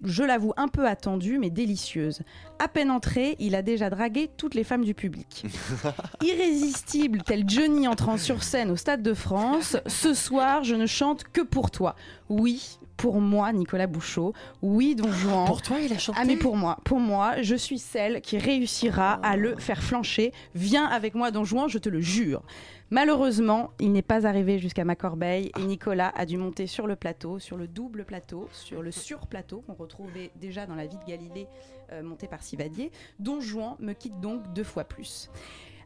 je 0.05 0.23
l'avoue, 0.23 0.53
un 0.57 0.69
peu 0.69 0.87
attendue 0.87 1.39
mais 1.39 1.51
délicieuse. 1.51 2.23
À 2.59 2.69
peine 2.69 2.91
entré, 2.91 3.37
il 3.39 3.55
a 3.55 3.63
déjà 3.63 3.91
dragué 3.91 4.31
toutes 4.37 4.55
les 4.55 4.65
femmes 4.65 4.85
du 4.85 4.95
public. 4.95 5.45
Irrésistible 6.23 7.23
tel 7.23 7.49
Johnny 7.49 7.89
entrant 7.89 8.17
sur 8.17 8.43
scène 8.43 8.71
au 8.71 8.77
Stade 8.77 9.03
de 9.03 9.15
France, 9.15 9.77
ce 9.87 10.15
soir 10.15 10.65
je 10.65 10.75
ne 10.75 10.87
chante 10.87 11.25
que 11.25 11.43
pour 11.43 11.71
toi. 11.71 11.97
Oui, 12.29 12.79
pour 13.03 13.21
moi, 13.21 13.53
Nicolas 13.53 13.89
Bouchot. 13.89 14.33
Oui, 14.63 14.95
Don 14.95 15.11
Juan. 15.11 15.45
Pour 15.45 15.61
toi, 15.61 15.81
il 15.81 15.93
a 15.93 15.99
chanté 15.99 16.21
Ah 16.23 16.25
mais 16.25 16.37
pour 16.37 16.55
moi, 16.55 16.79
pour 16.85 17.01
moi, 17.01 17.43
je 17.43 17.57
suis 17.57 17.81
celle 17.81 18.21
qui 18.21 18.39
réussira 18.39 19.15
à 19.25 19.37
le 19.37 19.57
faire 19.57 19.83
flancher. 19.83 20.33
Viens 20.55 20.85
avec 20.87 21.17
moi, 21.17 21.33
Don 21.33 21.43
Juan, 21.43 21.69
je 21.69 21.79
te 21.79 21.89
le 21.89 22.01
jure. 22.01 22.45
Malheureusement, 22.91 23.71
il 23.81 23.91
n'est 23.91 24.03
pas 24.03 24.25
arrivé 24.25 24.61
jusqu'à 24.61 24.85
ma 24.85 24.95
corbeille 24.95 25.51
et 25.59 25.65
Nicolas 25.65 26.13
a 26.15 26.27
dû 26.27 26.37
monter 26.37 26.69
sur 26.69 26.87
le 26.87 26.95
plateau, 26.95 27.41
sur 27.41 27.57
le 27.57 27.67
double 27.67 28.05
plateau, 28.05 28.49
sur 28.53 28.83
le 28.83 28.93
surplateau 28.93 29.63
qu'on 29.67 29.75
retrouvait 29.75 30.31
déjà 30.37 30.67
dans 30.67 30.77
la 30.77 30.87
vie 30.87 30.99
de 30.99 31.11
Galilée 31.11 31.49
euh, 31.91 32.05
monté 32.05 32.29
par 32.29 32.45
Sivadier. 32.45 32.93
Don 33.19 33.41
Juan 33.41 33.75
me 33.81 33.95
quitte 33.95 34.21
donc 34.21 34.53
deux 34.53 34.63
fois 34.63 34.85
plus. 34.85 35.29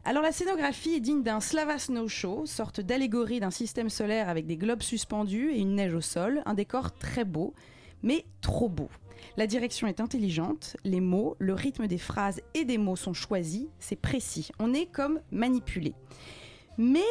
Alors 0.07 0.23
la 0.23 0.31
scénographie 0.31 0.93
est 0.95 1.01
digne 1.01 1.21
d'un 1.21 1.41
Slava 1.41 1.77
Snow 1.77 2.07
Show, 2.07 2.45
sorte 2.45 2.79
d'allégorie 2.79 3.41
d'un 3.41 3.51
système 3.51 3.89
solaire 3.89 4.29
avec 4.29 4.45
des 4.45 4.55
globes 4.55 4.81
suspendus 4.81 5.51
et 5.51 5.59
une 5.59 5.75
neige 5.75 5.93
au 5.93 5.99
sol, 5.99 6.43
un 6.45 6.53
décor 6.53 6.93
très 6.97 7.25
beau, 7.25 7.53
mais 8.03 8.23
trop 8.39 8.69
beau. 8.69 8.87
La 9.35 9.47
direction 9.47 9.85
est 9.85 9.99
intelligente, 9.99 10.77
les 10.85 11.01
mots, 11.01 11.35
le 11.39 11.53
rythme 11.53 11.87
des 11.87 11.97
phrases 11.97 12.39
et 12.53 12.63
des 12.63 12.77
mots 12.77 12.95
sont 12.95 13.11
choisis, 13.11 13.65
c'est 13.79 13.99
précis, 13.99 14.49
on 14.59 14.73
est 14.73 14.85
comme 14.85 15.19
manipulé. 15.29 15.93
Mais 16.77 17.01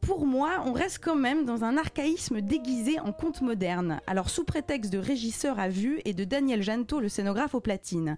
pour 0.00 0.26
moi, 0.26 0.62
on 0.64 0.72
reste 0.72 1.00
quand 1.02 1.16
même 1.16 1.44
dans 1.44 1.64
un 1.64 1.76
archaïsme 1.76 2.40
déguisé 2.40 3.00
en 3.00 3.12
conte 3.12 3.40
moderne. 3.42 4.00
Alors 4.06 4.30
sous 4.30 4.44
prétexte 4.44 4.92
de 4.92 4.98
régisseur 4.98 5.58
à 5.58 5.68
vue 5.68 6.00
et 6.04 6.14
de 6.14 6.22
Daniel 6.22 6.62
Janto, 6.62 7.00
le 7.00 7.08
scénographe 7.08 7.54
aux 7.54 7.60
platines. 7.60 8.16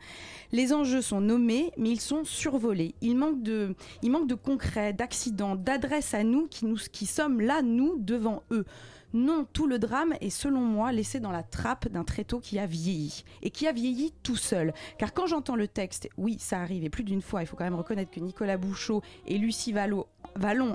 Les 0.52 0.74
enjeux 0.74 1.00
sont 1.00 1.22
nommés, 1.22 1.72
mais 1.78 1.90
ils 1.90 2.00
sont 2.00 2.24
survolés. 2.24 2.94
Il 3.00 3.16
manque 3.16 3.42
de, 3.42 3.74
il 4.02 4.10
manque 4.10 4.28
de 4.28 4.34
concret, 4.34 4.92
d'accident, 4.92 5.56
d'adresse 5.56 6.12
à 6.12 6.22
nous 6.22 6.46
qui, 6.48 6.66
nous 6.66 6.76
qui 6.92 7.06
sommes 7.06 7.40
là, 7.40 7.62
nous, 7.62 7.96
devant 7.98 8.42
eux. 8.50 8.66
Non, 9.12 9.46
tout 9.52 9.66
le 9.66 9.78
drame 9.78 10.14
est 10.20 10.30
selon 10.30 10.60
moi 10.60 10.92
laissé 10.92 11.18
dans 11.18 11.32
la 11.32 11.42
trappe 11.42 11.88
d'un 11.88 12.04
tréteau 12.04 12.38
qui 12.38 12.58
a 12.58 12.66
vieilli. 12.66 13.24
Et 13.42 13.50
qui 13.50 13.66
a 13.66 13.72
vieilli 13.72 14.12
tout 14.22 14.36
seul. 14.36 14.72
Car 14.98 15.12
quand 15.12 15.26
j'entends 15.26 15.56
le 15.56 15.66
texte, 15.66 16.08
oui, 16.16 16.36
ça 16.38 16.60
arrive 16.60 16.84
et 16.84 16.90
plus 16.90 17.04
d'une 17.04 17.22
fois, 17.22 17.42
il 17.42 17.46
faut 17.46 17.56
quand 17.56 17.64
même 17.64 17.74
reconnaître 17.74 18.10
que 18.10 18.20
Nicolas 18.20 18.56
Bouchot 18.56 19.02
et 19.26 19.38
Lucie 19.38 19.72
Vallon, 19.72 20.06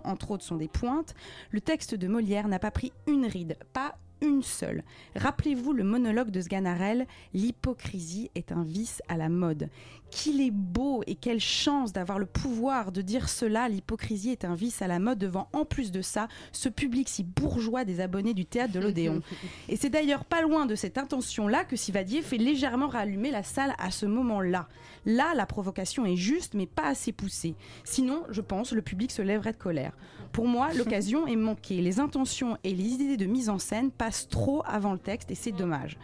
entre 0.04 0.32
autres, 0.32 0.44
sont 0.44 0.58
des 0.58 0.68
pointes, 0.68 1.16
le 1.52 1.62
texte 1.62 1.96
de 1.96 2.08
Molière 2.08 2.48
n'a 2.48 2.60
pas 2.60 2.72
pris 2.72 2.92
une 3.08 3.26
ride, 3.26 3.58
pas 3.74 3.96
une 4.22 4.44
seule. 4.44 4.84
Rappelez-vous 5.16 5.74
le 5.74 5.84
monologue 5.84 6.32
de 6.32 6.42
Sganarelle, 6.42 7.06
l'hypocrisie 7.34 8.32
est 8.36 8.52
un 8.52 8.64
vice 8.64 9.02
à 9.08 9.18
la 9.18 9.30
mode. 9.30 9.70
Qu'il 10.16 10.40
est 10.40 10.52
beau 10.52 11.04
et 11.08 11.16
quelle 11.16 11.42
chance 11.42 11.92
d'avoir 11.92 12.20
le 12.20 12.26
pouvoir 12.26 12.94
de 12.94 13.02
dire 13.02 13.28
cela, 13.28 13.68
l'hypocrisie 13.68 14.30
est 14.30 14.46
un 14.46 14.56
vice 14.56 14.82
à 14.82 14.88
la 14.88 14.98
mode 14.98 15.18
devant 15.18 15.50
en 15.52 15.66
plus 15.66 15.92
de 15.92 16.02
ça 16.02 16.30
ce 16.54 16.70
public 16.70 17.10
si 17.10 17.26
bourgeois 17.26 17.84
des 17.84 18.00
abonnés 18.00 18.34
du 18.34 18.46
théâtre 18.46 18.72
de 18.72 18.80
l'Odéon. 18.80 19.22
Et 19.68 19.76
c'est 19.76 19.90
d'ailleurs 19.90 20.24
pas 20.24 20.42
loin 20.42 20.68
de 20.68 20.76
cette 20.76 20.98
intention-là 20.98 21.66
que 21.66 21.76
Sivadier 21.76 22.22
fait 22.22 22.38
légèrement 22.38 22.88
rallumer 22.88 23.30
la 23.30 23.44
salle 23.44 23.76
à 23.78 23.92
ce 23.92 24.06
moment-là. 24.06 24.70
Là, 25.06 25.34
la 25.36 25.46
provocation 25.46 26.06
est 26.06 26.16
juste 26.16 26.54
mais 26.54 26.66
pas 26.66 26.88
assez 26.88 27.12
poussée. 27.12 27.56
Sinon, 27.84 28.24
je 28.30 28.40
pense, 28.40 28.72
le 28.72 28.82
public 28.82 29.12
se 29.12 29.22
lèverait 29.22 29.52
de 29.52 29.58
colère. 29.58 29.98
Pour 30.32 30.48
moi, 30.48 30.72
l'occasion 30.78 31.28
est 31.28 31.36
manquée. 31.36 31.82
Les 31.82 32.00
intentions 32.00 32.58
et 32.64 32.74
les 32.74 32.86
idées 32.86 33.18
de 33.18 33.26
mise 33.26 33.50
en 33.50 33.60
scène 33.60 33.92
passent 33.92 34.30
trop 34.30 34.64
avant 34.66 34.94
le 34.94 35.00
texte 35.00 35.30
et 35.30 35.36
c'est 35.36 35.52
dommage. 35.52 35.98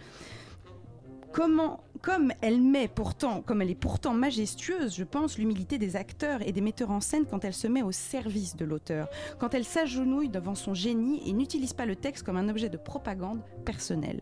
Comment, 1.31 1.81
comme 2.01 2.33
elle 2.41 2.61
met 2.61 2.87
pourtant, 2.87 3.41
comme 3.41 3.61
elle 3.61 3.69
est 3.69 3.75
pourtant 3.75 4.13
majestueuse, 4.13 4.95
je 4.95 5.03
pense, 5.03 5.37
l'humilité 5.37 5.77
des 5.77 5.95
acteurs 5.95 6.45
et 6.47 6.51
des 6.51 6.61
metteurs 6.61 6.91
en 6.91 6.99
scène 6.99 7.25
quand 7.29 7.45
elle 7.45 7.53
se 7.53 7.67
met 7.67 7.83
au 7.83 7.91
service 7.91 8.55
de 8.55 8.65
l'auteur, 8.65 9.07
quand 9.39 9.53
elle 9.53 9.65
s'agenouille 9.65 10.29
devant 10.29 10.55
son 10.55 10.73
génie 10.73 11.21
et 11.27 11.33
n'utilise 11.33 11.73
pas 11.73 11.85
le 11.85 11.95
texte 11.95 12.23
comme 12.23 12.37
un 12.37 12.49
objet 12.49 12.69
de 12.69 12.77
propagande 12.77 13.41
personnelle. 13.65 14.21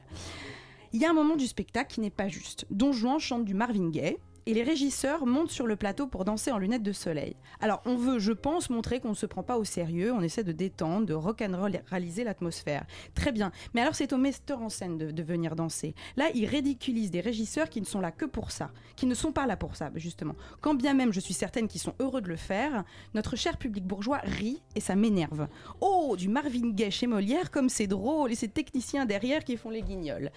Il 0.92 1.00
y 1.00 1.06
a 1.06 1.10
un 1.12 1.14
moment 1.14 1.36
du 1.36 1.48
spectacle 1.48 1.94
qui 1.94 2.02
n'est 2.02 2.10
pas 2.10 2.28
juste. 2.28 2.66
Don 2.72 2.92
Juan 2.92 3.20
chante 3.20 3.46
du 3.46 3.54
Marvin 3.54 3.90
Gaye, 3.90 4.18
et 4.46 4.54
les 4.54 4.64
régisseurs 4.64 5.26
montent 5.26 5.52
sur 5.52 5.68
le 5.68 5.76
plateau 5.76 6.08
pour 6.08 6.26
danser 6.26 6.52
en 6.52 6.58
lunettes 6.58 6.84
de 6.84 6.92
soleil. 6.92 7.36
Alors 7.60 7.82
on 7.86 7.96
veut, 7.96 8.20
je 8.20 8.32
pense, 8.32 8.70
montrer 8.70 9.00
qu'on 9.00 9.10
ne 9.10 9.14
se 9.14 9.26
prend 9.26 9.44
pas 9.44 9.58
au 9.58 9.64
sérieux, 9.64 10.14
on 10.14 10.22
essaie 10.22 10.44
de 10.44 10.52
détendre, 10.52 11.06
de 11.06 11.14
rock'n'rolliser 11.14 12.24
l'atmosphère. 12.24 12.86
Très 13.16 13.32
bien, 13.32 13.52
mais 13.74 13.82
alors 13.82 13.96
c'est 13.96 14.14
au 14.14 14.18
metteur 14.18 14.62
en 14.62 14.70
scène 14.70 14.98
de, 14.98 15.12
de 15.12 15.24
venir 15.24 15.56
danser. 15.56 15.96
Là, 16.18 16.30
ils 16.34 16.46
ridiculisent 16.46 17.12
des 17.12 17.22
régisseurs 17.22 17.70
qui 17.70 17.82
ne 17.82 17.86
sont 17.86 18.02
là 18.02 18.12
que 18.12 18.26
pour 18.26 18.52
ça, 18.52 18.72
qui 18.96 19.06
ne 19.06 19.16
sont 19.16 19.32
pas 19.32 19.48
là 19.48 19.58
pour 19.58 19.76
ça, 19.76 19.92
justement. 19.96 20.36
Quand 20.62 20.76
bien 20.76 20.94
même 20.94 21.14
je 21.14 21.20
suis 21.20 21.34
certaine 21.34 21.68
qu'ils 21.68 21.82
sont 21.82 21.96
heureux 22.00 22.22
de 22.22 22.28
le 22.28 22.36
faire, 22.36 22.84
notre 23.14 23.36
cher 23.36 23.58
public 23.58 23.86
bourgeois 23.86 24.22
rit 24.24 24.62
et 24.76 24.80
ça 24.80 24.96
m'énerve. 24.96 25.48
Oh, 25.82 26.16
du 26.18 26.30
Marvin 26.30 26.70
Gaye 26.72 26.92
chez 26.92 27.08
Molière, 27.08 27.52
comme 27.52 27.70
c'est 27.70 27.88
drôle, 27.88 28.32
et 28.32 28.36
ces 28.36 28.48
techniciens 28.48 29.06
derrière 29.06 29.44
qui 29.44 29.58
font 29.58 29.70
les 29.70 29.82
guignols. 29.82 30.32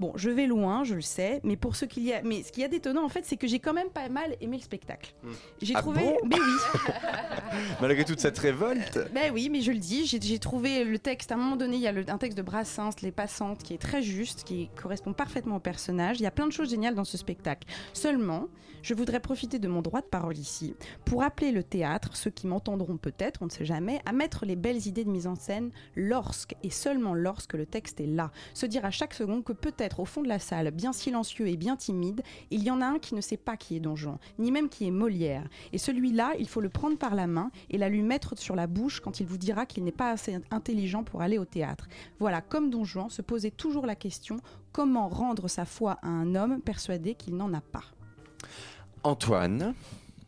Bon, 0.00 0.12
je 0.16 0.30
vais 0.30 0.46
loin, 0.46 0.82
je 0.82 0.94
le 0.96 1.00
sais, 1.02 1.40
mais 1.44 1.56
pour 1.56 1.76
ce 1.76 1.84
qu'il 1.84 2.02
y 2.04 2.12
a, 2.12 2.22
mais 2.22 2.42
ce 2.42 2.50
qu'il 2.50 2.62
y 2.62 2.64
a 2.64 2.68
d'étonnant 2.68 3.04
en 3.04 3.08
fait, 3.08 3.24
c'est 3.26 3.36
que 3.36 3.46
j'ai 3.46 3.58
quand 3.60 3.74
même 3.74 3.90
pas 3.90 4.08
mal 4.08 4.34
aimé 4.40 4.56
le 4.56 4.62
spectacle. 4.62 5.12
J'ai 5.62 5.74
Ah 5.76 5.82
trouvé, 5.82 6.00
bon 6.00 6.16
mais 6.24 6.36
oui, 6.36 6.90
Malgré 7.80 8.04
toute 8.04 8.18
cette 8.20 8.38
révolte. 8.38 8.98
ben 9.14 9.30
oui, 9.32 9.48
mais 9.50 9.60
je 9.60 9.72
le 9.72 9.78
dis, 9.78 10.06
j'ai 10.06 10.20
j'ai 10.20 10.38
trouvé 10.38 10.84
le 10.84 10.98
texte. 10.98 11.32
À 11.32 11.34
un 11.34 11.38
moment 11.38 11.56
donné, 11.56 11.76
il 11.76 11.82
y 11.82 11.86
a 11.86 11.92
le- 11.92 12.04
un 12.08 12.18
texte 12.18 12.36
de 12.38 12.42
Brassens, 12.42 12.90
Les 13.02 13.12
Passantes, 13.12 13.62
qui 13.62 13.74
est 13.74 13.78
très 13.78 14.02
juste, 14.02 14.44
qui 14.44 14.70
correspond 14.80 15.12
parfaitement 15.12 15.56
au 15.56 15.60
personnage. 15.60 16.18
Il 16.18 16.22
y 16.22 16.26
a 16.26 16.30
plein 16.30 16.46
de 16.46 16.52
choses 16.52 16.70
géniales 16.70 16.94
dans 16.94 17.04
ce 17.04 17.18
spectacle. 17.18 17.66
Seulement, 17.92 18.48
je 18.82 18.94
voudrais 18.94 19.20
profiter 19.20 19.58
de 19.58 19.68
mon 19.68 19.82
droit 19.82 20.00
de 20.00 20.06
parole 20.06 20.38
ici 20.38 20.74
pour 21.04 21.22
appeler 21.22 21.52
le 21.52 21.62
théâtre, 21.62 22.16
ceux 22.16 22.30
qui 22.30 22.46
m'entendront 22.46 22.96
peut-être, 22.96 23.42
on 23.42 23.46
ne 23.46 23.50
sait 23.50 23.64
jamais, 23.64 24.00
à 24.06 24.12
mettre 24.12 24.46
les 24.46 24.56
belles 24.56 24.86
idées 24.86 25.04
de 25.04 25.10
mise 25.10 25.26
en 25.26 25.34
scène 25.34 25.70
lorsque 25.96 26.54
et 26.62 26.70
seulement 26.70 27.14
lorsque 27.14 27.54
le 27.54 27.66
texte 27.66 28.00
est 28.00 28.06
là. 28.06 28.30
Se 28.54 28.66
dire 28.66 28.84
à 28.84 28.90
chaque 28.90 29.14
seconde 29.14 29.44
que 29.44 29.52
peut-être 29.52 30.00
au 30.00 30.04
fond 30.04 30.22
de 30.22 30.28
la 30.28 30.38
salle, 30.38 30.70
bien 30.70 30.92
silencieux 30.92 31.48
et 31.48 31.56
bien 31.56 31.76
timide, 31.76 32.22
il 32.50 32.62
y 32.62 32.70
en 32.70 32.80
a 32.80 32.86
un 32.86 32.98
qui 32.98 33.14
ne 33.14 33.20
sait 33.20 33.36
pas 33.36 33.56
qui 33.56 33.76
est 33.76 33.80
Don 33.80 33.96
Juan, 33.96 34.18
ni 34.38 34.50
même 34.50 34.68
qui 34.68 34.86
est 34.86 34.90
Molière. 34.90 35.48
Et 35.72 35.78
celui-là, 35.78 36.32
il 36.38 36.48
faut 36.48 36.60
le 36.60 36.68
prendre 36.68 36.98
par 36.98 37.14
la 37.14 37.26
main 37.26 37.50
et 37.70 37.78
la 37.78 37.88
lui 37.88 38.02
mettre 38.02 38.38
sur 38.38 38.56
la 38.56 38.66
bouche 38.66 39.00
quand 39.00 39.20
il 39.20 39.26
vous 39.26 39.38
dira 39.38 39.66
qu'il 39.66 39.84
n'est 39.84 39.92
pas 39.92 40.10
assez 40.10 40.38
intelligent 40.50 41.04
pour 41.04 41.22
aller 41.22 41.38
au 41.38 41.44
théâtre. 41.44 41.88
Voilà, 42.18 42.40
comme 42.40 42.70
Don 42.70 42.84
Juan, 42.84 43.10
se 43.10 43.22
posait 43.22 43.50
toujours 43.50 43.86
la 43.86 43.94
question 43.96 44.38
comment 44.72 45.08
rendre 45.08 45.48
sa 45.48 45.64
foi 45.64 45.98
à 46.02 46.08
un 46.08 46.34
homme 46.34 46.60
persuadé 46.60 47.14
qu'il 47.14 47.36
n'en 47.36 47.52
a 47.52 47.60
pas? 47.60 47.84
Antoine. 49.04 49.74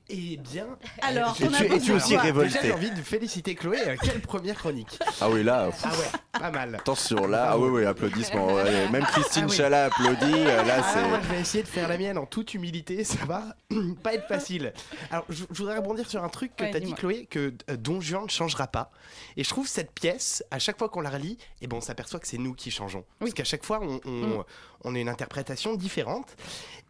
Eh 0.08 0.36
bien, 0.36 0.66
Alors, 1.02 1.34
j'ai- 1.36 1.46
on 1.48 1.54
a 1.54 1.78
tu- 1.78 1.92
aussi 1.92 2.16
révolté 2.16 2.58
j'ai 2.62 2.72
envie 2.72 2.90
de 2.90 3.00
féliciter 3.02 3.54
Chloé. 3.54 3.78
euh, 3.86 3.96
quelle 4.02 4.20
première 4.20 4.56
chronique 4.56 4.98
Ah 5.20 5.30
oui, 5.30 5.42
là, 5.42 5.66
pff, 5.66 5.80
Ah 5.84 5.90
ouais, 5.90 6.40
pas 6.40 6.50
mal. 6.50 6.74
attention, 6.74 7.26
là, 7.26 7.50
ah 7.52 7.58
oui, 7.58 7.68
oui, 7.70 7.84
applaudissements. 7.86 8.52
ouais, 8.52 8.88
Même 8.90 9.04
Christine 9.04 9.44
Ah 9.46 9.50
oui. 9.50 9.56
Chalat 9.56 9.84
applaudit. 9.86 10.34
euh, 10.34 10.62
Là, 10.64 10.78
moi, 10.78 10.86
c'est. 10.92 11.22
je 11.28 11.28
vais 11.32 11.40
essayer 11.40 11.62
de 11.62 11.68
faire 11.68 11.88
la 11.88 11.96
mienne 11.96 12.18
en 12.18 12.26
toute 12.26 12.52
humilité, 12.52 13.04
ça 13.04 13.24
va 13.26 13.56
pas 14.02 14.14
être 14.14 14.26
facile. 14.28 14.72
Alors, 15.10 15.24
je, 15.30 15.44
je 15.50 15.56
voudrais 15.58 15.76
rebondir 15.76 16.10
sur 16.10 16.22
un 16.22 16.28
truc 16.28 16.54
que 16.56 16.64
Ouais, 16.64 16.70
tu 16.72 16.76
as 16.76 16.80
dit. 16.80 16.92
Chloé, 16.94 17.26
que 17.30 17.54
euh, 17.70 17.76
Don 17.78 18.00
Juan 18.00 18.24
ne 18.24 18.28
changera 18.28 18.66
pas. 18.66 18.90
Et 19.36 19.44
je 19.44 19.48
trouve 19.48 19.66
cette 19.68 19.92
pièce, 19.92 20.44
à 20.50 20.58
chaque 20.58 20.78
fois 20.78 20.88
qu'on 20.88 21.00
la 21.00 21.10
relit, 21.10 21.38
et 21.62 21.66
bon, 21.68 21.78
on 21.78 21.80
s'aperçoit 21.80 22.20
que 22.20 22.26
c'est 22.28 22.38
nous 22.38 22.54
qui 22.54 22.70
changeons. 22.70 23.04
Parce 23.18 23.32
qu'à 23.32 23.44
chaque 23.44 23.64
fois, 23.64 23.80
on, 23.82 24.00
on, 24.04 24.10
Mm. 24.22 24.44
on 24.84 24.94
a 24.94 24.98
une 24.98 25.08
interprétation 25.08 25.74
différente. 25.74 26.26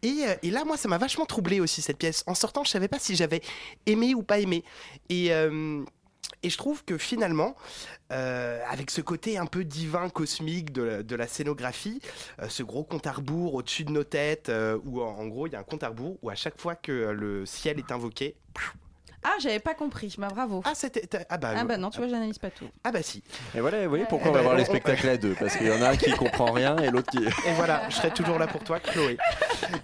Et, 0.03 0.25
euh, 0.27 0.35
et 0.43 0.51
là, 0.51 0.65
moi, 0.65 0.77
ça 0.77 0.89
m'a 0.89 0.99
vachement 0.99 1.27
troublé 1.27 1.61
aussi, 1.61 1.83
cette 1.83 1.99
pièce. 1.99 2.25
En 2.27 2.35
sortant, 2.35 2.65
je 2.65 2.71
savais 2.71 2.89
pas 2.89 2.99
si 3.03 3.17
j'avais 3.17 3.43
aimé 3.87 4.15
ou 4.15 4.23
pas 4.23 4.39
aimé. 4.39 4.65
Et. 5.09 5.33
euh, 5.33 5.85
je 6.45 6.57
trouve 6.57 6.85
que 6.85 6.99
finalement, 6.99 7.55
euh, 8.13 8.61
avec 8.69 8.91
ce 8.91 9.01
côté 9.01 9.39
un 9.39 9.47
peu 9.47 9.65
divin, 9.65 10.09
cosmique 10.09 10.73
de 10.73 11.15
la, 11.15 11.29
scénographie, 11.29 12.01
euh, 12.41 12.49
ce 12.49 12.65
gros 12.65 12.83
compte 12.83 13.07
à 13.07 13.13
rebours 13.13 13.55
au-dessus 13.55 13.85
de 13.85 13.93
nos 13.93 14.03
têtes, 14.03 14.51
où 14.85 15.03
en, 15.03 15.27
gros 15.29 15.47
il 15.47 15.53
y 15.53 15.57
a 15.57 15.61
un 15.61 15.65
compte 15.65 15.85
à 15.85 15.89
rebours 15.89 16.19
où 16.23 16.31
à 16.31 16.35
chaque 16.35 16.61
fois 16.61 16.75
que 16.75 16.93
le 16.93 17.47
ciel 17.47 17.79
est 17.79 17.93
invoqué. 17.93 18.35
Ah, 19.25 19.35
j'avais 19.41 19.61
pas 19.61 19.75
compris, 19.75 20.15
bah 20.19 20.29
bravo. 20.29 20.63
Ah, 20.65 20.73
c'était. 20.75 21.09
Ah 21.29 21.39
bah, 21.39 21.55
Ah 21.57 21.65
bah 21.65 21.77
non, 21.77 21.91
tu 21.91 21.99
vois, 21.99 22.09
j'analyse 22.09 22.39
pas 22.39 22.51
tout. 22.51 22.67
Ah 22.83 22.91
bah 22.91 23.03
si. 23.03 23.23
Et 23.55 23.61
voilà, 23.61 23.83
vous 23.85 23.89
voyez 23.89 24.05
pourquoi 24.09 24.31
on 24.31 24.35
va 24.35 24.43
voir 24.43 24.57
les 24.57 24.65
spectacles 24.65 25.09
à 25.09 25.17
deux. 25.17 25.35
Parce 25.39 25.57
qu'il 25.57 25.67
y 25.67 25.71
en 25.71 25.81
a 25.81 25.91
un 25.91 25.97
qui 25.97 26.11
comprend 26.17 26.51
rien 26.53 26.77
et 26.79 26.91
l'autre 26.91 27.11
qui. 27.11 27.23
Et 27.23 27.53
voilà, 27.57 27.89
je 27.89 27.95
serai 27.97 28.11
toujours 28.11 28.39
là 28.39 28.47
pour 28.47 28.65
toi, 28.65 28.81
Chloé. 28.81 29.17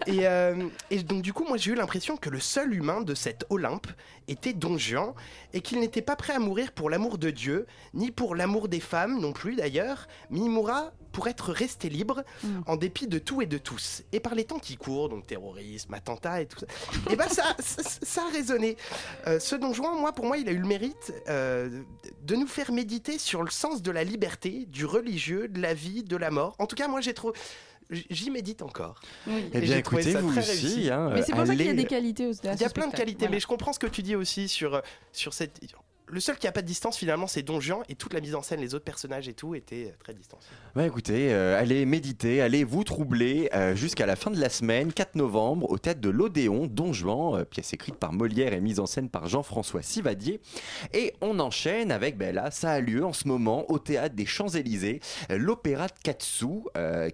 Et, 0.06 0.26
euh, 0.26 0.66
et 0.90 1.02
donc, 1.02 1.22
du 1.22 1.32
coup, 1.32 1.44
moi, 1.44 1.56
j'ai 1.56 1.70
eu 1.70 1.74
l'impression 1.74 2.16
que 2.16 2.30
le 2.30 2.40
seul 2.40 2.74
humain 2.74 3.00
de 3.00 3.14
cet 3.14 3.44
Olympe 3.50 3.86
était 4.26 4.52
Don 4.52 4.76
Juan 4.76 5.14
et 5.52 5.60
qu'il 5.60 5.80
n'était 5.80 6.02
pas 6.02 6.16
prêt 6.16 6.34
à 6.34 6.38
mourir 6.38 6.72
pour 6.72 6.90
l'amour 6.90 7.18
de 7.18 7.30
Dieu, 7.30 7.66
ni 7.94 8.10
pour 8.10 8.34
l'amour 8.34 8.68
des 8.68 8.80
femmes 8.80 9.20
non 9.20 9.32
plus 9.32 9.54
d'ailleurs, 9.54 10.08
mais 10.30 10.40
il 10.40 10.50
mourra 10.50 10.92
pour 11.12 11.28
être 11.28 11.52
resté 11.52 11.88
libre 11.88 12.22
Mm. 12.42 12.60
en 12.66 12.76
dépit 12.76 13.06
de 13.06 13.18
tout 13.18 13.42
et 13.42 13.46
de 13.46 13.58
tous. 13.58 14.02
Et 14.12 14.20
par 14.20 14.34
les 14.34 14.44
temps 14.44 14.58
qui 14.58 14.76
courent, 14.76 15.08
donc 15.08 15.26
terrorisme, 15.26 15.92
attentat 15.94 16.42
et 16.42 16.46
tout 16.46 16.58
ça, 16.60 16.66
et 17.12 17.16
ben 17.16 17.28
ça, 17.28 17.54
ça, 17.58 17.82
ça 18.02 18.22
a 18.26 18.30
résonné. 18.30 18.76
Euh, 19.26 19.38
ce 19.40 19.54
Don 19.56 19.72
Juan, 19.72 19.98
moi, 19.98 20.12
pour 20.12 20.24
moi, 20.26 20.36
il 20.38 20.48
a 20.48 20.52
eu 20.52 20.58
le 20.58 20.66
mérite 20.66 21.12
euh, 21.28 21.82
de 22.22 22.34
nous 22.36 22.46
faire 22.46 22.72
méditer 22.72 23.18
sur 23.18 23.42
le 23.42 23.50
sens 23.50 23.82
de 23.82 23.90
la 23.90 24.04
liberté, 24.04 24.66
du 24.68 24.84
religieux, 24.84 25.48
de 25.48 25.60
la 25.60 25.74
vie, 25.74 26.02
de 26.04 26.16
la 26.16 26.30
mort. 26.30 26.54
En 26.58 26.66
tout 26.66 26.76
cas, 26.76 26.88
moi, 26.88 27.00
j'ai 27.00 27.14
trop. 27.14 27.32
J'y 28.10 28.30
médite 28.30 28.60
encore. 28.60 29.00
Oui. 29.26 29.48
Eh 29.54 29.56
Et 29.56 29.60
bien, 29.62 29.76
j'ai 29.76 29.82
trouvé 29.82 30.02
écoutez, 30.02 30.12
ça 30.14 30.20
vous 30.20 30.30
très 30.30 30.40
aussi. 30.50 30.90
hein, 30.90 31.10
Mais 31.14 31.22
c'est 31.22 31.32
pour 31.32 31.46
ça 31.46 31.54
qu'il 31.56 31.64
y 31.66 31.70
a 31.70 31.72
des 31.72 31.84
qualités 31.86 32.26
au 32.26 32.32
Il 32.32 32.60
y 32.60 32.64
a 32.64 32.68
plein 32.68 32.86
de 32.88 32.94
qualités, 32.94 33.28
mais 33.28 33.40
je 33.40 33.46
comprends 33.46 33.72
ce 33.72 33.78
que 33.78 33.86
tu 33.86 34.02
dis 34.02 34.14
aussi 34.14 34.48
sur, 34.48 34.82
sur 35.12 35.32
cette. 35.32 35.58
Le 36.10 36.20
seul 36.20 36.38
qui 36.38 36.46
a 36.46 36.52
pas 36.52 36.62
de 36.62 36.66
distance 36.66 36.96
finalement, 36.96 37.26
c'est 37.26 37.42
Don 37.42 37.60
Juan 37.60 37.82
et 37.90 37.94
toute 37.94 38.14
la 38.14 38.20
mise 38.20 38.34
en 38.34 38.42
scène, 38.42 38.60
les 38.60 38.74
autres 38.74 38.84
personnages 38.84 39.28
et 39.28 39.34
tout 39.34 39.54
étaient 39.54 39.88
euh, 39.88 39.96
très 39.98 40.14
distanciés. 40.14 40.50
Bah 40.74 40.86
écoutez, 40.86 41.34
euh, 41.34 41.60
allez 41.60 41.84
méditer, 41.84 42.40
allez 42.40 42.64
vous 42.64 42.82
troubler 42.82 43.50
euh, 43.54 43.74
jusqu'à 43.74 44.06
la 44.06 44.16
fin 44.16 44.30
de 44.30 44.40
la 44.40 44.48
semaine, 44.48 44.92
4 44.92 45.16
novembre, 45.16 45.68
au 45.70 45.76
théâtre 45.76 46.00
de 46.00 46.08
l'Odéon, 46.08 46.66
Don 46.66 46.94
Juan, 46.94 47.44
pièce 47.44 47.74
écrite 47.74 47.96
par 47.96 48.14
Molière 48.14 48.54
et 48.54 48.60
mise 48.60 48.80
en 48.80 48.86
scène 48.86 49.10
par 49.10 49.28
Jean-François 49.28 49.82
Sivadier. 49.82 50.40
Et 50.94 51.12
on 51.20 51.40
enchaîne 51.40 51.92
avec, 51.92 52.16
ben 52.16 52.34
là, 52.34 52.50
ça 52.50 52.70
a 52.70 52.80
lieu 52.80 53.04
en 53.04 53.12
ce 53.12 53.28
moment 53.28 53.70
au 53.70 53.78
théâtre 53.78 54.14
des 54.14 54.26
Champs-Élysées, 54.26 55.00
l'opéra 55.28 55.88
de 55.88 55.92
Katsu, 56.02 56.46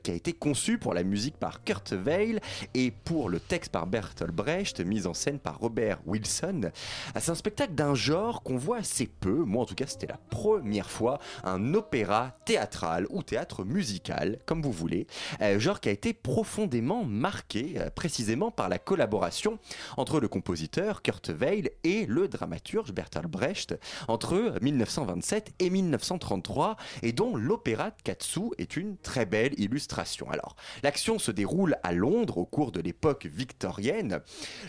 qui 0.02 0.10
a 0.10 0.14
été 0.14 0.32
conçu 0.32 0.78
pour 0.78 0.94
la 0.94 1.02
musique 1.02 1.36
par 1.36 1.64
Kurt 1.64 1.92
Weill 1.92 2.40
et 2.74 2.92
pour 2.92 3.28
le 3.28 3.40
texte 3.40 3.72
par 3.72 3.86
Bertolt 3.86 4.32
Brecht, 4.32 4.80
mise 4.80 5.06
en 5.06 5.14
scène 5.14 5.38
par 5.38 5.58
Robert 5.58 5.98
Wilson. 6.06 6.70
C'est 7.18 7.30
un 7.30 7.34
spectacle 7.34 7.74
d'un 7.74 7.94
genre 7.94 8.42
qu'on 8.42 8.56
voit 8.56 8.83
assez 8.84 9.06
peu, 9.06 9.44
moi 9.44 9.62
en 9.62 9.64
tout 9.64 9.74
cas 9.74 9.86
c'était 9.86 10.06
la 10.06 10.18
première 10.28 10.90
fois, 10.90 11.18
un 11.42 11.72
opéra 11.72 12.36
théâtral 12.44 13.06
ou 13.08 13.22
théâtre 13.22 13.64
musical, 13.64 14.40
comme 14.44 14.60
vous 14.60 14.72
voulez, 14.72 15.06
euh, 15.40 15.58
genre 15.58 15.80
qui 15.80 15.88
a 15.88 15.92
été 15.92 16.12
profondément 16.12 17.02
marqué 17.02 17.76
euh, 17.78 17.88
précisément 17.88 18.50
par 18.50 18.68
la 18.68 18.78
collaboration 18.78 19.58
entre 19.96 20.20
le 20.20 20.28
compositeur 20.28 21.00
Kurt 21.00 21.30
Weill 21.30 21.70
et 21.82 22.04
le 22.04 22.28
dramaturge 22.28 22.92
Bertolt 22.92 23.26
Brecht 23.26 23.74
entre 24.06 24.54
1927 24.60 25.54
et 25.60 25.70
1933 25.70 26.76
et 27.02 27.12
dont 27.12 27.36
l'opéra 27.36 27.88
de 27.88 28.02
Katsu 28.04 28.50
est 28.58 28.76
une 28.76 28.98
très 28.98 29.24
belle 29.24 29.58
illustration. 29.58 30.30
Alors, 30.30 30.56
l'action 30.82 31.18
se 31.18 31.30
déroule 31.30 31.78
à 31.82 31.94
Londres 31.94 32.36
au 32.36 32.44
cours 32.44 32.70
de 32.70 32.82
l'époque 32.82 33.24
victorienne. 33.24 34.20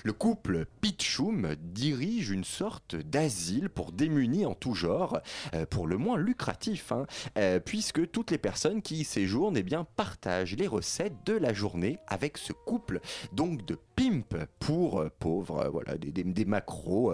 Le 0.06 0.14
couple 0.14 0.68
Pitchum 0.80 1.56
dirige 1.60 2.30
une 2.30 2.46
sorte 2.46 2.96
d'asile 2.96 3.70
pour 3.70 3.92
démunis 4.06 4.46
en 4.46 4.54
tout 4.54 4.76
genre, 4.76 5.20
euh, 5.54 5.66
pour 5.66 5.88
le 5.88 5.98
moins 5.98 6.18
lucratif, 6.18 6.92
hein, 6.92 7.08
euh, 7.38 7.60
puisque 7.60 8.12
toutes 8.12 8.30
les 8.30 8.38
personnes 8.38 8.82
qui 8.84 8.98
y 8.98 9.04
séjournent 9.04 9.58
eh 9.58 9.64
bien, 9.64 9.86
partagent 9.96 10.56
les 10.56 10.68
recettes 10.68 11.26
de 11.26 11.34
la 11.34 11.54
journée 11.54 11.98
avec 12.08 12.38
ce 12.38 12.54
couple, 12.54 13.00
donc 13.34 13.66
de 13.66 13.78
pimp 13.96 14.36
pour 14.60 15.02
euh, 15.02 15.10
pauvres, 15.20 15.68
voilà, 15.72 15.98
des, 15.98 16.12
des, 16.12 16.46
macros 16.46 17.12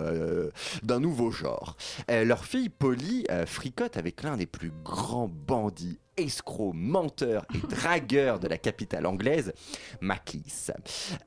d'un 0.83 0.99
nouveau 0.99 1.31
genre. 1.31 1.77
Leur 2.09 2.43
fille 2.43 2.67
Polly 2.67 3.25
fricote 3.45 3.95
avec 3.95 4.23
l'un 4.23 4.35
des 4.35 4.45
plus 4.45 4.73
grands 4.83 5.29
bandits 5.29 5.99
escrocs, 6.17 6.73
menteurs 6.73 7.45
et 7.53 7.67
dragueurs 7.67 8.39
de 8.39 8.47
la 8.47 8.57
capitale 8.57 9.05
anglaise, 9.05 9.53
Maquis. 10.01 10.67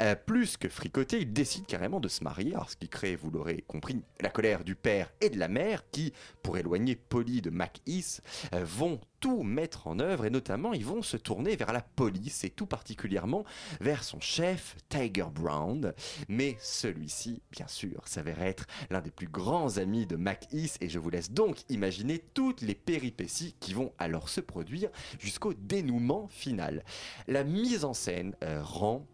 Euh, 0.01 0.15
plus 0.15 0.57
que 0.57 0.69
fricoter, 0.69 1.21
ils 1.21 1.33
décident 1.33 1.67
carrément 1.67 2.01
de 2.01 2.09
se 2.09 2.23
marier, 2.25 2.55
ce 2.69 2.77
qui 2.77 2.89
crée, 2.89 3.17
vous 3.17 3.31
l'aurez 3.31 3.65
compris, 3.67 4.03
la 4.21 4.31
colère 4.31 4.65
du 4.65 4.75
père 4.75 5.13
et 5.21 5.31
de 5.31 5.39
la 5.39 5.49
mère 5.49 5.83
qui, 5.91 6.13
pour 6.43 6.59
éloigner 6.59 6.97
Polly 6.97 7.41
de 7.43 7.51
Maquis, 7.51 8.19
euh, 8.53 8.65
vont 8.65 9.01
mettre 9.43 9.87
en 9.87 9.99
œuvre 9.99 10.27
et 10.27 10.31
notamment 10.31 10.73
ils 10.73 10.85
vont 10.85 11.03
se 11.03 11.17
tourner 11.17 11.57
vers 11.57 11.73
la 11.73 11.81
police 11.81 12.45
et 12.45 12.51
tout 12.51 12.67
particulièrement 12.67 13.45
vers 13.81 14.05
son 14.05 14.21
chef 14.21 14.77
Tiger 14.89 15.27
Brown. 15.35 15.95
Mais 16.29 16.57
celui-ci, 16.61 17.43
bien 17.51 17.67
sûr, 17.67 18.07
s'avère 18.07 18.43
être 18.43 18.67
l'un 18.91 19.01
des 19.01 19.11
plus 19.11 19.29
grands 19.29 19.79
amis 19.79 20.07
de 20.07 20.17
Mac-Is 20.17 20.75
et 20.81 20.89
je 20.89 20.99
vous 20.99 21.11
laisse 21.11 21.31
donc 21.31 21.59
imaginer 21.69 22.19
toutes 22.35 22.61
les 22.61 22.75
péripéties 22.75 23.57
qui 23.61 23.75
vont 23.75 23.93
alors 23.99 24.29
se 24.29 24.41
produire 24.41 24.91
jusqu'au 25.19 25.55
dénouement 25.55 26.29
final. 26.29 26.85
La 27.27 27.45
mise 27.45 27.85
en 27.85 27.95
scène 27.95 28.35
euh, 28.45 28.63
rend 28.63 29.07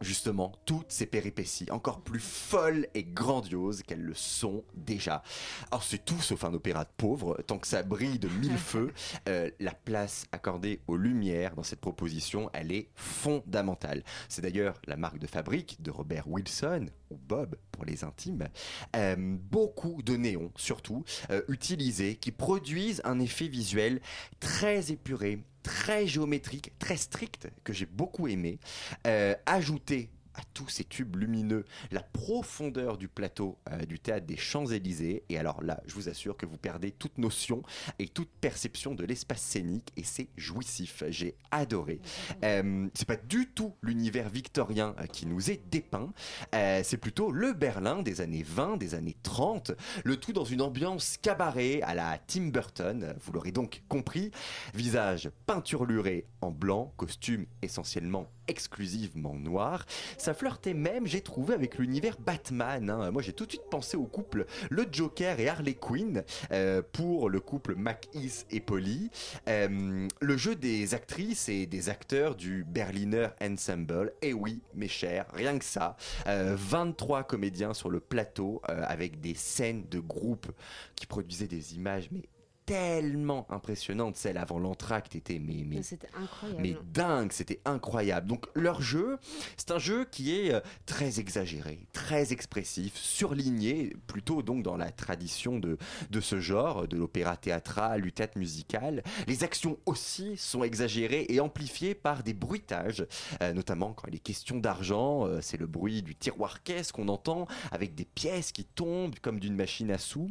justement 0.00 0.52
toutes 0.64 0.90
ces 0.90 1.06
péripéties 1.06 1.70
encore 1.70 2.00
plus 2.00 2.20
folles 2.20 2.86
et 2.94 3.04
grandioses 3.04 3.82
qu'elles 3.82 4.02
le 4.02 4.14
sont 4.14 4.64
déjà. 4.74 5.22
Alors 5.70 5.82
c'est 5.82 6.04
tout 6.04 6.20
sauf 6.20 6.44
un 6.44 6.54
opéra 6.54 6.84
de 6.84 6.90
pauvres, 6.96 7.42
tant 7.46 7.58
que 7.58 7.66
ça 7.66 7.82
brille 7.82 8.18
de 8.18 8.28
mille 8.28 8.58
feux, 8.58 8.92
euh, 9.28 9.50
la 9.60 9.72
place 9.72 10.26
accordée 10.32 10.80
aux 10.86 10.96
lumières 10.96 11.54
dans 11.54 11.62
cette 11.62 11.80
proposition, 11.80 12.50
elle 12.52 12.72
est 12.72 12.88
fondamentale. 12.94 14.02
C'est 14.28 14.42
d'ailleurs 14.42 14.80
la 14.86 14.96
marque 14.96 15.18
de 15.18 15.26
fabrique 15.26 15.80
de 15.82 15.90
Robert 15.90 16.28
Wilson, 16.28 16.86
ou 17.10 17.16
Bob 17.16 17.56
pour 17.72 17.84
les 17.84 18.04
intimes, 18.04 18.48
Euh, 18.96 19.16
beaucoup 19.18 20.02
de 20.02 20.16
néons 20.16 20.52
surtout, 20.56 21.04
euh, 21.30 21.42
utilisés, 21.48 22.16
qui 22.16 22.32
produisent 22.32 23.00
un 23.04 23.20
effet 23.20 23.48
visuel 23.48 24.00
très 24.40 24.90
épuré, 24.92 25.42
très 25.68 26.06
géométrique, 26.06 26.72
très 26.78 26.96
strict, 26.96 27.50
que 27.62 27.74
j'ai 27.74 27.84
beaucoup 27.84 28.26
aimé, 28.26 28.58
euh, 29.06 29.34
ajouté 29.44 30.08
à 30.38 30.42
tous 30.54 30.68
ces 30.68 30.84
tubes 30.84 31.16
lumineux, 31.16 31.64
la 31.90 32.02
profondeur 32.02 32.96
du 32.96 33.08
plateau 33.08 33.58
euh, 33.70 33.84
du 33.84 33.98
théâtre 33.98 34.26
des 34.26 34.36
Champs-Élysées. 34.36 35.24
Et 35.28 35.38
alors 35.38 35.62
là, 35.62 35.80
je 35.86 35.94
vous 35.94 36.08
assure 36.08 36.36
que 36.36 36.46
vous 36.46 36.56
perdez 36.56 36.92
toute 36.92 37.18
notion 37.18 37.62
et 37.98 38.08
toute 38.08 38.30
perception 38.40 38.94
de 38.94 39.04
l'espace 39.04 39.42
scénique 39.42 39.92
et 39.96 40.04
c'est 40.04 40.28
jouissif. 40.36 41.02
J'ai 41.08 41.36
adoré. 41.50 42.00
Euh, 42.44 42.88
c'est 42.94 43.06
pas 43.06 43.16
du 43.16 43.48
tout 43.48 43.74
l'univers 43.82 44.28
victorien 44.28 44.94
euh, 45.00 45.06
qui 45.06 45.26
nous 45.26 45.50
est 45.50 45.60
dépeint. 45.70 46.12
Euh, 46.54 46.80
c'est 46.84 46.96
plutôt 46.96 47.30
le 47.30 47.52
Berlin 47.52 48.02
des 48.02 48.20
années 48.20 48.44
20, 48.44 48.76
des 48.76 48.94
années 48.94 49.16
30. 49.22 49.72
Le 50.04 50.16
tout 50.16 50.32
dans 50.32 50.44
une 50.44 50.62
ambiance 50.62 51.16
cabaret 51.20 51.82
à 51.82 51.94
la 51.94 52.18
Tim 52.26 52.48
Burton. 52.48 53.14
Vous 53.20 53.32
l'aurez 53.32 53.52
donc 53.52 53.82
compris. 53.88 54.30
Visage 54.74 55.30
peinturluré 55.46 56.26
en 56.40 56.50
blanc, 56.50 56.92
costume 56.96 57.46
essentiellement 57.62 58.30
exclusivement 58.48 59.34
noir. 59.34 59.86
Ça 60.16 60.34
flirtait 60.34 60.74
même, 60.74 61.06
j'ai 61.06 61.20
trouvé, 61.20 61.54
avec 61.54 61.78
l'univers 61.78 62.16
Batman. 62.18 62.90
hein. 62.90 63.10
Moi, 63.10 63.22
j'ai 63.22 63.32
tout 63.32 63.46
de 63.46 63.50
suite 63.52 63.68
pensé 63.70 63.96
au 63.96 64.04
couple 64.04 64.46
Le 64.70 64.86
Joker 64.90 65.38
et 65.38 65.48
Harley 65.48 65.74
Quinn 65.74 66.24
euh, 66.50 66.82
pour 66.92 67.30
le 67.30 67.40
couple 67.40 67.74
McEase 67.76 68.46
et 68.50 68.60
Polly. 68.60 69.10
Euh, 69.48 70.08
le 70.20 70.36
jeu 70.36 70.54
des 70.56 70.94
actrices 70.94 71.48
et 71.48 71.66
des 71.66 71.88
acteurs 71.88 72.34
du 72.34 72.64
Berliner 72.64 73.28
Ensemble. 73.42 74.12
Et 74.22 74.32
oui, 74.32 74.60
mes 74.74 74.88
chers, 74.88 75.26
rien 75.34 75.58
que 75.58 75.64
ça. 75.64 75.96
Euh, 76.26 76.54
23 76.58 77.24
comédiens 77.24 77.74
sur 77.74 77.90
le 77.90 78.00
plateau 78.00 78.62
euh, 78.68 78.82
avec 78.86 79.20
des 79.20 79.34
scènes 79.34 79.86
de 79.90 80.00
groupe 80.00 80.50
qui 80.94 81.06
produisaient 81.06 81.46
des 81.46 81.74
images, 81.74 82.08
mais 82.10 82.22
tellement 82.68 83.46
impressionnantes. 83.50 84.16
Celle 84.16 84.36
avant 84.36 84.58
l'entracte 84.58 85.16
était 85.16 85.38
mais, 85.38 85.64
mais 85.66 85.80
incroyable. 86.14 86.60
mais 86.62 86.76
dingue, 86.92 87.32
c'était 87.32 87.60
incroyable. 87.64 88.26
Donc 88.26 88.46
leur 88.54 88.82
jeu, 88.82 89.18
c'est 89.56 89.70
un 89.70 89.78
jeu 89.78 90.04
qui 90.04 90.38
est 90.38 90.52
euh, 90.52 90.60
très 90.84 91.18
exagéré, 91.18 91.86
très 91.92 92.32
expressif, 92.32 92.94
surligné, 92.94 93.96
plutôt 94.06 94.42
donc 94.42 94.62
dans 94.62 94.76
la 94.76 94.90
tradition 94.90 95.58
de, 95.58 95.78
de 96.10 96.20
ce 96.20 96.40
genre, 96.40 96.86
de 96.86 96.96
l'opéra 96.96 97.36
théâtral, 97.36 98.02
du 98.02 98.12
théâtre 98.12 98.38
musical. 98.38 99.02
Les 99.26 99.44
actions 99.44 99.78
aussi 99.86 100.36
sont 100.36 100.62
exagérées 100.62 101.26
et 101.30 101.40
amplifiées 101.40 101.94
par 101.94 102.22
des 102.22 102.34
bruitages, 102.34 103.06
euh, 103.42 103.54
notamment 103.54 103.94
quand 103.94 104.08
il 104.08 104.14
est 104.14 104.18
question 104.18 104.58
d'argent, 104.58 105.26
euh, 105.26 105.40
c'est 105.40 105.56
le 105.56 105.66
bruit 105.66 106.02
du 106.02 106.14
tiroir 106.14 106.62
caisse 106.62 106.92
qu'on 106.92 107.08
entend 107.08 107.46
avec 107.72 107.94
des 107.94 108.04
pièces 108.04 108.52
qui 108.52 108.64
tombent 108.64 109.18
comme 109.20 109.40
d'une 109.40 109.56
machine 109.56 109.90
à 109.90 109.98
sous. 109.98 110.30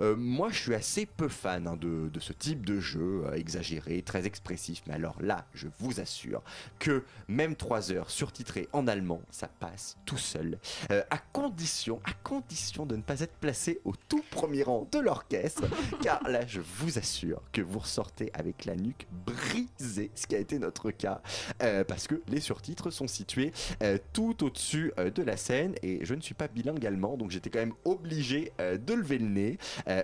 Euh, 0.00 0.16
moi, 0.16 0.48
je 0.50 0.60
suis 0.60 0.74
assez 0.74 1.06
peu 1.06 1.28
fan 1.28 1.73
hein, 1.74 1.78
de, 1.80 2.08
de 2.08 2.20
ce 2.20 2.32
type 2.32 2.64
de 2.64 2.80
jeu 2.80 3.24
euh, 3.26 3.34
exagéré, 3.34 4.02
très 4.02 4.26
expressif. 4.26 4.82
Mais 4.86 4.94
alors 4.94 5.16
là, 5.20 5.46
je 5.54 5.68
vous 5.78 6.00
assure 6.00 6.42
que 6.78 7.04
même 7.28 7.56
3 7.56 7.92
heures 7.92 8.10
surtitrées 8.10 8.68
en 8.72 8.86
allemand, 8.86 9.20
ça 9.30 9.48
passe 9.48 9.96
tout 10.04 10.18
seul. 10.18 10.58
Euh, 10.90 11.02
à 11.10 11.18
condition, 11.18 12.00
à 12.04 12.12
condition 12.22 12.86
de 12.86 12.96
ne 12.96 13.02
pas 13.02 13.20
être 13.20 13.34
placé 13.40 13.80
au 13.84 13.92
tout 14.08 14.22
premier 14.30 14.62
rang 14.62 14.88
de 14.90 14.98
l'orchestre, 14.98 15.64
car 16.02 16.22
là, 16.28 16.46
je 16.46 16.60
vous 16.60 16.98
assure 16.98 17.42
que 17.52 17.60
vous 17.60 17.78
ressortez 17.80 18.30
avec 18.34 18.64
la 18.64 18.76
nuque 18.76 19.06
brisée, 19.26 20.10
ce 20.14 20.26
qui 20.26 20.34
a 20.34 20.38
été 20.38 20.58
notre 20.58 20.90
cas, 20.90 21.20
euh, 21.62 21.84
parce 21.84 22.06
que 22.06 22.20
les 22.28 22.40
surtitres 22.40 22.90
sont 22.90 23.08
situés 23.08 23.52
euh, 23.82 23.98
tout 24.12 24.44
au-dessus 24.44 24.92
de 24.96 25.22
la 25.22 25.36
scène 25.36 25.74
et 25.82 26.04
je 26.04 26.14
ne 26.14 26.20
suis 26.20 26.34
pas 26.34 26.48
bilingue 26.48 26.84
allemand, 26.86 27.16
donc 27.16 27.30
j'étais 27.30 27.50
quand 27.50 27.58
même 27.58 27.74
obligé 27.84 28.52
de 28.58 28.94
lever 28.94 29.18
le 29.18 29.28
nez. 29.28 29.58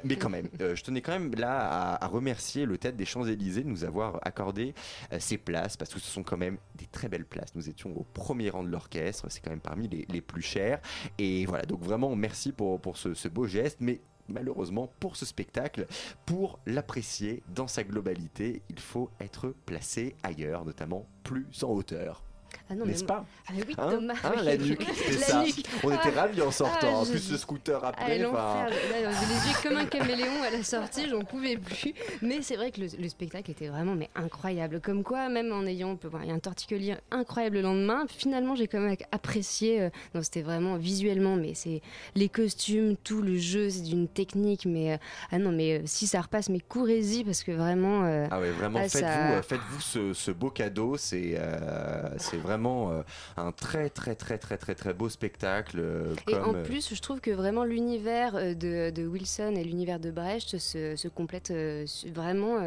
Mais 0.04 0.16
quand 0.16 0.28
même, 0.28 0.48
je 0.58 0.82
tenais 0.82 1.00
quand 1.00 1.12
même 1.12 1.34
là 1.36 1.59
à, 1.60 2.06
remercier 2.06 2.66
le 2.66 2.78
Théâtre 2.78 2.96
des 2.96 3.04
Champs-Élysées 3.04 3.62
de 3.62 3.68
nous 3.68 3.84
avoir 3.84 4.18
accordé 4.22 4.74
euh, 5.12 5.18
ces 5.20 5.38
places 5.38 5.76
parce 5.76 5.92
que 5.92 6.00
ce 6.00 6.10
sont 6.10 6.22
quand 6.22 6.36
même 6.36 6.58
des 6.74 6.86
très 6.86 7.08
belles 7.08 7.24
places. 7.24 7.54
Nous 7.54 7.68
étions 7.68 7.96
au 7.96 8.04
premier 8.04 8.50
rang 8.50 8.62
de 8.62 8.68
l'orchestre, 8.68 9.26
c'est 9.30 9.40
quand 9.40 9.50
même 9.50 9.60
parmi 9.60 9.88
les, 9.88 10.06
les 10.08 10.20
plus 10.20 10.42
chers. 10.42 10.80
Et 11.18 11.46
voilà, 11.46 11.64
donc 11.64 11.80
vraiment 11.80 12.14
merci 12.16 12.52
pour, 12.52 12.80
pour 12.80 12.96
ce 12.96 13.28
beau 13.28 13.46
geste, 13.46 13.78
mais 13.80 14.00
malheureusement 14.30 14.90
pour 15.00 15.16
ce 15.16 15.26
spectacle, 15.26 15.86
pour 16.26 16.58
l'apprécier 16.66 17.42
dans 17.54 17.66
sa 17.66 17.84
globalité, 17.84 18.62
il 18.70 18.78
faut 18.78 19.10
être 19.20 19.54
placé 19.66 20.14
ailleurs, 20.22 20.64
notamment 20.64 21.06
plus 21.22 21.46
en 21.62 21.70
hauteur. 21.70 22.22
Ah 22.70 22.74
non, 22.74 22.84
mais 22.86 22.92
N'est-ce 22.92 23.04
pas 23.04 23.24
Ah 23.48 23.52
mais 23.56 23.64
oui, 23.66 23.74
Hein 23.78 23.90
Thomas. 23.90 24.14
Hein, 24.22 24.32
oui. 24.36 24.44
la 24.44 24.56
nuque, 24.56 24.86
c'était 24.94 25.12
La 25.18 25.26
ça. 25.26 25.42
nuque. 25.42 25.64
On 25.82 25.90
était 25.90 26.00
Ah. 26.16 26.20
ravis 26.20 26.42
en 26.42 26.50
sortant. 26.52 26.86
Ah, 26.90 26.96
en 26.98 27.04
je- 27.04 27.10
plus, 27.10 27.30
le 27.32 27.36
scooter 27.36 27.80
Ah, 27.82 27.88
après. 27.88 28.18
Là, 28.18 28.30
j'avais 28.30 29.10
les 29.10 29.48
yeux 29.48 29.56
comme 29.62 29.76
un 29.76 29.84
caméléon 29.86 30.42
à 30.46 30.50
la 30.50 30.62
sortie, 30.62 31.08
j'en 31.08 31.22
pouvais 31.22 31.56
plus. 31.56 31.94
Mais 32.22 32.42
c'est 32.42 32.56
vrai 32.56 32.70
que 32.70 32.80
le, 32.80 32.86
le 32.98 33.08
spectacle 33.08 33.50
était 33.50 33.68
vraiment 33.68 33.94
mais 33.94 34.08
incroyable. 34.14 34.80
Comme 34.80 35.02
quoi, 35.02 35.28
même 35.28 35.50
en 35.52 35.66
ayant 35.66 35.98
il 36.22 36.28
y 36.28 36.30
a 36.30 36.34
un 36.34 36.38
torticolis 36.38 36.92
incroyable 37.10 37.56
le 37.56 37.62
lendemain, 37.62 38.04
finalement 38.08 38.54
j'ai 38.54 38.68
quand 38.68 38.78
même 38.80 38.96
apprécié. 39.12 39.80
euh, 39.82 39.90
non, 40.14 40.22
c'était 40.22 40.42
vraiment 40.42 40.76
visuellement, 40.76 41.36
mais 41.36 41.54
c'est 41.54 41.82
les 42.14 42.28
costumes, 42.28 42.96
tout 43.02 43.22
le 43.22 43.36
jeu, 43.36 43.70
c'est 43.70 43.82
d'une 43.82 44.06
technique. 44.08 44.66
Mais 44.66 44.92
euh, 44.92 44.96
ah 45.32 45.38
non, 45.38 45.50
mais 45.50 45.78
euh, 45.78 45.82
si 45.86 46.06
ça 46.06 46.20
repasse, 46.20 46.48
mais 46.48 46.60
courez-y 46.60 47.24
parce 47.24 47.42
que 47.42 47.52
vraiment. 47.52 48.04
euh, 48.04 48.26
Ah 48.30 48.38
ouais, 48.40 48.50
vraiment, 48.50 48.78
ah, 48.82 48.88
faites-vous 48.88 49.00
ça- 49.08 49.42
faites-vous 49.42 49.80
ce, 49.80 50.12
ce 50.12 50.30
beau 50.30 50.50
cadeau. 50.50 50.96
C'est 50.96 51.34
euh, 51.36 52.08
c'est 52.18 52.36
vraiment 52.36 52.59
euh, 52.66 53.02
un 53.36 53.52
très 53.52 53.88
très 53.90 54.14
très 54.14 54.38
très 54.38 54.56
très 54.58 54.74
très 54.74 54.94
beau 54.94 55.08
spectacle. 55.08 55.78
euh, 55.78 56.14
Et 56.28 56.32
comme, 56.32 56.42
en 56.50 56.54
euh, 56.54 56.62
plus, 56.62 56.94
je 56.94 57.00
trouve 57.00 57.20
que 57.20 57.30
vraiment 57.30 57.64
l'univers 57.64 58.34
de, 58.34 58.90
de 58.90 59.06
Wilson 59.06 59.54
et 59.56 59.64
l'univers 59.64 60.00
de 60.00 60.10
Brecht 60.10 60.58
se, 60.58 60.96
se 60.96 61.08
complètent 61.08 61.52
vraiment, 62.12 62.58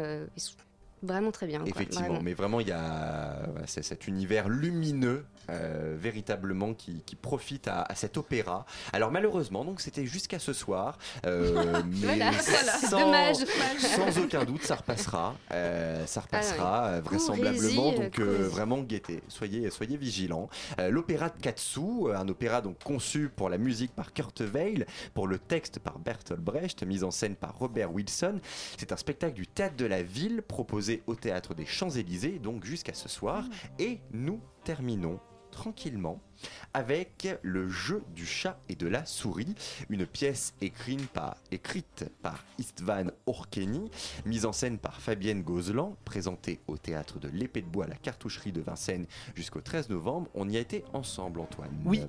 vraiment 1.02 1.30
très 1.30 1.46
bien. 1.46 1.60
quoi, 1.60 1.68
Effectivement, 1.68 2.06
vraiment. 2.08 2.22
mais 2.22 2.34
vraiment, 2.34 2.60
il 2.60 2.68
y 2.68 2.72
a 2.72 3.46
cet 3.66 4.06
univers 4.08 4.48
lumineux, 4.48 5.24
euh, 5.50 5.96
véritablement, 5.98 6.74
qui, 6.74 7.02
qui 7.04 7.16
profite 7.16 7.68
à, 7.68 7.82
à 7.82 7.94
cet 7.94 8.16
opéra. 8.16 8.66
Alors 8.92 9.10
malheureusement, 9.10 9.64
donc 9.64 9.80
c'était 9.80 10.06
jusqu'à 10.06 10.38
ce 10.38 10.52
soir, 10.52 10.98
euh, 11.26 11.82
mais 11.86 12.06
Voilà, 12.06 12.32
sans, 12.32 13.00
dommage. 13.00 13.36
sans 13.78 14.18
aucun 14.18 14.44
doute, 14.44 14.62
ça 14.62 14.76
repassera, 14.76 15.34
euh, 15.52 16.06
ça 16.06 16.20
repassera 16.20 16.86
euh, 16.86 17.00
vraisemblablement. 17.00 17.92
Donc 17.92 18.18
vraiment 18.20 18.80
guettez, 18.82 19.22
soyez, 19.28 19.70
soyez 19.70 19.96
vigilants. 19.96 20.48
L'opéra 20.78 21.28
de 21.28 21.40
Katsu, 21.40 22.12
un 22.14 22.28
opéra 22.28 22.60
donc 22.60 22.78
conçu 22.82 23.30
pour 23.34 23.48
la 23.48 23.58
musique 23.58 23.94
par 23.94 24.12
Kurt 24.12 24.40
Weill, 24.40 24.86
pour 25.14 25.26
le 25.26 25.38
texte 25.38 25.78
par 25.78 25.98
Bertolt 25.98 26.40
Brecht, 26.40 26.82
mise 26.84 27.04
en 27.04 27.10
scène 27.10 27.36
par 27.36 27.58
Robert 27.58 27.92
Wilson. 27.92 28.40
C'est 28.78 28.92
un 28.92 28.96
spectacle 28.96 29.34
du 29.34 29.46
théâtre 29.46 29.76
de 29.76 29.86
la 29.86 30.02
ville 30.02 30.42
proposé 30.42 31.02
au 31.06 31.14
théâtre 31.14 31.54
des 31.54 31.66
Champs-Élysées, 31.66 32.38
donc 32.38 32.64
jusqu'à 32.64 32.94
ce 32.94 33.08
soir. 33.08 33.44
Et 33.78 34.00
nous 34.12 34.40
terminons 34.64 35.20
tranquillement 35.54 36.20
avec 36.72 37.28
le 37.42 37.68
jeu 37.68 38.02
du 38.14 38.26
chat 38.26 38.58
et 38.68 38.74
de 38.74 38.86
la 38.86 39.04
souris, 39.06 39.54
une 39.90 40.06
pièce 40.06 40.54
écrite 40.60 41.06
par, 41.08 41.36
écrite 41.50 42.04
par 42.22 42.44
Istvan 42.58 43.10
Orkeni, 43.26 43.90
mise 44.26 44.46
en 44.46 44.52
scène 44.52 44.78
par 44.78 45.00
Fabienne 45.00 45.42
Gozlan, 45.42 45.96
présentée 46.04 46.60
au 46.66 46.76
théâtre 46.76 47.18
de 47.18 47.28
l'Épée 47.28 47.62
de 47.62 47.66
Bois 47.68 47.84
à 47.84 47.88
la 47.88 47.96
cartoucherie 47.96 48.52
de 48.52 48.60
Vincennes 48.60 49.06
jusqu'au 49.34 49.60
13 49.60 49.88
novembre. 49.90 50.28
On 50.34 50.48
y 50.48 50.56
a 50.56 50.60
été 50.60 50.84
ensemble, 50.92 51.40
Antoine. 51.40 51.70
Oui. 51.84 52.02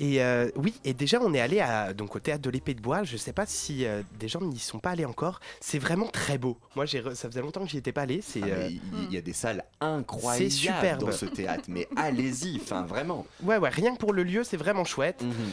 Et 0.00 0.22
euh, 0.22 0.50
oui, 0.56 0.74
et 0.84 0.94
déjà 0.94 1.20
on 1.20 1.32
est 1.34 1.40
allé 1.40 1.60
à, 1.60 1.92
donc 1.94 2.16
au 2.16 2.20
théâtre 2.20 2.42
de 2.42 2.50
l'épée 2.50 2.74
de 2.74 2.80
bois. 2.80 3.04
Je 3.04 3.16
sais 3.16 3.32
pas 3.32 3.46
si 3.46 3.84
euh, 3.84 4.02
des 4.18 4.28
gens 4.28 4.40
n'y 4.40 4.58
sont 4.58 4.78
pas 4.78 4.90
allés 4.90 5.04
encore. 5.04 5.40
C'est 5.60 5.78
vraiment 5.78 6.08
très 6.08 6.38
beau. 6.38 6.58
Moi, 6.76 6.84
re- 6.86 7.14
ça 7.14 7.28
faisait 7.28 7.40
longtemps 7.42 7.64
que 7.64 7.70
j'y 7.70 7.78
étais 7.78 7.92
pas 7.92 8.02
allé. 8.02 8.20
Ah, 8.22 8.38
euh, 8.46 8.70
Il 9.08 9.12
y, 9.12 9.16
a 9.16 9.20
des 9.20 9.32
salles 9.32 9.64
incroyables 9.80 10.98
dans 10.98 11.12
ce 11.12 11.26
théâtre, 11.26 11.64
mais 11.68 11.88
allez-y, 11.96 12.58
enfin 12.60 12.82
vraiment. 12.82 13.26
ouais, 13.42 13.51
ouais. 13.58 13.68
Rien 13.68 13.92
que 13.94 13.98
pour 13.98 14.12
le 14.12 14.22
lieu, 14.22 14.44
c'est 14.44 14.56
vraiment 14.56 14.84
chouette. 14.84 15.22
Mhm. 15.22 15.52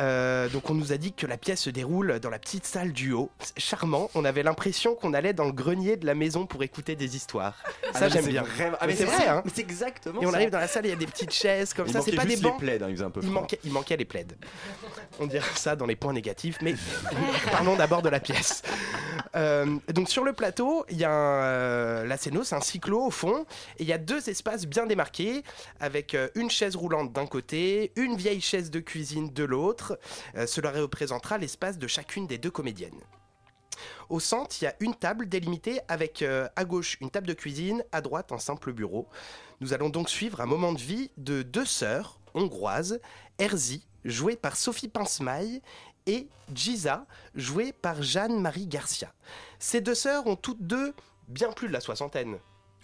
Euh, 0.00 0.48
donc 0.48 0.70
on 0.70 0.74
nous 0.74 0.92
a 0.92 0.96
dit 0.96 1.12
que 1.12 1.26
la 1.26 1.36
pièce 1.36 1.60
se 1.62 1.70
déroule 1.70 2.20
dans 2.20 2.30
la 2.30 2.38
petite 2.38 2.64
salle 2.64 2.92
du 2.92 3.12
haut. 3.12 3.30
Charmant. 3.56 4.10
On 4.14 4.24
avait 4.24 4.42
l'impression 4.42 4.94
qu'on 4.94 5.12
allait 5.14 5.32
dans 5.32 5.44
le 5.44 5.52
grenier 5.52 5.96
de 5.96 6.06
la 6.06 6.14
maison 6.14 6.46
pour 6.46 6.62
écouter 6.62 6.96
des 6.96 7.16
histoires. 7.16 7.54
Ah 7.92 7.98
ça 7.98 8.08
j'aime 8.08 8.26
bien. 8.26 8.44
ah, 8.58 8.78
Mais 8.82 8.86
mais 8.88 8.96
c'est 8.96 9.04
vrai. 9.04 9.28
Hein 9.28 9.42
c'est 9.52 9.60
exactement 9.60 10.22
Et 10.22 10.26
on 10.26 10.30
ça. 10.30 10.36
arrive 10.36 10.50
dans 10.50 10.58
la 10.58 10.68
salle, 10.68 10.86
il 10.86 10.90
y 10.90 10.92
a 10.92 10.96
des 10.96 11.06
petites 11.06 11.32
chaises 11.32 11.74
comme 11.74 11.86
Il 11.86 11.92
ça. 11.92 12.00
C'est 12.00 12.12
pas 12.12 12.24
des 12.24 12.36
bancs. 12.36 12.60
les 12.62 12.82
hein, 12.82 12.88
il 12.88 13.02
un 13.02 13.10
peu 13.10 13.20
Il 13.22 13.30
manquait, 13.30 13.60
il 13.64 13.72
manquait 13.72 13.96
les 13.96 14.04
plaids. 14.04 14.26
On 15.18 15.26
dirait 15.26 15.46
ça 15.54 15.76
dans 15.76 15.86
les 15.86 15.96
points 15.96 16.12
négatifs, 16.12 16.58
mais 16.62 16.74
parlons 17.52 17.76
d'abord 17.76 18.02
de 18.02 18.08
la 18.08 18.20
pièce. 18.20 18.62
Euh, 19.36 19.78
donc 19.92 20.08
sur 20.08 20.24
le 20.24 20.32
plateau, 20.32 20.84
il 20.90 20.98
y 20.98 21.04
a 21.04 21.10
un, 21.10 21.42
euh, 21.42 22.04
la 22.06 22.16
c'est 22.16 22.54
un 22.54 22.60
cyclo 22.60 23.06
au 23.06 23.10
fond, 23.10 23.44
et 23.78 23.82
il 23.82 23.86
y 23.88 23.92
a 23.92 23.98
deux 23.98 24.28
espaces 24.28 24.66
bien 24.66 24.86
démarqués, 24.86 25.42
avec 25.80 26.14
euh, 26.14 26.28
une 26.34 26.50
chaise 26.50 26.76
roulante 26.76 27.12
d'un 27.12 27.26
côté, 27.26 27.92
une 27.96 28.16
vieille 28.16 28.40
chaise 28.40 28.70
de 28.70 28.80
cuisine 28.80 29.32
de 29.32 29.44
l'autre. 29.44 29.89
Euh, 30.36 30.46
cela 30.46 30.70
représentera 30.70 31.38
l'espace 31.38 31.78
de 31.78 31.86
chacune 31.86 32.26
des 32.26 32.38
deux 32.38 32.50
comédiennes. 32.50 33.00
Au 34.08 34.20
centre, 34.20 34.56
il 34.60 34.64
y 34.64 34.66
a 34.66 34.74
une 34.80 34.94
table 34.94 35.28
délimitée 35.28 35.80
avec 35.88 36.22
euh, 36.22 36.48
à 36.56 36.64
gauche 36.64 36.96
une 37.00 37.10
table 37.10 37.26
de 37.26 37.32
cuisine, 37.32 37.84
à 37.92 38.00
droite 38.00 38.32
un 38.32 38.38
simple 38.38 38.72
bureau. 38.72 39.08
Nous 39.60 39.72
allons 39.72 39.88
donc 39.88 40.10
suivre 40.10 40.40
un 40.40 40.46
moment 40.46 40.72
de 40.72 40.80
vie 40.80 41.10
de 41.16 41.42
deux 41.42 41.64
sœurs 41.64 42.18
hongroises, 42.34 43.00
Erzi, 43.38 43.86
jouée 44.04 44.36
par 44.36 44.56
Sophie 44.56 44.88
Pincemaille, 44.88 45.62
et 46.06 46.28
Giza, 46.52 47.06
jouée 47.34 47.72
par 47.72 48.02
Jeanne-Marie 48.02 48.66
Garcia. 48.66 49.12
Ces 49.58 49.80
deux 49.80 49.94
sœurs 49.94 50.26
ont 50.26 50.36
toutes 50.36 50.62
deux 50.62 50.94
bien 51.28 51.52
plus 51.52 51.68
de 51.68 51.72
la 51.72 51.80
soixantaine. 51.80 52.38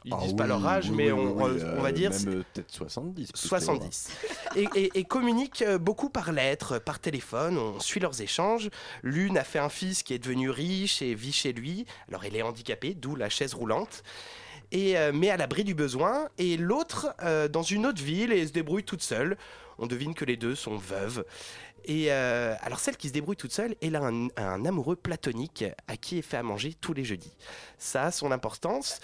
Ils 0.08 0.12
Ah 0.14 0.18
disent 0.22 0.30
oui, 0.30 0.36
pas 0.36 0.46
leur 0.46 0.64
âge, 0.64 0.88
oui, 0.88 0.96
mais 0.96 1.10
oui, 1.12 1.20
on, 1.36 1.42
on- 1.42 1.48
euh, 1.48 1.80
va 1.80 1.90
dire 1.90 2.10
Même 2.12 2.44
peut-être 2.52 2.70
70. 2.72 3.32
plus 3.32 3.32
que 3.42 3.48
70. 3.48 4.08
Et, 4.54 4.68
et, 4.76 4.98
et 5.00 5.04
communiquent 5.04 5.62
euh, 5.62 5.78
beaucoup 5.78 6.10
par 6.10 6.30
lettres, 6.30 6.78
par 6.78 7.00
téléphone. 7.00 7.58
On 7.58 7.80
suit 7.80 7.98
leurs 7.98 8.20
échanges. 8.20 8.70
L'une 9.02 9.36
a 9.36 9.42
fait 9.42 9.58
un 9.58 9.68
fils 9.68 10.04
qui 10.04 10.14
est 10.14 10.20
devenu 10.20 10.48
riche 10.48 11.02
et 11.02 11.14
vit 11.16 11.32
chez 11.32 11.52
lui. 11.52 11.86
Alors 12.08 12.24
elle 12.24 12.36
est 12.36 12.42
handicapée, 12.42 12.94
d'où 12.94 13.16
la 13.16 13.28
chaise 13.28 13.52
roulante. 13.52 14.04
Et, 14.72 14.96
euh, 14.96 15.10
mais 15.12 15.30
à 15.30 15.36
l'abri 15.36 15.64
du 15.64 15.74
besoin. 15.74 16.28
Et 16.38 16.56
l'autre 16.56 17.12
dans 17.50 17.62
une 17.62 17.84
autre 17.86 18.02
ville 18.02 18.32
et 18.32 18.46
se 18.46 18.52
débrouille 18.52 18.84
toute 18.84 19.02
seule. 19.02 19.36
On 19.78 19.86
devine 19.86 20.14
que 20.14 20.24
les 20.24 20.36
deux 20.36 20.54
sont 20.54 20.76
veuves. 20.76 21.24
Et 21.88 22.06
euh, 22.10 22.54
alors 22.62 22.80
celle 22.80 22.96
qui 22.96 23.06
se 23.08 23.12
débrouille 23.12 23.36
toute 23.36 23.52
seule, 23.52 23.76
elle 23.80 23.94
a 23.94 24.00
un, 24.02 24.26
un 24.36 24.64
amoureux 24.64 24.96
platonique 24.96 25.64
à 25.86 25.96
qui 25.96 26.16
elle 26.16 26.22
fait 26.24 26.36
à 26.36 26.42
manger 26.42 26.74
tous 26.74 26.92
les 26.94 27.04
jeudis. 27.04 27.32
Ça 27.78 28.04
a 28.06 28.10
son 28.10 28.32
importance. 28.32 29.00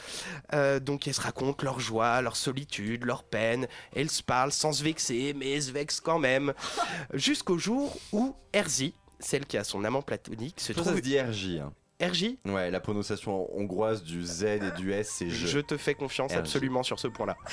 Euh, 0.52 0.80
donc 0.80 1.06
elles 1.06 1.14
se 1.14 1.20
racontent 1.20 1.62
leur 1.64 1.78
joie, 1.78 2.20
leur 2.22 2.34
solitude, 2.34 3.04
leur 3.04 3.22
peine. 3.22 3.68
Elles 3.94 4.10
se 4.10 4.22
parlent 4.22 4.50
sans 4.52 4.72
se 4.72 4.82
vexer, 4.82 5.32
mais 5.36 5.52
elles 5.52 5.62
se 5.62 5.70
vexent 5.70 6.00
quand 6.00 6.18
même. 6.18 6.54
Jusqu'au 7.14 7.56
jour 7.56 7.96
où 8.12 8.34
Erzi, 8.52 8.94
celle 9.20 9.46
qui 9.46 9.56
a 9.58 9.62
son 9.64 9.84
amant 9.84 10.02
platonique, 10.02 10.60
se 10.60 10.72
trouve... 10.72 10.88
ça 10.88 10.96
se 10.96 11.00
dit 11.00 11.20
RJ. 11.20 11.60
hein. 11.60 11.72
RJ 12.02 12.36
Ouais, 12.46 12.70
la 12.70 12.80
prononciation 12.80 13.48
hongroise 13.56 14.02
du 14.02 14.24
Z 14.24 14.44
et 14.44 14.70
du 14.76 14.92
S, 14.92 15.10
c'est 15.18 15.30
je. 15.30 15.46
Je 15.46 15.58
te 15.60 15.76
fais 15.76 15.94
confiance 15.94 16.32
absolument 16.32 16.82
sur 16.82 16.98
ce 16.98 17.08
point-là. 17.08 17.36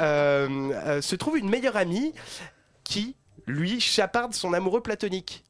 Euh, 0.00 0.70
euh, 0.86 1.00
se 1.00 1.16
trouve 1.16 1.38
une 1.38 1.48
meilleure 1.48 1.76
amie 1.76 2.12
qui, 2.84 3.16
lui, 3.46 3.80
chaparde 3.80 4.34
son 4.34 4.52
amoureux 4.52 4.82
platonique. 4.82 5.44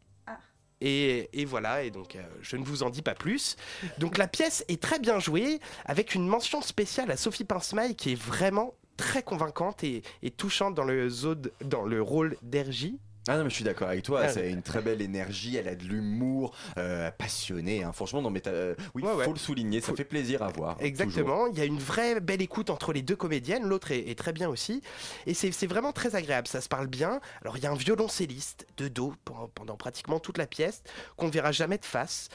Et, 0.83 1.31
et 1.33 1.45
voilà, 1.47 1.83
et 1.85 1.91
donc 1.91 2.17
euh, 2.17 2.23
je 2.43 2.57
ne 2.57 2.65
vous 2.65 2.83
en 2.83 2.91
dis 2.91 3.01
pas 3.03 3.15
plus. 3.15 3.57
Donc 3.99 4.19
la 4.19 4.29
pièce 4.29 4.63
est 4.69 4.81
très 4.81 4.99
bien 4.99 5.19
jouée, 5.19 5.59
avec 5.87 6.15
une 6.15 6.27
mention 6.29 6.61
spéciale 6.61 7.11
à 7.11 7.17
Sophie 7.17 7.45
Pincemaille 7.45 7.97
qui 7.97 8.13
est 8.13 8.21
vraiment 8.21 8.75
très 8.99 9.23
convaincante 9.23 9.83
et, 9.85 10.03
et 10.23 10.31
touchante 10.31 10.75
dans 10.75 10.85
le, 10.85 11.09
zode- 11.09 11.51
dans 11.65 11.83
le 11.85 12.03
rôle 12.03 12.37
d'Ergie. 12.43 12.99
Ah 13.29 13.37
non, 13.37 13.45
mais 13.45 13.51
je 13.51 13.55
suis 13.57 13.65
d'accord 13.65 13.89
avec 13.89 14.03
toi. 14.05 14.21
Ah, 14.25 14.29
c'est 14.29 14.51
une 14.51 14.63
très 14.63 14.81
belle 14.81 15.03
énergie. 15.03 15.57
Elle 15.57 15.69
a 15.69 15.75
de 15.75 15.85
l'humour, 15.85 16.55
euh, 16.79 17.11
passionné. 17.11 17.83
hein. 17.83 17.93
Franchement, 17.93 18.23
non, 18.23 18.31
mais 18.31 18.47
euh, 18.47 18.75
oui, 18.95 19.03
Ouais, 19.03 19.13
ouais. 19.15 19.25
faut 19.25 19.33
le 19.33 19.39
souligner. 19.39 19.81
Ça 19.81 19.95
fait 19.95 20.05
plaisir 20.05 20.43
à 20.43 20.49
voir. 20.49 20.75
toujours. 20.75 20.87
Exactement, 20.87 21.47
il 21.49 21.59
y 21.59 21.61
a 21.61 21.65
une 21.65 21.79
vraie 21.79 22.21
belle 22.21 22.43
écoute 22.43 22.71
entre 22.71 22.93
les 22.93 23.03
deux 23.03 23.17
comédiennes, 23.17 23.65
l'autre 23.65 23.91
est, 23.91 24.09
est 24.11 24.19
très 24.19 24.33
bien 24.33 24.49
aussi, 24.49 24.81
et 25.27 25.35
c'est 25.35 25.67
vraiment 25.67 25.93
très 25.93 26.15
agréable, 26.15 26.47
ça 26.49 26.61
se 26.61 26.69
parle 26.69 26.87
bien. 26.87 27.21
Alors 27.43 27.57
il 27.57 27.63
y 27.65 27.67
a 27.67 27.71
un 27.71 27.75
violoncelliste 27.77 28.67
de 28.77 28.89
dos 28.89 29.15
pendant, 29.25 29.49
pendant 29.49 29.77
pratiquement 29.77 30.21
toute 30.21 30.39
la 30.39 30.47
pièce, 30.47 30.83
qu'on 31.17 31.27
ne 31.27 31.33
verra 31.33 31.53
jamais 31.53 31.79
de 31.79 31.85
face. 31.85 32.29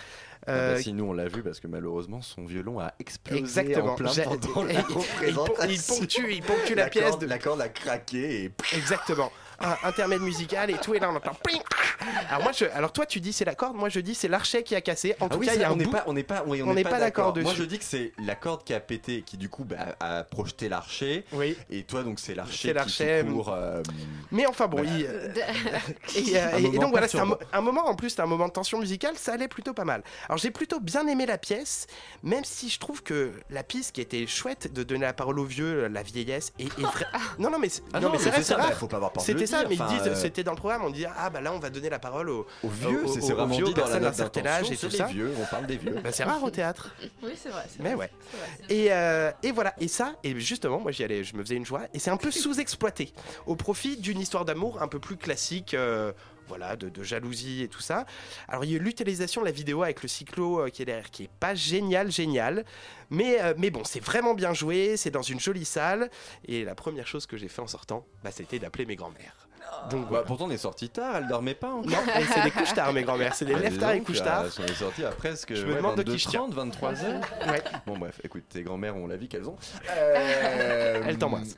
Ah 0.47 0.47
bah 0.47 0.53
Euh, 0.53 0.77
si 0.79 0.91
nous 0.91 1.05
on 1.05 1.13
l'a 1.13 1.27
vu 1.27 1.43
parce 1.43 1.59
que 1.59 1.67
malheureusement 1.67 2.21
son 2.23 2.45
violon 2.45 2.79
a 2.79 2.93
explosé 2.99 3.39
Exactement. 3.39 3.91
en 3.93 3.95
plein 3.95 4.11
pendant 4.23 4.67
il- 4.67 4.67
la 4.73 4.81
il- 4.81 4.85
il 5.29 5.37
représentation. 5.37 5.95
ponctue- 5.95 6.31
il 6.31 6.41
ponctue 6.41 6.73
la 6.73 6.89
pièce 6.89 7.09
corde- 7.11 7.21
de- 7.21 7.25
La 7.27 7.37
corde 7.37 7.61
a 7.61 7.69
craqué 7.69 8.45
et 8.45 8.51
Exactement. 8.75 9.31
Un 9.63 9.87
intermède 9.87 10.21
musical 10.21 10.69
et 10.71 10.77
tout, 10.77 10.93
et 10.95 10.99
là 10.99 11.09
on 11.11 11.15
entend. 11.15 11.33
pling. 11.43 11.61
Alors, 12.29 12.43
moi, 12.43 12.51
je, 12.51 12.65
alors 12.73 12.91
toi 12.91 13.05
tu 13.05 13.19
dis 13.19 13.31
c'est 13.33 13.45
la 13.45 13.53
corde, 13.55 13.75
moi 13.75 13.89
je 13.89 13.99
dis 13.99 14.15
c'est 14.15 14.27
l'archet 14.27 14.63
qui 14.63 14.75
a 14.75 14.81
cassé. 14.81 15.15
En 15.19 15.27
Ah 15.27 15.29
tout 15.29 15.37
oui, 15.39 15.45
cas, 15.45 15.53
il 15.55 15.61
y 15.61 15.63
a 15.63 15.69
un 15.69 15.73
on 15.73 15.75
n'est 15.75 15.85
pas, 15.85 16.03
on 16.07 16.13
n'est 16.13 16.23
pas, 16.23 16.43
oui, 16.47 16.61
on 16.63 16.73
n'est 16.73 16.83
pas 16.83 16.99
d'accord 16.99 17.35
Moi, 17.37 17.53
je 17.55 17.63
dis 17.63 17.77
que 17.77 17.83
c'est 17.85 18.11
la 18.23 18.35
corde 18.35 18.63
qui 18.63 18.73
a 18.73 18.79
pété, 18.79 19.21
qui 19.21 19.37
du 19.37 19.49
coup 19.49 19.63
bah, 19.63 19.95
a 19.99 20.23
projeté 20.23 20.67
l'archer. 20.69 21.25
Oui. 21.33 21.55
Et 21.69 21.83
toi, 21.83 22.03
donc 22.03 22.19
c'est 22.19 22.33
qui 22.33 22.73
l'archet, 22.73 23.23
court, 23.29 23.49
euh, 23.53 23.81
Mais 24.31 24.45
enfin 24.47 24.67
bon, 24.67 24.77
bah, 24.77 24.83
il- 24.87 25.01
et, 25.01 25.07
euh, 26.37 26.47
Un 26.53 26.57
et- 26.57 26.59
et 26.59 26.61
moment 26.63 26.81
donc 26.81 26.91
voilà, 26.91 27.07
c'est 27.07 27.19
un, 27.19 27.61
moment 27.61 27.87
en 27.87 27.95
plus, 27.95 28.09
c'est 28.11 28.21
un 28.21 28.25
moment 28.25 28.47
de 28.47 28.53
tension 28.53 28.79
musicale, 28.79 29.15
ça 29.17 29.33
allait 29.33 29.47
plutôt 29.47 29.73
pas 29.73 29.85
mal. 29.85 30.03
Alors 30.27 30.37
j'ai 30.37 30.51
plutôt 30.51 30.79
bien 30.79 31.05
aimé 31.07 31.25
la 31.25 31.37
pièce, 31.37 31.87
même 32.23 32.43
si 32.43 32.69
je 32.69 32.79
trouve 32.79 33.03
que 33.03 33.31
la 33.49 33.63
piste 33.63 33.93
qui 33.93 34.01
était 34.01 34.25
chouette 34.27 34.73
de 34.73 34.83
donner 34.83 35.05
la 35.05 35.13
parole 35.13 35.39
aux 35.39 35.45
vieux, 35.45 35.87
la 35.87 36.03
vieillesse, 36.03 36.51
est, 36.59 36.65
est 36.65 36.81
vrai. 36.81 37.05
Non 37.39 37.49
non 37.49 37.59
mais 37.59 37.69
c'est 37.69 37.83
Ah 37.93 37.99
non, 37.99 38.07
non, 38.07 38.13
mais 38.13 38.19
c'est 38.19 38.29
vrai, 38.29 38.39
c'est 38.39 38.43
ça, 38.49 38.57
bah, 38.57 38.63
rare. 38.63 38.73
faut 38.73 38.87
pas 38.87 38.97
avoir 38.97 39.11
peur 39.11 39.23
C'était 39.23 39.45
ça, 39.51 39.63
mais 39.67 39.75
ils 39.75 39.85
disent, 39.97 40.07
euh, 40.07 40.15
c'était 40.15 40.43
dans 40.43 40.51
le 40.51 40.57
programme, 40.57 40.83
on 40.83 40.89
dit 40.89 41.05
ah 41.05 41.29
bah 41.29 41.41
là 41.41 41.53
on 41.53 41.59
va 41.59 41.69
donner 41.69 41.89
la 41.89 41.99
parole 41.99 42.29
aux, 42.29 42.47
aux 42.63 42.69
vieux. 42.69 43.05
c'est 43.07 43.33
vraiment 43.33 43.55
vieux, 43.55 43.65
dit 43.65 43.73
dans 43.73 43.81
la 43.81 43.85
personnes 43.87 44.03
d'un 44.03 44.13
certain 44.13 44.45
âge 44.45 44.71
et 44.71 44.75
tout 44.77 44.89
c'est 44.89 44.97
ça. 44.97 45.07
les 45.07 45.13
vieux. 45.13 45.33
On 45.41 45.45
parle 45.45 45.65
des 45.67 45.77
vieux. 45.77 45.95
Bah, 46.03 46.11
c'est 46.11 46.23
rare 46.23 46.43
au 46.43 46.49
théâtre. 46.49 46.89
Oui, 47.23 47.31
c'est 47.35 47.49
vrai. 47.49 47.63
c'est 47.69 47.81
Mais 47.83 47.93
vrai, 47.93 48.05
ouais. 48.05 48.11
vrai. 48.39 48.75
Et, 48.75 48.91
euh, 48.91 49.31
et 49.43 49.51
voilà, 49.51 49.73
et 49.79 49.87
ça, 49.87 50.15
et 50.23 50.37
justement, 50.39 50.79
moi 50.79 50.91
j'y 50.91 51.03
allais, 51.03 51.23
je 51.23 51.35
me 51.35 51.43
faisais 51.43 51.55
une 51.55 51.65
joie, 51.65 51.81
et 51.93 51.99
c'est 51.99 52.09
un 52.11 52.17
peu 52.17 52.31
sous-exploité, 52.41 53.13
au 53.45 53.55
profit 53.55 53.97
d'une 53.97 54.19
histoire 54.19 54.45
d'amour 54.45 54.81
un 54.81 54.87
peu 54.87 54.99
plus 54.99 55.17
classique, 55.17 55.73
euh, 55.73 56.11
voilà, 56.51 56.75
de, 56.75 57.01
jalousie 57.01 57.63
et 57.63 57.69
tout 57.69 57.79
ça. 57.79 58.05
Alors 58.49 58.65
il 58.65 58.71
y 58.71 58.73
a 58.73 58.77
eu 58.77 58.81
l'utilisation 58.81 59.39
de 59.39 59.45
la 59.45 59.53
vidéo 59.53 59.83
avec 59.83 60.01
le 60.01 60.09
cyclo 60.09 60.59
euh, 60.59 60.69
qui 60.69 60.81
est 60.81 60.85
derrière, 60.85 61.09
qui 61.09 61.23
est 61.23 61.29
pas 61.39 61.55
génial, 61.55 62.11
génial, 62.11 62.65
mais, 63.09 63.41
euh, 63.41 63.53
mais 63.57 63.69
bon, 63.69 63.85
c'est 63.85 64.03
vraiment 64.03 64.33
bien 64.33 64.53
joué, 64.53 64.97
c'est 64.97 65.11
dans 65.11 65.21
une 65.21 65.39
jolie 65.39 65.63
salle, 65.63 66.09
et 66.45 66.65
la 66.65 66.75
première 66.75 67.07
chose 67.07 67.25
que 67.25 67.37
j'ai 67.37 67.47
fait 67.47 67.61
en 67.61 67.67
sortant, 67.67 68.05
bah, 68.21 68.31
c'était 68.31 68.59
d'appeler 68.59 68.85
mes 68.85 68.97
grands-mères. 68.97 69.47
Donc 69.89 70.09
Bah, 70.09 70.23
pourtant, 70.25 70.45
on 70.45 70.51
est 70.51 70.57
sorti 70.57 70.89
tard. 70.89 71.15
Elle 71.17 71.27
dormait 71.27 71.55
pas. 71.55 71.69
encore. 71.69 71.89
Non, 71.89 71.97
c'est 72.33 72.43
des 72.43 72.51
couches 72.51 72.73
tard, 72.73 72.93
mes 72.93 73.03
grands-mères, 73.03 73.33
c'est 73.35 73.45
des 73.45 73.55
Ah, 73.55 73.59
lève 73.59 73.73
dis 73.73 73.79
tard 73.79 73.91
et 73.91 74.01
couches 74.01 74.23
tard. 74.23 74.45
On 74.59 74.63
est 74.63 74.73
sorti 74.73 75.03
à 75.03 75.11
presque 75.11 75.53
Je 75.53 75.65
me 75.65 75.71
ouais, 75.71 75.77
demande 75.77 75.97
de 75.97 76.03
qui 76.03 76.17
je 76.17 76.27
22h30, 76.29 76.51
23 76.53 77.03
heures. 77.03 77.21
Ouais. 77.47 77.63
Bon 77.85 77.97
bref, 77.97 78.19
écoute, 78.23 78.43
tes 78.49 78.63
grand-mères 78.63 78.95
ont 78.95 79.07
la 79.07 79.17
vie 79.17 79.27
qu'elles 79.27 79.49
ont. 79.49 79.55
Euh, 79.93 81.01
Elle 81.05 81.17
t'embrasse. 81.17 81.57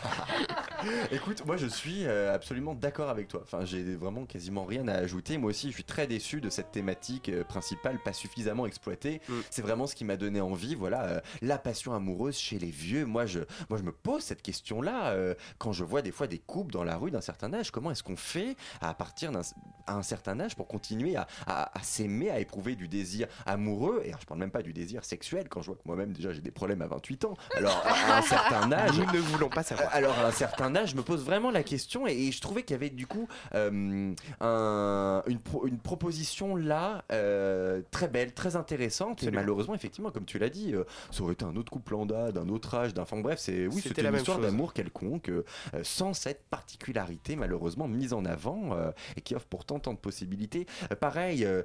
écoute, 1.12 1.44
moi 1.46 1.56
je 1.56 1.66
suis 1.66 2.06
euh, 2.06 2.34
absolument 2.34 2.74
d'accord 2.74 3.10
avec 3.10 3.28
toi. 3.28 3.40
Enfin, 3.42 3.64
j'ai 3.64 3.82
vraiment 3.94 4.24
quasiment 4.24 4.64
rien 4.64 4.88
à 4.88 4.94
ajouter. 4.94 5.38
Moi 5.38 5.50
aussi, 5.50 5.68
je 5.68 5.74
suis 5.74 5.84
très 5.84 6.06
déçu 6.06 6.40
de 6.40 6.48
cette 6.50 6.70
thématique 6.72 7.28
euh, 7.28 7.44
principale 7.44 7.98
pas 8.02 8.12
suffisamment 8.12 8.66
exploitée. 8.66 9.20
Mm. 9.28 9.34
C'est 9.50 9.62
vraiment 9.62 9.86
ce 9.86 9.94
qui 9.94 10.04
m'a 10.04 10.16
donné 10.16 10.40
envie. 10.40 10.74
Voilà, 10.74 11.04
euh, 11.04 11.20
la 11.42 11.58
passion 11.58 11.92
amoureuse 11.94 12.38
chez 12.38 12.58
les 12.58 12.70
vieux. 12.70 13.04
Moi, 13.04 13.26
je, 13.26 13.40
moi, 13.68 13.78
je 13.78 13.82
me 13.84 13.92
pose 13.92 14.22
cette 14.22 14.42
question-là 14.42 15.10
euh, 15.10 15.34
quand 15.58 15.72
je 15.72 15.84
vois 15.84 16.02
des 16.02 16.12
fois 16.12 16.26
des 16.26 16.38
couples 16.38 16.72
dans 16.72 16.84
la 16.84 16.96
rue 16.96 17.10
d'un 17.10 17.20
certain 17.32 17.52
âge. 17.54 17.70
Comment 17.70 17.90
est-ce 17.90 18.02
qu'on 18.02 18.16
fait 18.16 18.56
à 18.80 18.94
partir 18.94 19.32
d'un 19.32 19.42
un 19.86 20.02
certain 20.02 20.38
âge 20.38 20.54
pour 20.54 20.68
continuer 20.68 21.16
à, 21.16 21.26
à- 21.48 21.76
à 21.76 21.82
s'aimer, 21.82 22.30
à 22.30 22.38
éprouver 22.38 22.76
du 22.76 22.86
désir 22.86 23.26
amoureux? 23.46 24.02
Et 24.04 24.08
alors, 24.08 24.20
je 24.20 24.26
parle 24.26 24.38
même 24.40 24.50
pas 24.52 24.62
du 24.62 24.72
désir 24.72 25.04
sexuel 25.04 25.48
quand 25.48 25.62
je 25.62 25.66
vois 25.66 25.74
que 25.76 25.82
moi-même 25.84 26.12
déjà 26.12 26.32
j'ai 26.32 26.42
des 26.42 26.50
problèmes 26.52 26.82
à 26.82 26.86
28 26.86 27.24
ans. 27.24 27.34
Alors, 27.56 27.82
à 27.86 28.18
un 28.18 28.22
certain 28.22 28.70
âge. 28.72 28.96
Nous 28.98 29.06
ne 29.12 29.18
voulons 29.18 29.48
pas 29.48 29.62
savoir. 29.62 29.88
Alors 29.92 30.16
à 30.18 30.26
un 30.26 30.30
certain 30.32 30.74
âge, 30.76 30.90
je 30.90 30.96
me 30.96 31.02
pose 31.02 31.24
vraiment 31.24 31.50
la 31.50 31.62
question 31.64 32.06
et, 32.06 32.12
et 32.12 32.32
je 32.32 32.40
trouvais 32.40 32.62
qu'il 32.62 32.74
y 32.74 32.76
avait 32.76 32.90
du 32.90 33.06
coup 33.06 33.26
euh, 33.54 34.12
un- 34.40 35.22
une, 35.26 35.40
pro- 35.40 35.66
une 35.66 35.78
proposition 35.78 36.56
là 36.56 37.04
euh, 37.12 37.82
très 37.90 38.08
belle, 38.08 38.32
très 38.32 38.56
intéressante 38.56 39.22
et 39.22 39.30
malheureusement 39.30 39.74
effectivement 39.74 40.10
comme 40.10 40.24
tu 40.24 40.38
l'as 40.38 40.50
dit, 40.50 40.74
euh, 40.74 40.84
ça 41.10 41.22
aurait 41.22 41.32
été 41.34 41.44
un 41.44 41.56
autre 41.56 41.70
couple 41.72 41.92
lambda, 41.92 42.32
d'un 42.32 42.48
autre 42.48 42.74
âge, 42.74 42.94
d'un 42.94 43.02
enfin 43.02 43.18
bref 43.18 43.38
c'est 43.40 43.66
oui 43.66 43.80
C'était 43.82 44.02
la 44.02 44.08
une 44.08 44.12
même 44.14 44.20
histoire 44.20 44.38
d'amour 44.38 44.72
quelconque 44.72 45.28
euh, 45.30 45.42
sans 45.82 46.14
cette 46.14 46.44
particularité 46.48 47.19
malheureusement 47.36 47.88
mise 47.88 48.12
en 48.12 48.24
avant 48.24 48.72
euh, 48.72 48.90
et 49.16 49.20
qui 49.20 49.34
offre 49.34 49.46
pourtant 49.46 49.78
tant 49.78 49.92
de 49.92 49.98
possibilités. 49.98 50.66
Euh, 50.90 50.96
pareil, 50.96 51.44
euh, 51.44 51.62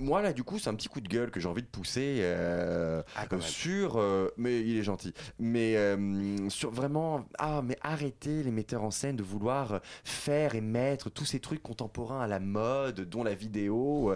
moi 0.00 0.22
là 0.22 0.32
du 0.32 0.42
coup 0.42 0.58
c'est 0.58 0.68
un 0.68 0.74
petit 0.74 0.88
coup 0.88 1.00
de 1.00 1.08
gueule 1.08 1.30
que 1.30 1.40
j'ai 1.40 1.48
envie 1.48 1.62
de 1.62 1.66
pousser 1.66 2.22
Ah, 3.16 3.26
sur, 3.40 4.00
mais 4.36 4.60
il 4.60 4.76
est 4.76 4.82
gentil, 4.82 5.14
mais 5.38 5.76
sur 6.48 6.70
vraiment, 6.70 7.24
ah 7.38 7.62
mais 7.64 7.76
arrêtez 7.82 8.42
les 8.42 8.50
metteurs 8.50 8.82
en 8.82 8.90
scène 8.90 9.16
de 9.16 9.22
vouloir 9.22 9.80
faire 10.04 10.54
et 10.54 10.60
mettre 10.60 11.10
tous 11.10 11.24
ces 11.24 11.40
trucs 11.40 11.62
contemporains 11.62 12.20
à 12.20 12.26
la 12.26 12.40
mode, 12.40 13.00
dont 13.00 13.24
la 13.24 13.34
vidéo. 13.34 14.14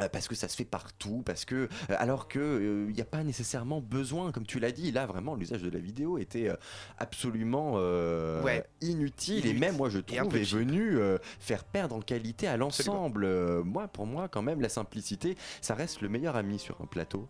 Euh, 0.00 0.04
euh, 0.04 0.08
parce 0.08 0.28
que 0.28 0.34
ça 0.34 0.48
se 0.48 0.56
fait 0.56 0.64
partout, 0.64 1.22
parce 1.24 1.44
que 1.44 1.54
euh, 1.54 1.68
alors 1.98 2.28
que 2.28 2.86
il 2.88 2.94
n'y 2.94 3.00
a 3.00 3.04
pas 3.04 3.22
nécessairement 3.24 3.80
besoin, 3.80 4.32
comme 4.32 4.46
tu 4.46 4.58
l'as 4.60 4.72
dit, 4.72 4.92
là 4.92 5.06
vraiment 5.06 5.34
l'usage 5.34 5.62
de 5.62 5.70
la 5.70 5.78
vidéo 5.78 6.18
était 6.18 6.48
euh, 6.48 6.56
absolument 6.98 7.74
euh, 7.76 8.42
Ouais. 8.42 8.64
inutile, 8.80 9.46
et 9.46 9.54
même 9.54 9.76
moi 9.76 9.88
je 9.90 9.98
trouve 9.98 10.36
est 10.36 10.44
venu 10.52 10.98
euh, 10.98 11.18
faire 11.40 11.64
perdre 11.64 11.94
en 11.96 12.00
qualité 12.00 12.46
à 12.46 12.56
l'ensemble. 12.56 13.24
Euh, 13.24 13.62
moi 13.64 13.88
pour 13.88 14.06
moi 14.06 14.28
quand 14.28 14.42
même 14.42 14.60
la 14.60 14.68
simplicité, 14.68 15.36
ça 15.60 15.74
reste 15.74 16.00
le 16.00 16.08
meilleur 16.08 16.36
ami 16.36 16.58
sur 16.58 16.80
un 16.80 16.86
plateau. 16.86 17.28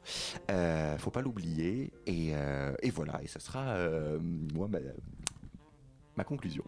Euh, 0.50 0.96
faut 0.98 1.10
pas 1.10 1.22
l'oublier 1.22 1.92
et, 2.06 2.30
euh, 2.34 2.74
et 2.82 2.90
voilà 2.90 3.20
et 3.22 3.26
ça 3.28 3.40
sera 3.40 3.60
euh, 3.68 4.18
moi 4.54 4.68
ma, 4.68 4.78
ma 6.16 6.24
conclusion. 6.24 6.64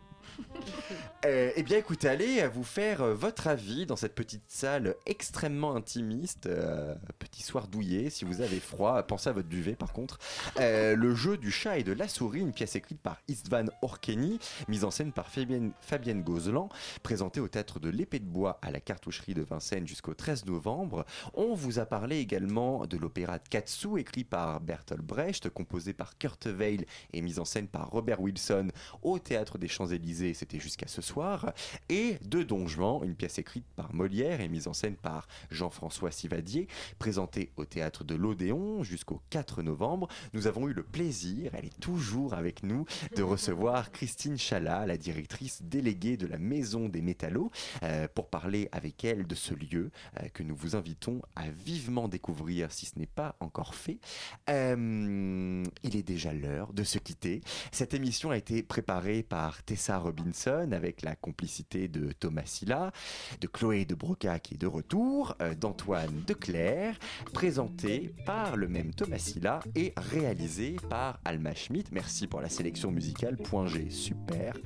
Euh, 1.26 1.52
eh 1.54 1.62
bien, 1.62 1.76
écoutez, 1.76 2.08
allez 2.08 2.46
vous 2.48 2.64
faire 2.64 3.02
euh, 3.02 3.14
votre 3.14 3.46
avis 3.46 3.84
dans 3.84 3.96
cette 3.96 4.14
petite 4.14 4.44
salle 4.48 4.94
extrêmement 5.04 5.76
intimiste. 5.76 6.46
euh, 6.46 6.94
petit 7.18 7.42
soir 7.42 7.68
douillet, 7.68 8.08
si 8.08 8.24
vous 8.24 8.40
avez 8.40 8.58
froid, 8.58 9.02
pensez 9.02 9.28
à 9.28 9.32
votre 9.32 9.48
duvet 9.48 9.74
par 9.74 9.92
contre. 9.92 10.18
Le 10.56 11.14
jeu 11.14 11.36
du 11.36 11.50
chat 11.50 11.78
et 11.78 11.82
de 11.82 11.92
la 11.92 12.08
souris, 12.08 12.40
une 12.40 12.52
pièce 12.52 12.74
écrite 12.76 13.00
par 13.00 13.18
Istvan 13.28 13.66
Orkeni, 13.82 14.38
mise 14.68 14.84
en 14.84 14.90
scène 14.90 15.12
par 15.12 15.28
Fabienne, 15.28 15.72
Fabienne 15.80 16.22
Gozlan, 16.22 16.68
présentée 17.02 17.40
au 17.40 17.48
théâtre 17.48 17.80
de 17.80 17.90
l'Épée 17.90 18.18
de 18.18 18.24
Bois 18.24 18.58
à 18.62 18.70
la 18.70 18.80
cartoucherie 18.80 19.34
de 19.34 19.42
Vincennes 19.42 19.86
jusqu'au 19.86 20.14
13 20.14 20.46
novembre. 20.46 21.04
On 21.34 21.54
vous 21.54 21.78
a 21.78 21.86
parlé 21.86 22.18
également 22.18 22.86
de 22.86 22.96
l'opéra 22.96 23.38
Katsu, 23.38 23.98
écrit 23.98 24.24
par 24.24 24.60
Bertolt 24.60 25.02
Brecht, 25.02 25.50
composé 25.50 25.92
par 25.92 26.16
Kurt 26.16 26.46
Weill 26.46 26.86
et 27.12 27.20
mise 27.20 27.38
en 27.38 27.44
scène 27.44 27.68
par 27.68 27.90
Robert 27.90 28.20
Wilson 28.20 28.68
au 29.02 29.18
théâtre 29.18 29.58
des 29.58 29.68
Champs-Élysées 29.68 30.19
c'était 30.34 30.60
jusqu'à 30.60 30.86
ce 30.86 31.02
soir, 31.02 31.52
et 31.88 32.18
de 32.24 32.42
Don 32.42 32.66
Juan, 32.66 33.00
une 33.04 33.14
pièce 33.14 33.38
écrite 33.38 33.64
par 33.76 33.94
Molière 33.94 34.40
et 34.40 34.48
mise 34.48 34.68
en 34.68 34.72
scène 34.72 34.96
par 34.96 35.26
Jean-François 35.50 36.10
Sivadier, 36.10 36.68
présentée 36.98 37.50
au 37.56 37.64
théâtre 37.64 38.04
de 38.04 38.14
l'Odéon 38.14 38.82
jusqu'au 38.82 39.20
4 39.30 39.62
novembre. 39.62 40.08
Nous 40.32 40.46
avons 40.46 40.68
eu 40.68 40.72
le 40.72 40.82
plaisir, 40.82 41.52
elle 41.54 41.66
est 41.66 41.80
toujours 41.80 42.34
avec 42.34 42.62
nous, 42.62 42.84
de 43.16 43.22
recevoir 43.22 43.92
Christine 43.92 44.38
Chalat, 44.38 44.86
la 44.86 44.96
directrice 44.96 45.62
déléguée 45.62 46.16
de 46.16 46.26
la 46.26 46.38
Maison 46.38 46.88
des 46.88 47.02
Métallos, 47.02 47.50
euh, 47.82 48.08
pour 48.14 48.28
parler 48.28 48.68
avec 48.72 49.04
elle 49.04 49.26
de 49.26 49.34
ce 49.34 49.54
lieu 49.54 49.90
euh, 50.20 50.28
que 50.34 50.42
nous 50.42 50.54
vous 50.54 50.76
invitons 50.76 51.22
à 51.36 51.50
vivement 51.50 52.08
découvrir 52.08 52.72
si 52.72 52.86
ce 52.86 52.98
n'est 52.98 53.06
pas 53.06 53.36
encore 53.40 53.74
fait. 53.74 53.98
Euh, 54.48 55.64
il 55.82 55.96
est 55.96 56.02
déjà 56.02 56.32
l'heure 56.32 56.72
de 56.72 56.84
se 56.84 56.98
quitter. 56.98 57.40
Cette 57.72 57.94
émission 57.94 58.30
a 58.30 58.36
été 58.36 58.62
préparée 58.62 59.22
par 59.22 59.62
Tessa 59.62 59.98
Robinson 60.10 60.70
avec 60.72 61.02
la 61.02 61.14
complicité 61.14 61.88
de 61.88 62.12
Thomas 62.12 62.46
Silla, 62.46 62.92
de 63.40 63.46
Chloé 63.46 63.84
de 63.84 63.94
Broca 63.94 64.38
qui 64.38 64.54
est 64.54 64.58
de 64.58 64.66
retour, 64.66 65.36
euh, 65.40 65.54
d'Antoine 65.54 66.22
Declerc, 66.26 66.96
présentée 67.32 68.12
par 68.26 68.56
le 68.56 68.68
même 68.68 68.92
Thomas 68.92 69.18
Silla 69.18 69.60
et 69.74 69.92
réalisée 69.96 70.76
par 70.88 71.20
Alma 71.24 71.54
Schmidt. 71.54 71.90
Merci 71.92 72.26
pour 72.26 72.40
la 72.40 72.48
sélection 72.48 72.90
musicale. 72.90 73.36
G, 73.66 73.90
super. 73.90 74.56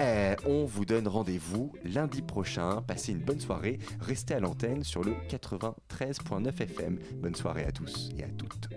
Euh, 0.00 0.34
on 0.46 0.64
vous 0.64 0.84
donne 0.84 1.08
rendez-vous 1.08 1.72
lundi 1.84 2.22
prochain. 2.22 2.82
Passez 2.82 3.12
une 3.12 3.20
bonne 3.20 3.40
soirée. 3.40 3.78
Restez 4.00 4.34
à 4.34 4.40
l'antenne 4.40 4.82
sur 4.82 5.04
le 5.04 5.14
93.9 5.28 6.62
FM. 6.62 6.98
Bonne 7.16 7.34
soirée 7.34 7.64
à 7.64 7.72
tous 7.72 8.10
et 8.16 8.24
à 8.24 8.28
toutes. 8.28 8.68